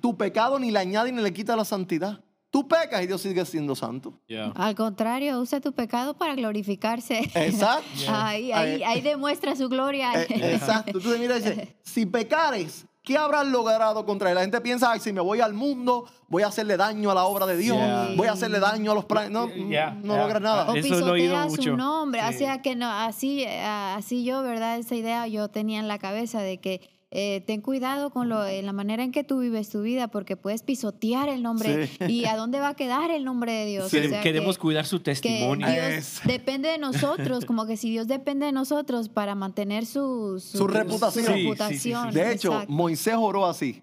tu 0.00 0.16
pecado 0.16 0.58
ni 0.58 0.70
le 0.70 0.78
añade 0.78 1.12
ni 1.12 1.22
le 1.22 1.32
quita 1.32 1.54
la 1.56 1.64
santidad. 1.64 2.20
Tú 2.50 2.66
pecas 2.66 3.02
y 3.02 3.06
Dios 3.06 3.20
sigue 3.20 3.44
siendo 3.44 3.74
santo. 3.76 4.14
Yeah. 4.26 4.52
Al 4.54 4.74
contrario, 4.74 5.38
usa 5.38 5.60
tu 5.60 5.72
pecado 5.72 6.14
para 6.16 6.34
glorificarse. 6.34 7.30
Exacto. 7.34 7.84
Ahí, 8.08 8.52
ahí, 8.52 8.80
Eh, 8.80 8.84
ahí 8.86 9.00
demuestra 9.02 9.54
su 9.54 9.68
gloria. 9.68 10.12
eh, 10.22 10.54
exacto. 10.54 10.92
Tú 10.98 11.12
te 11.12 11.18
miras 11.18 11.40
y 11.40 11.50
dices, 11.50 11.68
si 11.82 12.06
pecares, 12.06 12.86
¿qué 13.02 13.18
habrás 13.18 13.46
logrado 13.46 14.06
contra 14.06 14.30
él? 14.30 14.34
La 14.36 14.40
gente 14.40 14.60
piensa, 14.62 14.92
ay, 14.92 15.00
si 15.00 15.12
me 15.12 15.20
voy 15.20 15.40
al 15.42 15.52
mundo, 15.52 16.06
voy 16.28 16.42
a 16.42 16.46
hacerle 16.46 16.78
daño 16.78 17.10
a 17.10 17.14
la 17.14 17.24
obra 17.24 17.44
de 17.44 17.56
Dios, 17.58 17.76
Yeah. 17.76 18.08
voy 18.16 18.28
a 18.28 18.32
hacerle 18.32 18.60
daño 18.60 18.92
a 18.92 18.94
los 18.94 19.04
planes. 19.04 19.30
No, 19.30 19.48
Yeah, 19.48 19.90
no 20.02 20.14
yeah. 20.14 20.22
logras 20.22 20.40
nada. 20.42 20.70
o 20.70 20.72
pisotea 20.72 21.44
mucho. 21.46 21.62
su 21.62 21.76
nombre. 21.76 22.22
Sí. 22.30 22.34
O 22.34 22.38
sea 22.38 22.62
que 22.62 22.76
no, 22.76 22.90
así, 22.90 23.42
eh, 23.42 23.60
así 23.62 24.24
yo, 24.24 24.42
¿verdad? 24.42 24.78
Esa 24.78 24.94
idea 24.94 25.26
yo 25.26 25.48
tenía 25.48 25.80
en 25.80 25.88
la 25.88 25.98
cabeza 25.98 26.40
de 26.40 26.58
que 26.58 26.80
eh, 27.10 27.42
ten 27.46 27.62
cuidado 27.62 28.10
con 28.10 28.28
lo, 28.28 28.46
en 28.46 28.66
la 28.66 28.72
manera 28.74 29.02
en 29.02 29.12
que 29.12 29.24
tú 29.24 29.38
vives 29.40 29.70
tu 29.70 29.80
vida, 29.80 30.08
porque 30.08 30.36
puedes 30.36 30.62
pisotear 30.62 31.28
el 31.30 31.42
nombre. 31.42 31.86
Sí. 31.86 32.04
¿Y 32.08 32.24
a 32.26 32.36
dónde 32.36 32.60
va 32.60 32.68
a 32.68 32.74
quedar 32.74 33.10
el 33.10 33.24
nombre 33.24 33.52
de 33.52 33.64
Dios? 33.66 33.90
Quere- 33.92 34.06
O 34.06 34.10
sea, 34.10 34.20
Queremos 34.20 34.56
que- 34.56 34.62
cuidar 34.62 34.84
su 34.84 34.98
que 34.98 35.04
testimonio. 35.04 35.66
Dios 35.66 36.20
depende 36.24 36.68
de 36.68 36.78
nosotros, 36.78 37.44
como 37.46 37.66
que 37.66 37.76
si 37.78 37.90
Dios 37.90 38.08
depende 38.08 38.44
de 38.46 38.52
nosotros 38.52 39.08
para 39.08 39.34
mantener 39.34 39.86
su, 39.86 40.38
Su 40.38 40.66
reputación. 40.68 41.24
su 41.24 41.32
Sí, 41.32 41.38
sí, 41.38 41.42
sí, 41.42 41.78
sí. 41.78 41.92
reputación, 41.92 42.10
De 42.14 42.32
hecho, 42.32 42.48
exacto. 42.52 42.72
Moisés 42.72 43.14
oró 43.18 43.46
así. 43.46 43.82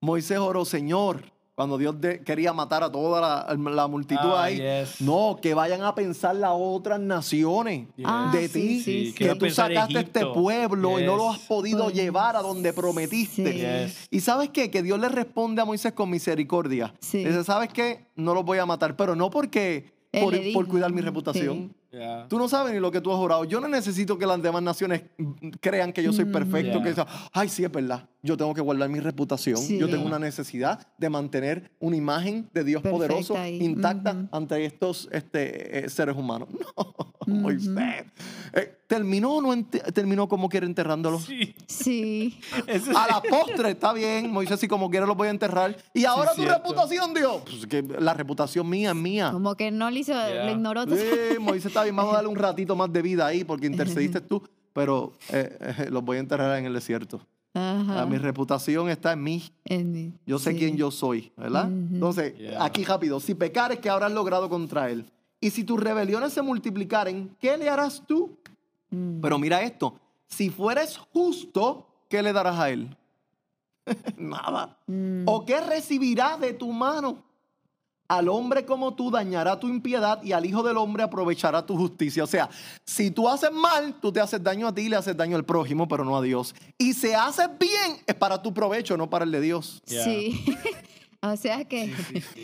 Moisés 0.00 0.38
oró, 0.38 0.64
Señor, 0.66 1.24
cuando 1.56 1.78
Dios 1.78 1.98
de- 1.98 2.22
quería 2.22 2.52
matar 2.52 2.84
a 2.84 2.92
toda 2.92 3.18
la, 3.56 3.70
la 3.70 3.86
multitud 3.88 4.20
Ah, 4.34 4.44
ahí. 4.44 4.58
yes. 4.58 5.00
No, 5.00 5.38
que 5.40 5.54
vayan 5.54 5.82
a 5.82 5.94
pensar 5.94 6.36
las 6.36 6.50
otras 6.54 7.00
naciones 7.00 7.88
Ah, 8.04 8.30
de 8.30 8.46
ti. 8.50 8.80
sí, 8.82 9.14
¿qué 9.16 9.28
va 9.28 9.32
que 9.34 9.40
tú 9.40 9.50
sacaste 9.50 9.98
este 10.00 10.26
pueblo 10.26 11.00
y 11.00 11.04
no 11.04 11.16
lo 11.16 11.30
has 11.30 11.38
podido 11.40 11.84
Pues, 11.84 11.94
llevar 11.96 12.36
a 12.36 12.42
donde 12.42 12.74
prometiste. 12.74 13.52
sí. 13.52 13.58
Yes. 13.58 14.06
Y 14.10 14.20
sabes 14.20 14.50
qué? 14.50 14.70
Que 14.70 14.82
Dios 14.82 15.00
le 15.00 15.08
responde 15.08 15.62
a 15.62 15.64
Moisés 15.64 15.94
con 15.94 16.10
misericordia. 16.10 16.92
Sí. 17.00 17.24
Dice, 17.24 17.42
¿sabes 17.42 17.70
qué? 17.72 18.06
No 18.16 18.34
los 18.34 18.44
voy 18.44 18.58
a 18.58 18.66
matar, 18.66 18.94
pero 18.94 19.16
no 19.16 19.30
porque 19.30 19.94
por, 20.52 20.66
cuidar 20.68 20.92
mi 20.92 20.98
sí. 21.00 21.04
reputación. 21.06 21.74
Yeah. 21.96 22.26
Tú 22.28 22.38
no 22.38 22.46
sabes 22.48 22.74
ni 22.74 22.80
lo 22.80 22.90
que 22.90 23.00
tú 23.00 23.10
has 23.10 23.18
orado. 23.18 23.44
Yo 23.44 23.58
no 23.60 23.68
necesito 23.68 24.18
que 24.18 24.26
las 24.26 24.42
demás 24.42 24.62
naciones 24.62 25.02
crean 25.60 25.92
que 25.92 26.02
yo 26.02 26.12
soy 26.12 26.26
perfecto, 26.26 26.74
Yeah. 26.78 26.82
que 26.84 26.94
sea, 26.94 27.06
ay, 27.32 27.48
sí, 27.48 27.64
es 27.64 27.72
verdad. 27.72 28.06
Yo 28.22 28.36
tengo 28.36 28.52
que 28.54 28.60
guardar 28.60 28.88
mi 28.88 29.00
reputación. 29.00 29.56
Sí. 29.56 29.78
Yo 29.78 29.88
tengo 29.88 30.04
una 30.04 30.18
necesidad 30.18 30.86
de 30.98 31.08
mantener 31.08 31.70
una 31.78 31.96
imagen 31.96 32.50
de 32.52 32.64
Dios 32.64 32.82
Perfecta 32.82 33.06
poderoso 33.08 33.38
ahí. 33.38 33.62
intacta 33.62 34.12
Ujú. 34.12 34.28
ante 34.32 34.64
estos 34.64 35.08
este, 35.12 35.86
eh, 35.86 35.88
seres 35.88 36.16
humanos. 36.16 36.48
No. 37.26 37.40
Moisés. 37.40 38.04
Eh, 38.52 38.75
¿Terminó 38.86 39.36
o 39.36 39.42
no 39.42 39.64
terminó 39.92 40.28
como 40.28 40.48
quiere 40.48 40.66
enterrándolo? 40.66 41.18
Sí. 41.18 41.54
Sí. 41.66 42.38
A 42.96 43.06
la 43.08 43.22
postre, 43.22 43.70
está 43.70 43.92
bien, 43.92 44.30
Moisés, 44.32 44.60
si 44.60 44.68
como 44.68 44.88
quiere 44.90 45.06
los 45.06 45.16
voy 45.16 45.26
a 45.28 45.30
enterrar. 45.30 45.76
Y 45.92 46.04
ahora 46.04 46.30
tu 46.34 46.42
cierto. 46.42 46.54
reputación, 46.62 47.12
Dios. 47.14 47.42
Pues 47.44 47.66
que 47.66 47.82
la 47.82 48.14
reputación 48.14 48.68
mía 48.68 48.90
es 48.90 48.96
mía. 48.96 49.30
Como 49.32 49.54
que 49.56 49.70
no 49.70 49.90
le 49.90 50.00
hizo, 50.00 50.12
Yeah. 50.12 50.44
le 50.44 50.52
ignoró. 50.52 50.84
Sí, 50.84 51.38
Moisés 51.40 51.66
está 51.66 51.82
bien, 51.82 51.96
vamos 51.96 52.12
a 52.12 52.16
darle 52.18 52.28
un 52.30 52.36
ratito 52.36 52.76
más 52.76 52.92
de 52.92 53.02
vida 53.02 53.26
ahí 53.26 53.42
porque 53.44 53.66
intercediste 53.66 54.20
tú, 54.20 54.42
pero 54.72 55.12
eh, 55.30 55.56
eh, 55.60 55.88
los 55.90 56.04
voy 56.04 56.18
a 56.18 56.20
enterrar 56.20 56.56
en 56.58 56.66
el 56.66 56.72
desierto. 56.74 57.20
Ajá. 57.54 58.02
Ah, 58.02 58.06
mi 58.06 58.18
reputación 58.18 58.88
está 58.90 59.12
en 59.14 59.22
mí. 59.22 59.42
En 59.64 59.90
mí. 59.90 60.12
Yo 60.26 60.38
sé 60.38 60.52
Sí. 60.52 60.58
quién 60.58 60.76
yo 60.76 60.90
soy, 60.90 61.32
¿verdad? 61.36 61.66
Entonces, 61.68 62.34
Yeah. 62.38 62.62
aquí 62.64 62.84
rápido, 62.84 63.18
si 63.18 63.34
pecares, 63.34 63.78
¿qué 63.80 63.88
habrás 63.90 64.12
logrado 64.12 64.48
contra 64.48 64.90
él? 64.90 65.06
Y 65.40 65.50
si 65.50 65.64
tus 65.64 65.80
rebeliones 65.80 66.32
se 66.34 66.42
multiplicaren, 66.42 67.34
¿qué 67.40 67.56
le 67.56 67.68
harás 67.68 68.02
tú? 68.06 68.38
Mm. 68.90 69.20
Pero 69.20 69.38
mira 69.38 69.62
esto, 69.62 69.98
si 70.26 70.50
fueres 70.50 70.96
justo, 71.12 71.86
¿qué 72.08 72.22
le 72.22 72.32
darás 72.32 72.58
a 72.58 72.70
él? 72.70 72.96
Nada. 74.16 74.76
Mm. 74.86 75.24
¿O 75.26 75.44
qué 75.44 75.60
recibirá 75.60 76.36
de 76.36 76.52
tu 76.52 76.72
mano? 76.72 77.24
Al 78.08 78.28
hombre 78.28 78.64
como 78.64 78.94
tú 78.94 79.10
dañará 79.10 79.58
tu 79.58 79.66
impiedad 79.66 80.22
y 80.22 80.30
al 80.30 80.46
hijo 80.46 80.62
del 80.62 80.76
hombre 80.76 81.02
aprovechará 81.02 81.66
tu 81.66 81.76
justicia. 81.76 82.22
O 82.22 82.26
sea, 82.28 82.48
si 82.84 83.10
tú 83.10 83.28
haces 83.28 83.50
mal, 83.50 83.94
tú 84.00 84.12
te 84.12 84.20
haces 84.20 84.40
daño 84.40 84.68
a 84.68 84.72
ti 84.74 84.82
y 84.82 84.88
le 84.88 84.94
haces 84.94 85.16
daño 85.16 85.34
al 85.36 85.44
prójimo, 85.44 85.88
pero 85.88 86.04
no 86.04 86.16
a 86.16 86.22
Dios. 86.22 86.54
Y 86.78 86.92
si 86.94 87.12
haces 87.12 87.48
bien, 87.58 87.96
es 88.06 88.14
para 88.14 88.40
tu 88.40 88.54
provecho, 88.54 88.96
no 88.96 89.10
para 89.10 89.24
el 89.24 89.32
de 89.32 89.40
Dios. 89.40 89.82
Yeah. 89.86 90.04
Sí. 90.04 90.44
o 91.20 91.36
sea 91.36 91.64
que 91.64 91.92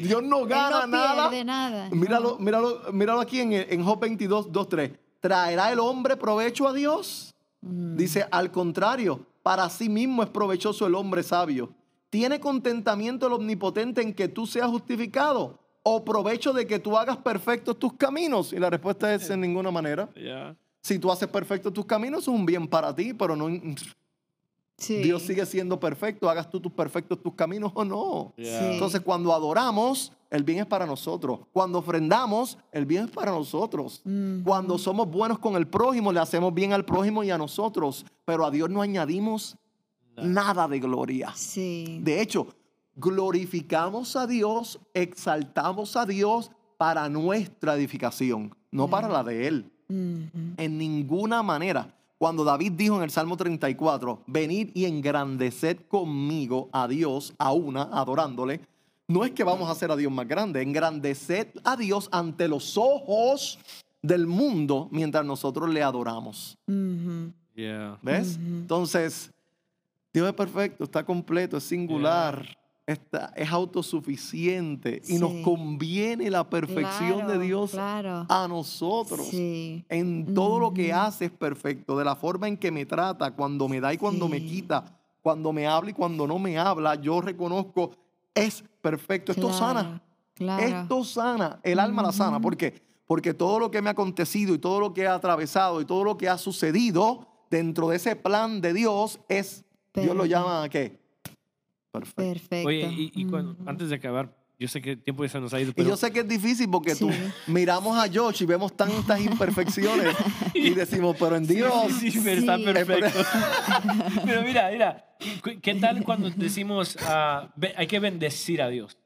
Dios 0.00 0.20
no 0.24 0.40
él 0.40 0.48
gana 0.48 0.80
no 0.80 0.86
nada. 0.88 1.44
nada. 1.44 1.88
Míralo, 1.92 2.30
No. 2.30 2.38
míralo, 2.40 2.80
míralo 2.92 3.20
aquí 3.20 3.38
en, 3.38 3.52
en 3.52 3.84
Job 3.84 4.00
22, 4.00 4.50
2, 4.50 4.68
3. 4.68 4.90
¿Traerá 5.22 5.70
el 5.70 5.78
hombre 5.78 6.16
provecho 6.16 6.66
a 6.66 6.72
Dios? 6.72 7.32
Mm. 7.60 7.96
Dice, 7.96 8.26
al 8.32 8.50
contrario, 8.50 9.24
para 9.44 9.70
sí 9.70 9.88
mismo 9.88 10.24
es 10.24 10.28
provechoso 10.28 10.84
el 10.84 10.96
hombre 10.96 11.22
sabio. 11.22 11.72
¿Tiene 12.10 12.40
contentamiento 12.40 13.28
el 13.28 13.34
omnipotente 13.34 14.02
en 14.02 14.12
que 14.12 14.26
tú 14.26 14.48
seas 14.48 14.68
justificado? 14.68 15.60
¿O 15.84 16.04
provecho 16.04 16.52
de 16.52 16.66
que 16.66 16.80
tú 16.80 16.98
hagas 16.98 17.16
perfectos 17.18 17.78
tus 17.78 17.92
caminos? 17.92 18.52
Y 18.52 18.58
la 18.58 18.68
respuesta 18.68 19.14
es 19.14 19.30
en 19.30 19.40
ninguna 19.40 19.70
manera. 19.70 20.08
Yeah. 20.14 20.56
Si 20.82 20.98
tú 20.98 21.10
haces 21.12 21.28
perfectos 21.28 21.72
tus 21.72 21.86
caminos, 21.86 22.22
es 22.22 22.28
un 22.28 22.44
bien 22.44 22.66
para 22.66 22.94
ti, 22.94 23.14
pero 23.14 23.36
no, 23.36 23.48
Sí. 24.76 24.96
Dios 24.96 25.22
sigue 25.22 25.46
siendo 25.46 25.78
perfecto. 25.78 26.28
Hagas 26.28 26.50
tú 26.50 26.58
tus 26.58 26.72
perfectos 26.72 27.22
tus 27.22 27.34
caminos 27.34 27.70
o 27.76 27.84
no. 27.84 28.32
Yeah. 28.36 28.58
Sí. 28.58 28.64
Entonces, 28.72 29.00
cuando 29.02 29.32
adoramos, 29.32 30.12
el 30.32 30.44
bien 30.44 30.60
es 30.60 30.66
para 30.66 30.86
nosotros. 30.86 31.40
Cuando 31.52 31.80
ofrendamos, 31.80 32.56
el 32.72 32.86
bien 32.86 33.04
es 33.04 33.10
para 33.10 33.30
nosotros. 33.30 34.00
Mm. 34.04 34.42
Cuando 34.44 34.78
somos 34.78 35.06
buenos 35.10 35.38
con 35.38 35.56
el 35.56 35.66
prójimo, 35.66 36.10
le 36.10 36.20
hacemos 36.20 36.54
bien 36.54 36.72
al 36.72 36.86
prójimo 36.86 37.22
y 37.22 37.30
a 37.30 37.36
nosotros. 37.36 38.06
Pero 38.24 38.46
a 38.46 38.50
Dios 38.50 38.70
no 38.70 38.80
añadimos 38.80 39.58
nada 40.16 40.66
de 40.68 40.80
gloria. 40.80 41.32
Sí. 41.34 41.98
De 42.02 42.22
hecho, 42.22 42.46
glorificamos 42.96 44.16
a 44.16 44.26
Dios, 44.26 44.80
exaltamos 44.94 45.96
a 45.96 46.06
Dios 46.06 46.50
para 46.78 47.10
nuestra 47.10 47.74
edificación, 47.74 48.54
no 48.70 48.88
para 48.88 49.08
la 49.08 49.22
de 49.22 49.46
Él. 49.46 49.70
En 49.90 50.78
ninguna 50.78 51.42
manera. 51.42 51.94
Cuando 52.16 52.44
David 52.44 52.72
dijo 52.72 52.96
en 52.96 53.02
el 53.02 53.10
Salmo 53.10 53.36
34, 53.36 54.22
venid 54.28 54.70
y 54.72 54.86
engrandeced 54.86 55.80
conmigo 55.88 56.70
a 56.72 56.88
Dios 56.88 57.34
a 57.36 57.52
una, 57.52 57.82
adorándole, 57.82 58.60
no 59.12 59.24
es 59.24 59.32
que 59.32 59.44
vamos 59.44 59.68
a 59.68 59.72
hacer 59.72 59.90
a 59.90 59.96
Dios 59.96 60.10
más 60.10 60.26
grande, 60.26 60.62
engrandeced 60.62 61.48
a 61.64 61.76
Dios 61.76 62.08
ante 62.12 62.48
los 62.48 62.76
ojos 62.78 63.58
del 64.00 64.26
mundo 64.26 64.88
mientras 64.90 65.24
nosotros 65.24 65.68
le 65.70 65.82
adoramos. 65.82 66.56
Yeah. 67.54 67.98
¿Ves? 68.02 68.36
Entonces, 68.36 69.30
Dios 70.12 70.26
es 70.28 70.34
perfecto, 70.34 70.84
está 70.84 71.04
completo, 71.04 71.56
es 71.58 71.64
singular, 71.64 72.56
está, 72.86 73.32
es 73.36 73.50
autosuficiente 73.50 75.02
y 75.06 75.18
nos 75.18 75.32
conviene 75.44 76.30
la 76.30 76.48
perfección 76.48 77.20
Claro, 77.20 77.32
de 77.32 77.38
Dios 77.44 77.70
Claro. 77.72 78.26
a 78.28 78.48
nosotros. 78.48 79.26
Sí. 79.28 79.84
En 79.88 80.34
todo 80.34 80.58
lo 80.58 80.72
que 80.72 80.92
hace 80.92 81.26
es 81.26 81.30
perfecto, 81.30 81.96
de 81.98 82.04
la 82.04 82.16
forma 82.16 82.48
en 82.48 82.56
que 82.56 82.70
me 82.70 82.86
trata, 82.86 83.30
cuando 83.32 83.68
me 83.68 83.80
da 83.80 83.92
y 83.92 83.98
cuando 83.98 84.28
me 84.28 84.44
quita, 84.44 84.84
cuando 85.22 85.52
me 85.52 85.66
habla 85.66 85.90
y 85.90 85.94
cuando 85.94 86.26
no 86.26 86.38
me 86.38 86.58
habla, 86.58 86.94
yo 86.96 87.20
reconozco, 87.20 87.92
es 88.34 88.64
perfecto, 88.80 89.32
esto 89.32 89.52
sana. 89.52 90.02
Claro. 90.34 90.62
Esto 90.64 91.04
sana, 91.04 91.60
el 91.62 91.78
alma 91.78 92.02
la 92.02 92.12
sana. 92.12 92.40
¿Por 92.40 92.56
qué? 92.56 92.82
Porque 93.06 93.34
todo 93.34 93.58
lo 93.58 93.70
que 93.70 93.82
me 93.82 93.90
ha 93.90 93.92
acontecido 93.92 94.54
y 94.54 94.58
todo 94.58 94.80
lo 94.80 94.94
que 94.94 95.06
ha 95.06 95.14
atravesado 95.14 95.80
y 95.80 95.84
todo 95.84 96.02
lo 96.04 96.16
que 96.16 96.28
ha 96.28 96.38
sucedido 96.38 97.28
dentro 97.50 97.88
de 97.90 97.96
ese 97.96 98.16
plan 98.16 98.60
de 98.60 98.72
Dios 98.72 99.20
es, 99.28 99.64
Dios 99.94 100.16
lo 100.16 100.24
llama 100.24 100.68
¿qué? 100.70 100.98
Perfecto. 101.90 102.22
Perfecto. 102.22 102.68
Oye, 102.68 102.90
y, 102.90 103.12
y 103.14 103.26
cuando- 103.26 103.56
antes 103.66 103.90
de 103.90 103.96
acabar, 103.96 104.34
yo 104.62 104.68
sé 104.68 104.80
que 104.80 104.92
el 104.92 105.02
tiempo 105.02 105.24
ya 105.24 105.28
se 105.30 105.40
nos 105.40 105.52
ha 105.52 105.60
ido, 105.60 105.72
Y 105.76 105.84
yo 105.84 105.96
sé 105.96 106.10
que 106.12 106.20
es 106.20 106.28
difícil 106.28 106.68
porque 106.70 106.94
tú 106.94 107.10
Sí. 107.10 107.18
miramos 107.48 107.98
a 107.98 108.08
Josh 108.12 108.42
y 108.42 108.46
vemos 108.46 108.74
tantas 108.76 109.20
imperfecciones 109.24 110.14
y 110.54 110.70
decimos, 110.70 111.16
pero 111.18 111.36
en 111.36 111.46
Dios, 111.46 111.72
Sí, 111.98 112.10
sí, 112.10 112.20
pero 112.22 112.40
está 112.40 112.56
Sí. 112.56 112.64
perfecto. 112.64 113.20
pero 114.24 114.42
mira, 114.42 114.70
mira, 114.70 115.04
¿qué- 115.42 115.60
¿qué 115.60 115.74
tal 115.74 116.04
cuando 116.04 116.30
decimos 116.30 116.96
ah, 117.02 117.52
hay 117.76 117.86
que 117.86 117.98
bendecir 117.98 118.62
a 118.62 118.68
Dios? 118.68 118.96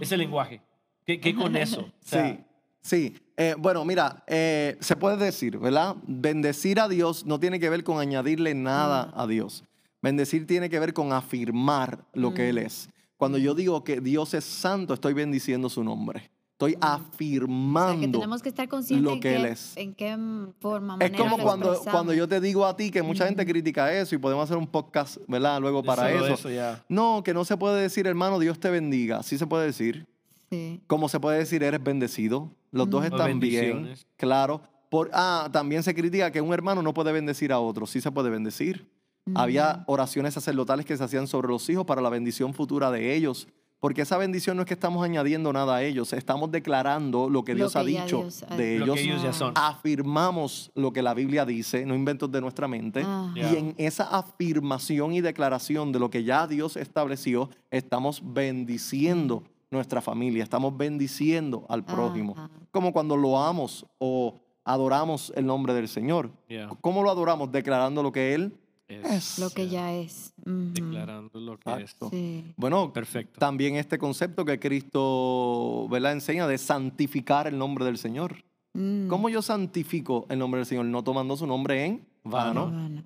Ese 0.00 0.16
lenguaje. 0.16 0.62
¿Qué, 1.04 1.20
qué 1.20 1.34
con 1.34 1.56
eso? 1.56 1.80
O 1.80 1.92
sea, 2.00 2.28
sí, 2.30 2.38
sí. 2.80 3.16
Eh, 3.36 3.54
bueno, 3.58 3.84
mira, 3.84 4.22
eh, 4.28 4.76
se 4.80 4.94
puede 4.94 5.16
decir, 5.16 5.58
¿verdad? 5.58 5.96
Bendecir 6.06 6.78
a 6.78 6.88
Dios 6.88 7.26
no 7.26 7.40
tiene 7.40 7.58
que 7.58 7.68
ver 7.68 7.82
con 7.82 7.98
añadirle 7.98 8.54
nada 8.54 9.12
a 9.16 9.26
Dios. 9.26 9.64
Bendecir 10.00 10.46
tiene 10.46 10.70
que 10.70 10.78
ver 10.78 10.92
con 10.92 11.12
afirmar 11.12 12.04
lo 12.12 12.34
que 12.34 12.48
Él 12.50 12.58
es. 12.58 12.88
Cuando 13.22 13.38
yo 13.38 13.54
digo 13.54 13.84
que 13.84 14.00
Dios 14.00 14.34
es 14.34 14.42
santo, 14.44 14.94
estoy 14.94 15.12
bendiciendo 15.14 15.68
su 15.68 15.84
nombre. 15.84 16.28
Estoy 16.54 16.74
O 16.74 16.78
sea, 16.80 16.96
que 16.98 17.04
afirmando. 17.04 18.18
tenemos 18.18 18.42
que 18.42 18.48
estar 18.48 18.68
conscientes 18.68 19.04
lo 19.04 19.12
en 19.12 19.20
que 19.20 19.28
qué, 19.28 19.36
Él 19.36 19.44
es. 19.44 19.76
en 19.76 19.94
qué 19.94 20.18
forma, 20.58 20.94
Es 20.94 20.98
manera 20.98 21.18
como 21.18 21.36
lo 21.36 21.44
cuando, 21.44 21.80
cuando 21.88 22.12
yo 22.14 22.26
te 22.26 22.40
digo 22.40 22.66
a 22.66 22.76
ti 22.76 22.90
que 22.90 23.00
mucha 23.00 23.24
gente 23.26 23.46
critica 23.46 23.92
eso 23.92 24.16
y 24.16 24.18
podemos 24.18 24.42
hacer 24.42 24.56
un 24.56 24.66
podcast, 24.66 25.18
¿verdad? 25.28 25.60
Luego 25.60 25.84
para 25.84 26.10
solo 26.10 26.34
eso. 26.34 26.50
ya. 26.50 26.84
No, 26.88 27.22
que 27.24 27.32
no 27.32 27.44
se 27.44 27.56
puede 27.56 27.80
decir, 27.80 28.08
hermano, 28.08 28.40
Dios 28.40 28.58
te 28.58 28.70
bendiga. 28.70 29.22
Sí 29.22 29.38
se 29.38 29.46
puede 29.46 29.66
decir. 29.66 30.04
Sí. 30.50 30.80
Como 30.88 31.08
se 31.08 31.20
puede 31.20 31.38
decir, 31.38 31.62
eres 31.62 31.80
bendecido. 31.80 32.50
Los 32.72 32.90
dos 32.90 33.02
Mm. 33.02 33.04
O 33.04 33.16
están 33.16 33.38
bien, 33.38 33.94
claro. 34.16 34.62
Por, 34.90 35.10
ah, 35.12 35.48
también 35.52 35.84
se 35.84 35.94
critica 35.94 36.32
que 36.32 36.40
un 36.40 36.52
hermano 36.52 36.82
no 36.82 36.92
puede 36.92 37.12
bendecir 37.12 37.52
a 37.52 37.60
otro. 37.60 37.86
Sí 37.86 38.00
se 38.00 38.10
puede 38.10 38.30
bendecir. 38.30 38.90
Había 39.34 39.84
oraciones 39.86 40.34
sacerdotales 40.34 40.84
que 40.84 40.96
se 40.96 41.04
hacían 41.04 41.26
sobre 41.26 41.48
los 41.48 41.68
hijos 41.68 41.84
para 41.86 42.02
la 42.02 42.08
bendición 42.10 42.54
futura 42.54 42.90
de 42.90 43.14
ellos. 43.14 43.48
Porque 43.78 44.02
esa 44.02 44.16
bendición 44.16 44.56
no 44.56 44.62
es 44.62 44.68
que 44.68 44.74
estamos 44.74 45.04
añadiendo 45.04 45.52
nada 45.52 45.74
a 45.74 45.82
ellos, 45.82 46.12
estamos 46.12 46.52
declarando 46.52 47.28
lo 47.28 47.42
que 47.42 47.52
Lo 47.52 47.56
Dios 47.58 47.74
ha 47.74 47.80
que 47.80 47.86
dicho 47.86 48.18
Dios 48.18 48.44
de 48.56 48.78
Lo 48.78 48.84
ellos. 48.84 48.94
que 48.94 49.02
ellos 49.02 49.22
ya 49.24 49.32
son. 49.32 49.54
Afirmamos 49.56 50.70
lo 50.76 50.92
que 50.92 51.02
la 51.02 51.14
Biblia 51.14 51.44
dice, 51.44 51.84
no 51.84 51.96
inventos 51.96 52.30
de 52.30 52.40
nuestra 52.40 52.68
mente. 52.68 53.04
Y 53.34 53.40
en 53.40 53.74
esa 53.78 54.04
afirmación 54.04 55.14
y 55.14 55.20
declaración 55.20 55.90
de 55.90 55.98
lo 55.98 56.10
que 56.10 56.22
ya 56.22 56.46
Dios 56.46 56.76
estableció, 56.76 57.50
estamos 57.72 58.22
bendiciendo 58.24 59.42
nuestra 59.72 60.00
familia, 60.00 60.44
estamos 60.44 60.76
bendiciendo 60.76 61.66
al 61.68 61.84
prójimo. 61.84 62.36
Como 62.70 62.92
cuando 62.92 63.16
loamos 63.16 63.84
o 63.98 64.36
adoramos 64.64 65.32
el 65.34 65.44
nombre 65.44 65.74
del 65.74 65.88
Señor. 65.88 66.30
Yeah. 66.46 66.70
¿Cómo 66.80 67.02
lo 67.02 67.10
adoramos? 67.10 67.50
Declarando 67.50 68.00
lo 68.04 68.12
que 68.12 68.34
Él 68.34 68.56
es. 68.92 69.38
Lo 69.38 69.50
que 69.50 69.68
ya 69.68 69.92
es. 69.94 70.32
Declarando 70.44 71.40
lo 71.40 71.58
que 71.58 71.70
Exacto. 71.70 72.08
Sí. 72.10 72.44
Bueno, 72.56 72.86
es. 72.86 72.90
Perfecto. 72.92 73.38
también 73.38 73.76
este 73.76 73.98
concepto 73.98 74.44
que 74.44 74.58
Cristo 74.58 75.86
¿verdad? 75.90 76.12
enseña 76.12 76.46
de 76.46 76.58
santificar 76.58 77.46
el 77.46 77.58
nombre 77.58 77.84
del 77.84 77.98
Señor. 77.98 78.44
Mm. 78.74 79.08
¿Cómo 79.08 79.28
yo 79.28 79.42
santifico 79.42 80.26
el 80.30 80.38
nombre 80.38 80.58
del 80.60 80.66
Señor? 80.66 80.86
No 80.86 81.02
tomando 81.04 81.36
su 81.36 81.46
nombre 81.46 81.84
en 81.84 82.06
vano. 82.24 82.70
Bueno, 82.70 83.02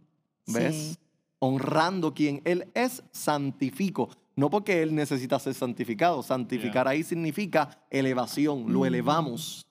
¿Ves? 0.47 0.75
sí. 0.93 0.97
Honrando 1.39 2.15
quien 2.15 2.41
Él 2.45 2.67
es, 2.75 3.03
santifico. 3.13 4.09
No 4.37 4.49
porque 4.51 4.83
Él 4.83 4.95
necesita 4.95 5.39
ser 5.39 5.55
santificado. 5.55 6.23
Santificar 6.23 6.87
ahí 6.89 7.03
significa 7.03 7.79
elevación. 7.91 8.73
Lo 8.73 8.81
Mm. 8.81 8.85
elevamos. 8.87 9.67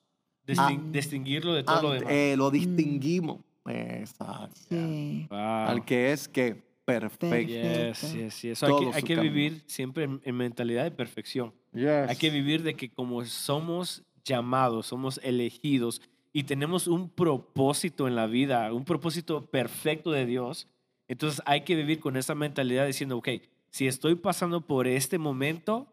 Ah. 0.57 0.72
Distinguirlo 0.91 1.53
de 1.53 1.63
todo 1.63 1.82
lo 1.82 1.91
demás. 1.93 2.09
eh, 2.11 2.36
lo 2.38 2.51
distinguimos. 2.51 3.38
Exacto. 3.66 4.59
Sí. 4.70 5.28
Wow. 5.30 5.39
Al 5.39 5.86
que 5.86 6.11
es 6.11 6.28
que 6.28 6.63
perfecto. 6.86 7.30
Perfecto. 7.30 7.53
Yes, 7.53 8.13
yes, 8.13 8.41
yes. 8.41 8.59
So, 8.59 8.93
hay 8.93 9.03
que, 9.03 9.13
hay 9.13 9.20
vivir 9.20 9.63
siempre 9.66 10.03
en, 10.03 10.22
en 10.24 10.36
mentalidad 10.36 10.84
de 10.84 10.91
perfección. 10.91 11.53
Yes. 11.74 12.09
Hay 12.09 12.16
que 12.16 12.30
vivir 12.30 12.63
de 12.63 12.76
que 12.76 12.89
como 12.89 13.24
somos 13.26 14.03
llamados, 14.24 14.88
somos 14.88 15.20
elegidos 15.24 16.01
y 16.34 16.43
tenemos 16.43 16.88
un 16.88 17.09
propósito 17.09 18.07
en 18.07 18.16
la 18.16 18.28
vida, 18.28 18.74
un 18.74 18.84
propósito 18.84 19.45
perfecto 19.45 20.11
de 20.11 20.26
Dios, 20.26 20.68
entonces 21.07 21.41
hay 21.45 21.61
que 21.61 21.76
vivir 21.76 21.99
con 21.99 22.18
esa 22.18 22.36
mentalidad 22.36 22.86
diciendo, 22.86 23.18
ok, 23.18 23.30
si 23.70 23.88
estoy 23.88 24.16
pasando 24.16 24.61
por 24.61 24.88
este 24.88 25.18
momento, 25.18 25.88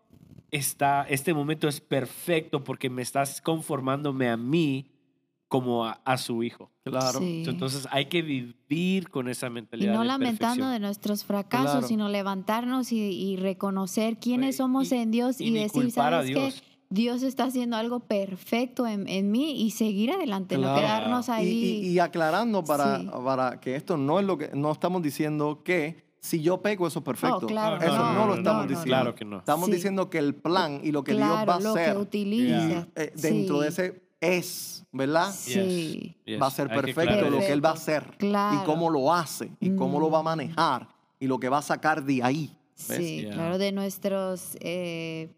está, 0.50 1.06
este 1.08 1.34
momento 1.34 1.68
es 1.68 1.80
perfecto 1.80 2.64
porque 2.64 2.90
me 2.90 3.02
estás 3.02 3.40
conformándome 3.40 4.28
a 4.28 4.36
mí 4.36 4.90
como 5.52 5.84
a, 5.84 6.00
a 6.06 6.16
su 6.16 6.42
hijo. 6.42 6.70
Claro. 6.82 7.18
Sí. 7.18 7.44
Entonces 7.46 7.86
hay 7.90 8.06
que 8.06 8.22
vivir 8.22 9.10
con 9.10 9.28
esa 9.28 9.48
Y 9.48 9.50
mentalidad. 9.50 9.92
no 9.92 10.00
de 10.00 10.06
lamentando 10.06 10.66
de 10.70 10.80
nuestros 10.80 11.24
fracasos, 11.24 11.70
Claro. 11.72 11.86
sino 11.88 12.08
levantarnos 12.08 12.90
y, 12.90 12.98
y 13.00 13.36
reconocer 13.36 14.16
quiénes 14.16 14.56
somos 14.56 14.90
y- 14.90 14.94
en 14.96 15.10
Dios 15.10 15.42
y, 15.42 15.48
y 15.48 15.50
decir, 15.52 15.90
¿sabes 15.90 16.26
qué? 16.30 16.52
Dios. 16.88 17.22
Está 17.22 17.44
haciendo 17.44 17.76
algo 17.76 18.00
perfecto 18.00 18.86
en, 18.86 19.06
en 19.08 19.30
mí 19.30 19.62
y 19.62 19.72
seguir 19.72 20.10
adelante, 20.12 20.56
no 20.56 20.74
quedarnos 20.74 21.28
Y, 21.28 21.30
ahí. 21.32 21.48
y- 21.82 21.88
y 21.90 21.98
aclarando 21.98 22.64
para, 22.64 23.00
Sí. 23.00 23.08
para 23.24 23.60
que 23.60 23.76
esto 23.76 23.96
no 23.98 24.20
es 24.20 24.24
lo 24.26 24.38
que 24.38 24.50
no 24.54 24.72
estamos 24.72 25.02
diciendo 25.02 25.62
que 25.62 26.10
si 26.20 26.40
yo 26.40 26.62
peco 26.62 26.86
eso 26.86 27.00
es 27.00 27.04
perfecto. 27.04 27.40
Oh, 27.42 27.46
claro, 27.46 27.76
eso 27.84 27.98
no, 27.98 28.12
no, 28.14 28.18
lo 28.20 28.26
no, 28.28 28.34
estamos 28.36 28.62
no, 28.62 28.68
diciendo. 28.68 28.84
Claro 28.86 29.14
que 29.14 29.24
no. 29.24 29.38
Estamos 29.38 29.66
Sí. 29.66 29.72
diciendo 29.72 30.08
que 30.08 30.18
el 30.18 30.34
plan 30.34 30.80
y 30.84 30.92
lo 30.92 31.02
que 31.02 31.12
Dios 31.14 31.28
va 31.28 31.42
a 31.56 31.60
lo 31.60 31.70
hacer 31.70 31.92
que 31.94 31.98
utiliza. 31.98 32.86
eh, 32.94 33.12
dentro 33.16 33.56
Sí. 33.56 33.62
de 33.62 33.68
ese 33.68 34.01
es, 34.22 34.84
¿verdad? 34.92 35.30
Sí. 35.32 36.16
Va 36.40 36.46
a 36.46 36.50
ser 36.50 36.68
perfecto 36.68 37.28
lo 37.28 37.38
que 37.40 37.52
Él 37.52 37.62
va 37.64 37.70
a 37.70 37.74
hacer 37.74 38.04
Claro. 38.18 38.62
y 38.62 38.64
cómo 38.64 38.88
lo 38.88 39.12
hace 39.12 39.50
y 39.60 39.74
cómo 39.76 39.98
lo 40.00 40.10
va 40.10 40.20
a 40.20 40.22
Mm. 40.22 40.24
manejar 40.24 40.88
y 41.20 41.26
lo 41.26 41.38
que 41.38 41.48
va 41.48 41.58
a 41.58 41.62
sacar 41.62 42.02
de 42.04 42.22
ahí. 42.22 42.56
¿ves? 42.88 42.96
Sí, 42.98 43.20
Yeah. 43.22 43.32
claro, 43.34 43.58
de 43.58 43.70
nuestros 43.72 44.56
eh, 44.60 45.28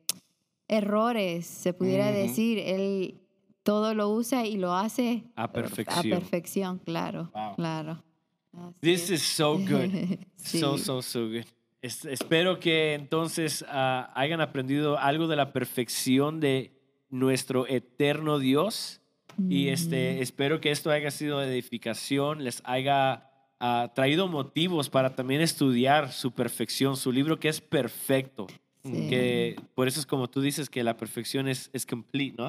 errores, 0.68 1.47
se 1.47 1.72
pudiera 1.72 2.11
decir. 2.11 2.59
Él 2.59 3.20
todo 3.62 3.95
lo 3.95 4.11
usa 4.11 4.47
y 4.47 4.57
lo 4.57 4.74
hace 4.74 5.24
A 5.37 5.45
a 5.45 5.53
perfección. 5.53 6.11
perfección, 6.20 6.78
claro. 6.78 7.30
Wow. 7.35 7.57
Claro. 7.57 8.05
Así 8.53 8.74
This 8.80 9.05
es. 9.05 9.11
is 9.11 9.22
so 9.22 9.59
good. 9.59 9.91
So, 10.37 10.76
Sí. 10.76 10.85
so, 10.85 11.03
so 11.03 11.20
good. 11.28 11.45
Es- 11.82 12.05
espero 12.05 12.61
que 12.61 12.95
entonces 12.95 13.64
ah, 13.68 14.11
hayan 14.14 14.41
aprendido 14.41 14.99
algo 14.99 15.26
de 15.26 15.37
la 15.37 15.53
perfección 15.53 16.39
de 16.41 16.74
nuestro 17.15 17.67
eterno 17.67 18.39
Dios. 18.39 19.01
Y 19.49 19.69
este, 19.69 20.17
Mm. 20.19 20.23
espero 20.23 20.61
que 20.61 20.71
esto 20.71 20.91
haya 20.91 21.11
sido 21.11 21.41
de 21.41 21.53
edificación, 21.53 22.45
les 22.45 22.61
haya 22.65 23.31
ah, 23.61 23.93
traído 23.95 24.29
motivos 24.29 24.91
para 24.91 25.15
también 25.17 25.41
estudiar 25.41 26.12
su 26.12 26.33
perfección, 26.33 26.97
su 26.97 27.11
libro 27.12 27.41
que 27.41 27.49
es 27.49 27.61
perfecto. 27.61 28.47
Sí. 28.85 29.07
Que 29.09 29.57
por 29.75 29.89
eso 29.89 29.99
es 29.99 30.05
como 30.07 30.29
tú 30.29 30.43
dices 30.43 30.69
que 30.69 30.85
la 30.85 30.97
perfección 30.99 31.49
es, 31.49 31.71
es 31.73 31.87
complete. 31.87 32.43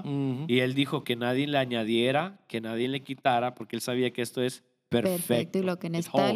Y 0.48 0.60
él 0.60 0.74
dijo 0.74 1.06
que 1.06 1.16
nadie 1.16 1.48
le 1.48 1.58
añadiera, 1.58 2.40
que 2.50 2.60
nadie 2.60 2.90
le 2.90 3.00
quitara, 3.02 3.56
porque 3.56 3.78
él 3.78 3.82
sabía 3.82 4.12
que 4.12 4.22
esto 4.22 4.42
es 4.42 4.62
perfecto. 4.90 5.18
Perfecto. 5.28 5.60
Y 5.60 5.62
lo 5.64 5.80
que 5.80 5.88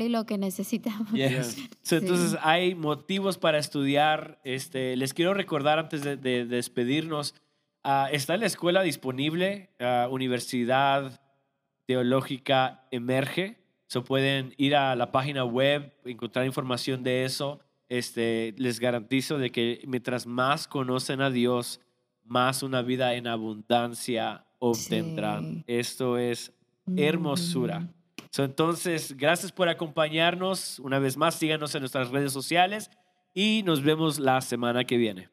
y 0.06 0.10
lo 0.10 0.26
que 0.26 0.38
necesitamos. 0.38 1.12
Yes. 1.12 1.58
So, 1.84 1.98
Entonces 1.98 2.38
hay 2.42 2.74
motivos 2.76 3.38
para 3.38 3.58
estudiar. 3.58 4.40
Este, 4.46 4.96
les 4.96 5.14
quiero 5.14 5.34
recordar 5.34 5.78
antes 5.80 6.02
de, 6.04 6.16
de- 6.16 6.46
de 6.46 6.56
despedirnos, 6.56 7.36
ah, 7.84 8.10
está 8.12 8.36
en 8.36 8.42
la 8.42 8.46
escuela 8.48 8.82
disponible, 8.82 9.70
ah, 9.80 10.08
Universidad 10.12 11.22
Teológica 11.86 12.88
Emerge. 12.92 13.58
So 13.88 14.04
pueden 14.04 14.54
ir 14.58 14.76
a 14.76 14.96
la 14.96 15.12
página 15.12 15.44
web, 15.44 15.94
encontrar 16.06 16.46
información 16.46 17.04
de 17.04 17.26
eso. 17.26 17.60
Este, 17.90 18.54
les 18.58 18.80
garantizo 18.80 19.40
de 19.40 19.50
que 19.50 19.82
mientras 19.88 20.28
más 20.28 20.68
conocen 20.68 21.22
a 21.22 21.32
Dios, 21.32 21.82
más 22.24 22.62
una 22.62 22.84
vida 22.84 23.16
en 23.16 23.26
abundancia 23.26 24.46
obtendrán. 24.60 25.56
Sí. 25.56 25.64
Esto 25.68 26.18
es 26.18 26.54
hermosura. 26.96 27.80
Mm. 27.80 27.94
So, 28.30 28.44
entonces, 28.44 29.18
gracias 29.18 29.52
por 29.52 29.70
acompañarnos. 29.70 30.78
Una 30.80 31.00
vez 31.00 31.18
más, 31.18 31.36
síganos 31.36 31.74
en 31.74 31.82
nuestras 31.82 32.10
redes 32.10 32.32
sociales 32.32 32.92
y 33.34 33.64
nos 33.66 33.82
vemos 33.82 34.20
la 34.20 34.40
semana 34.42 34.84
que 34.84 34.98
viene. 34.98 35.30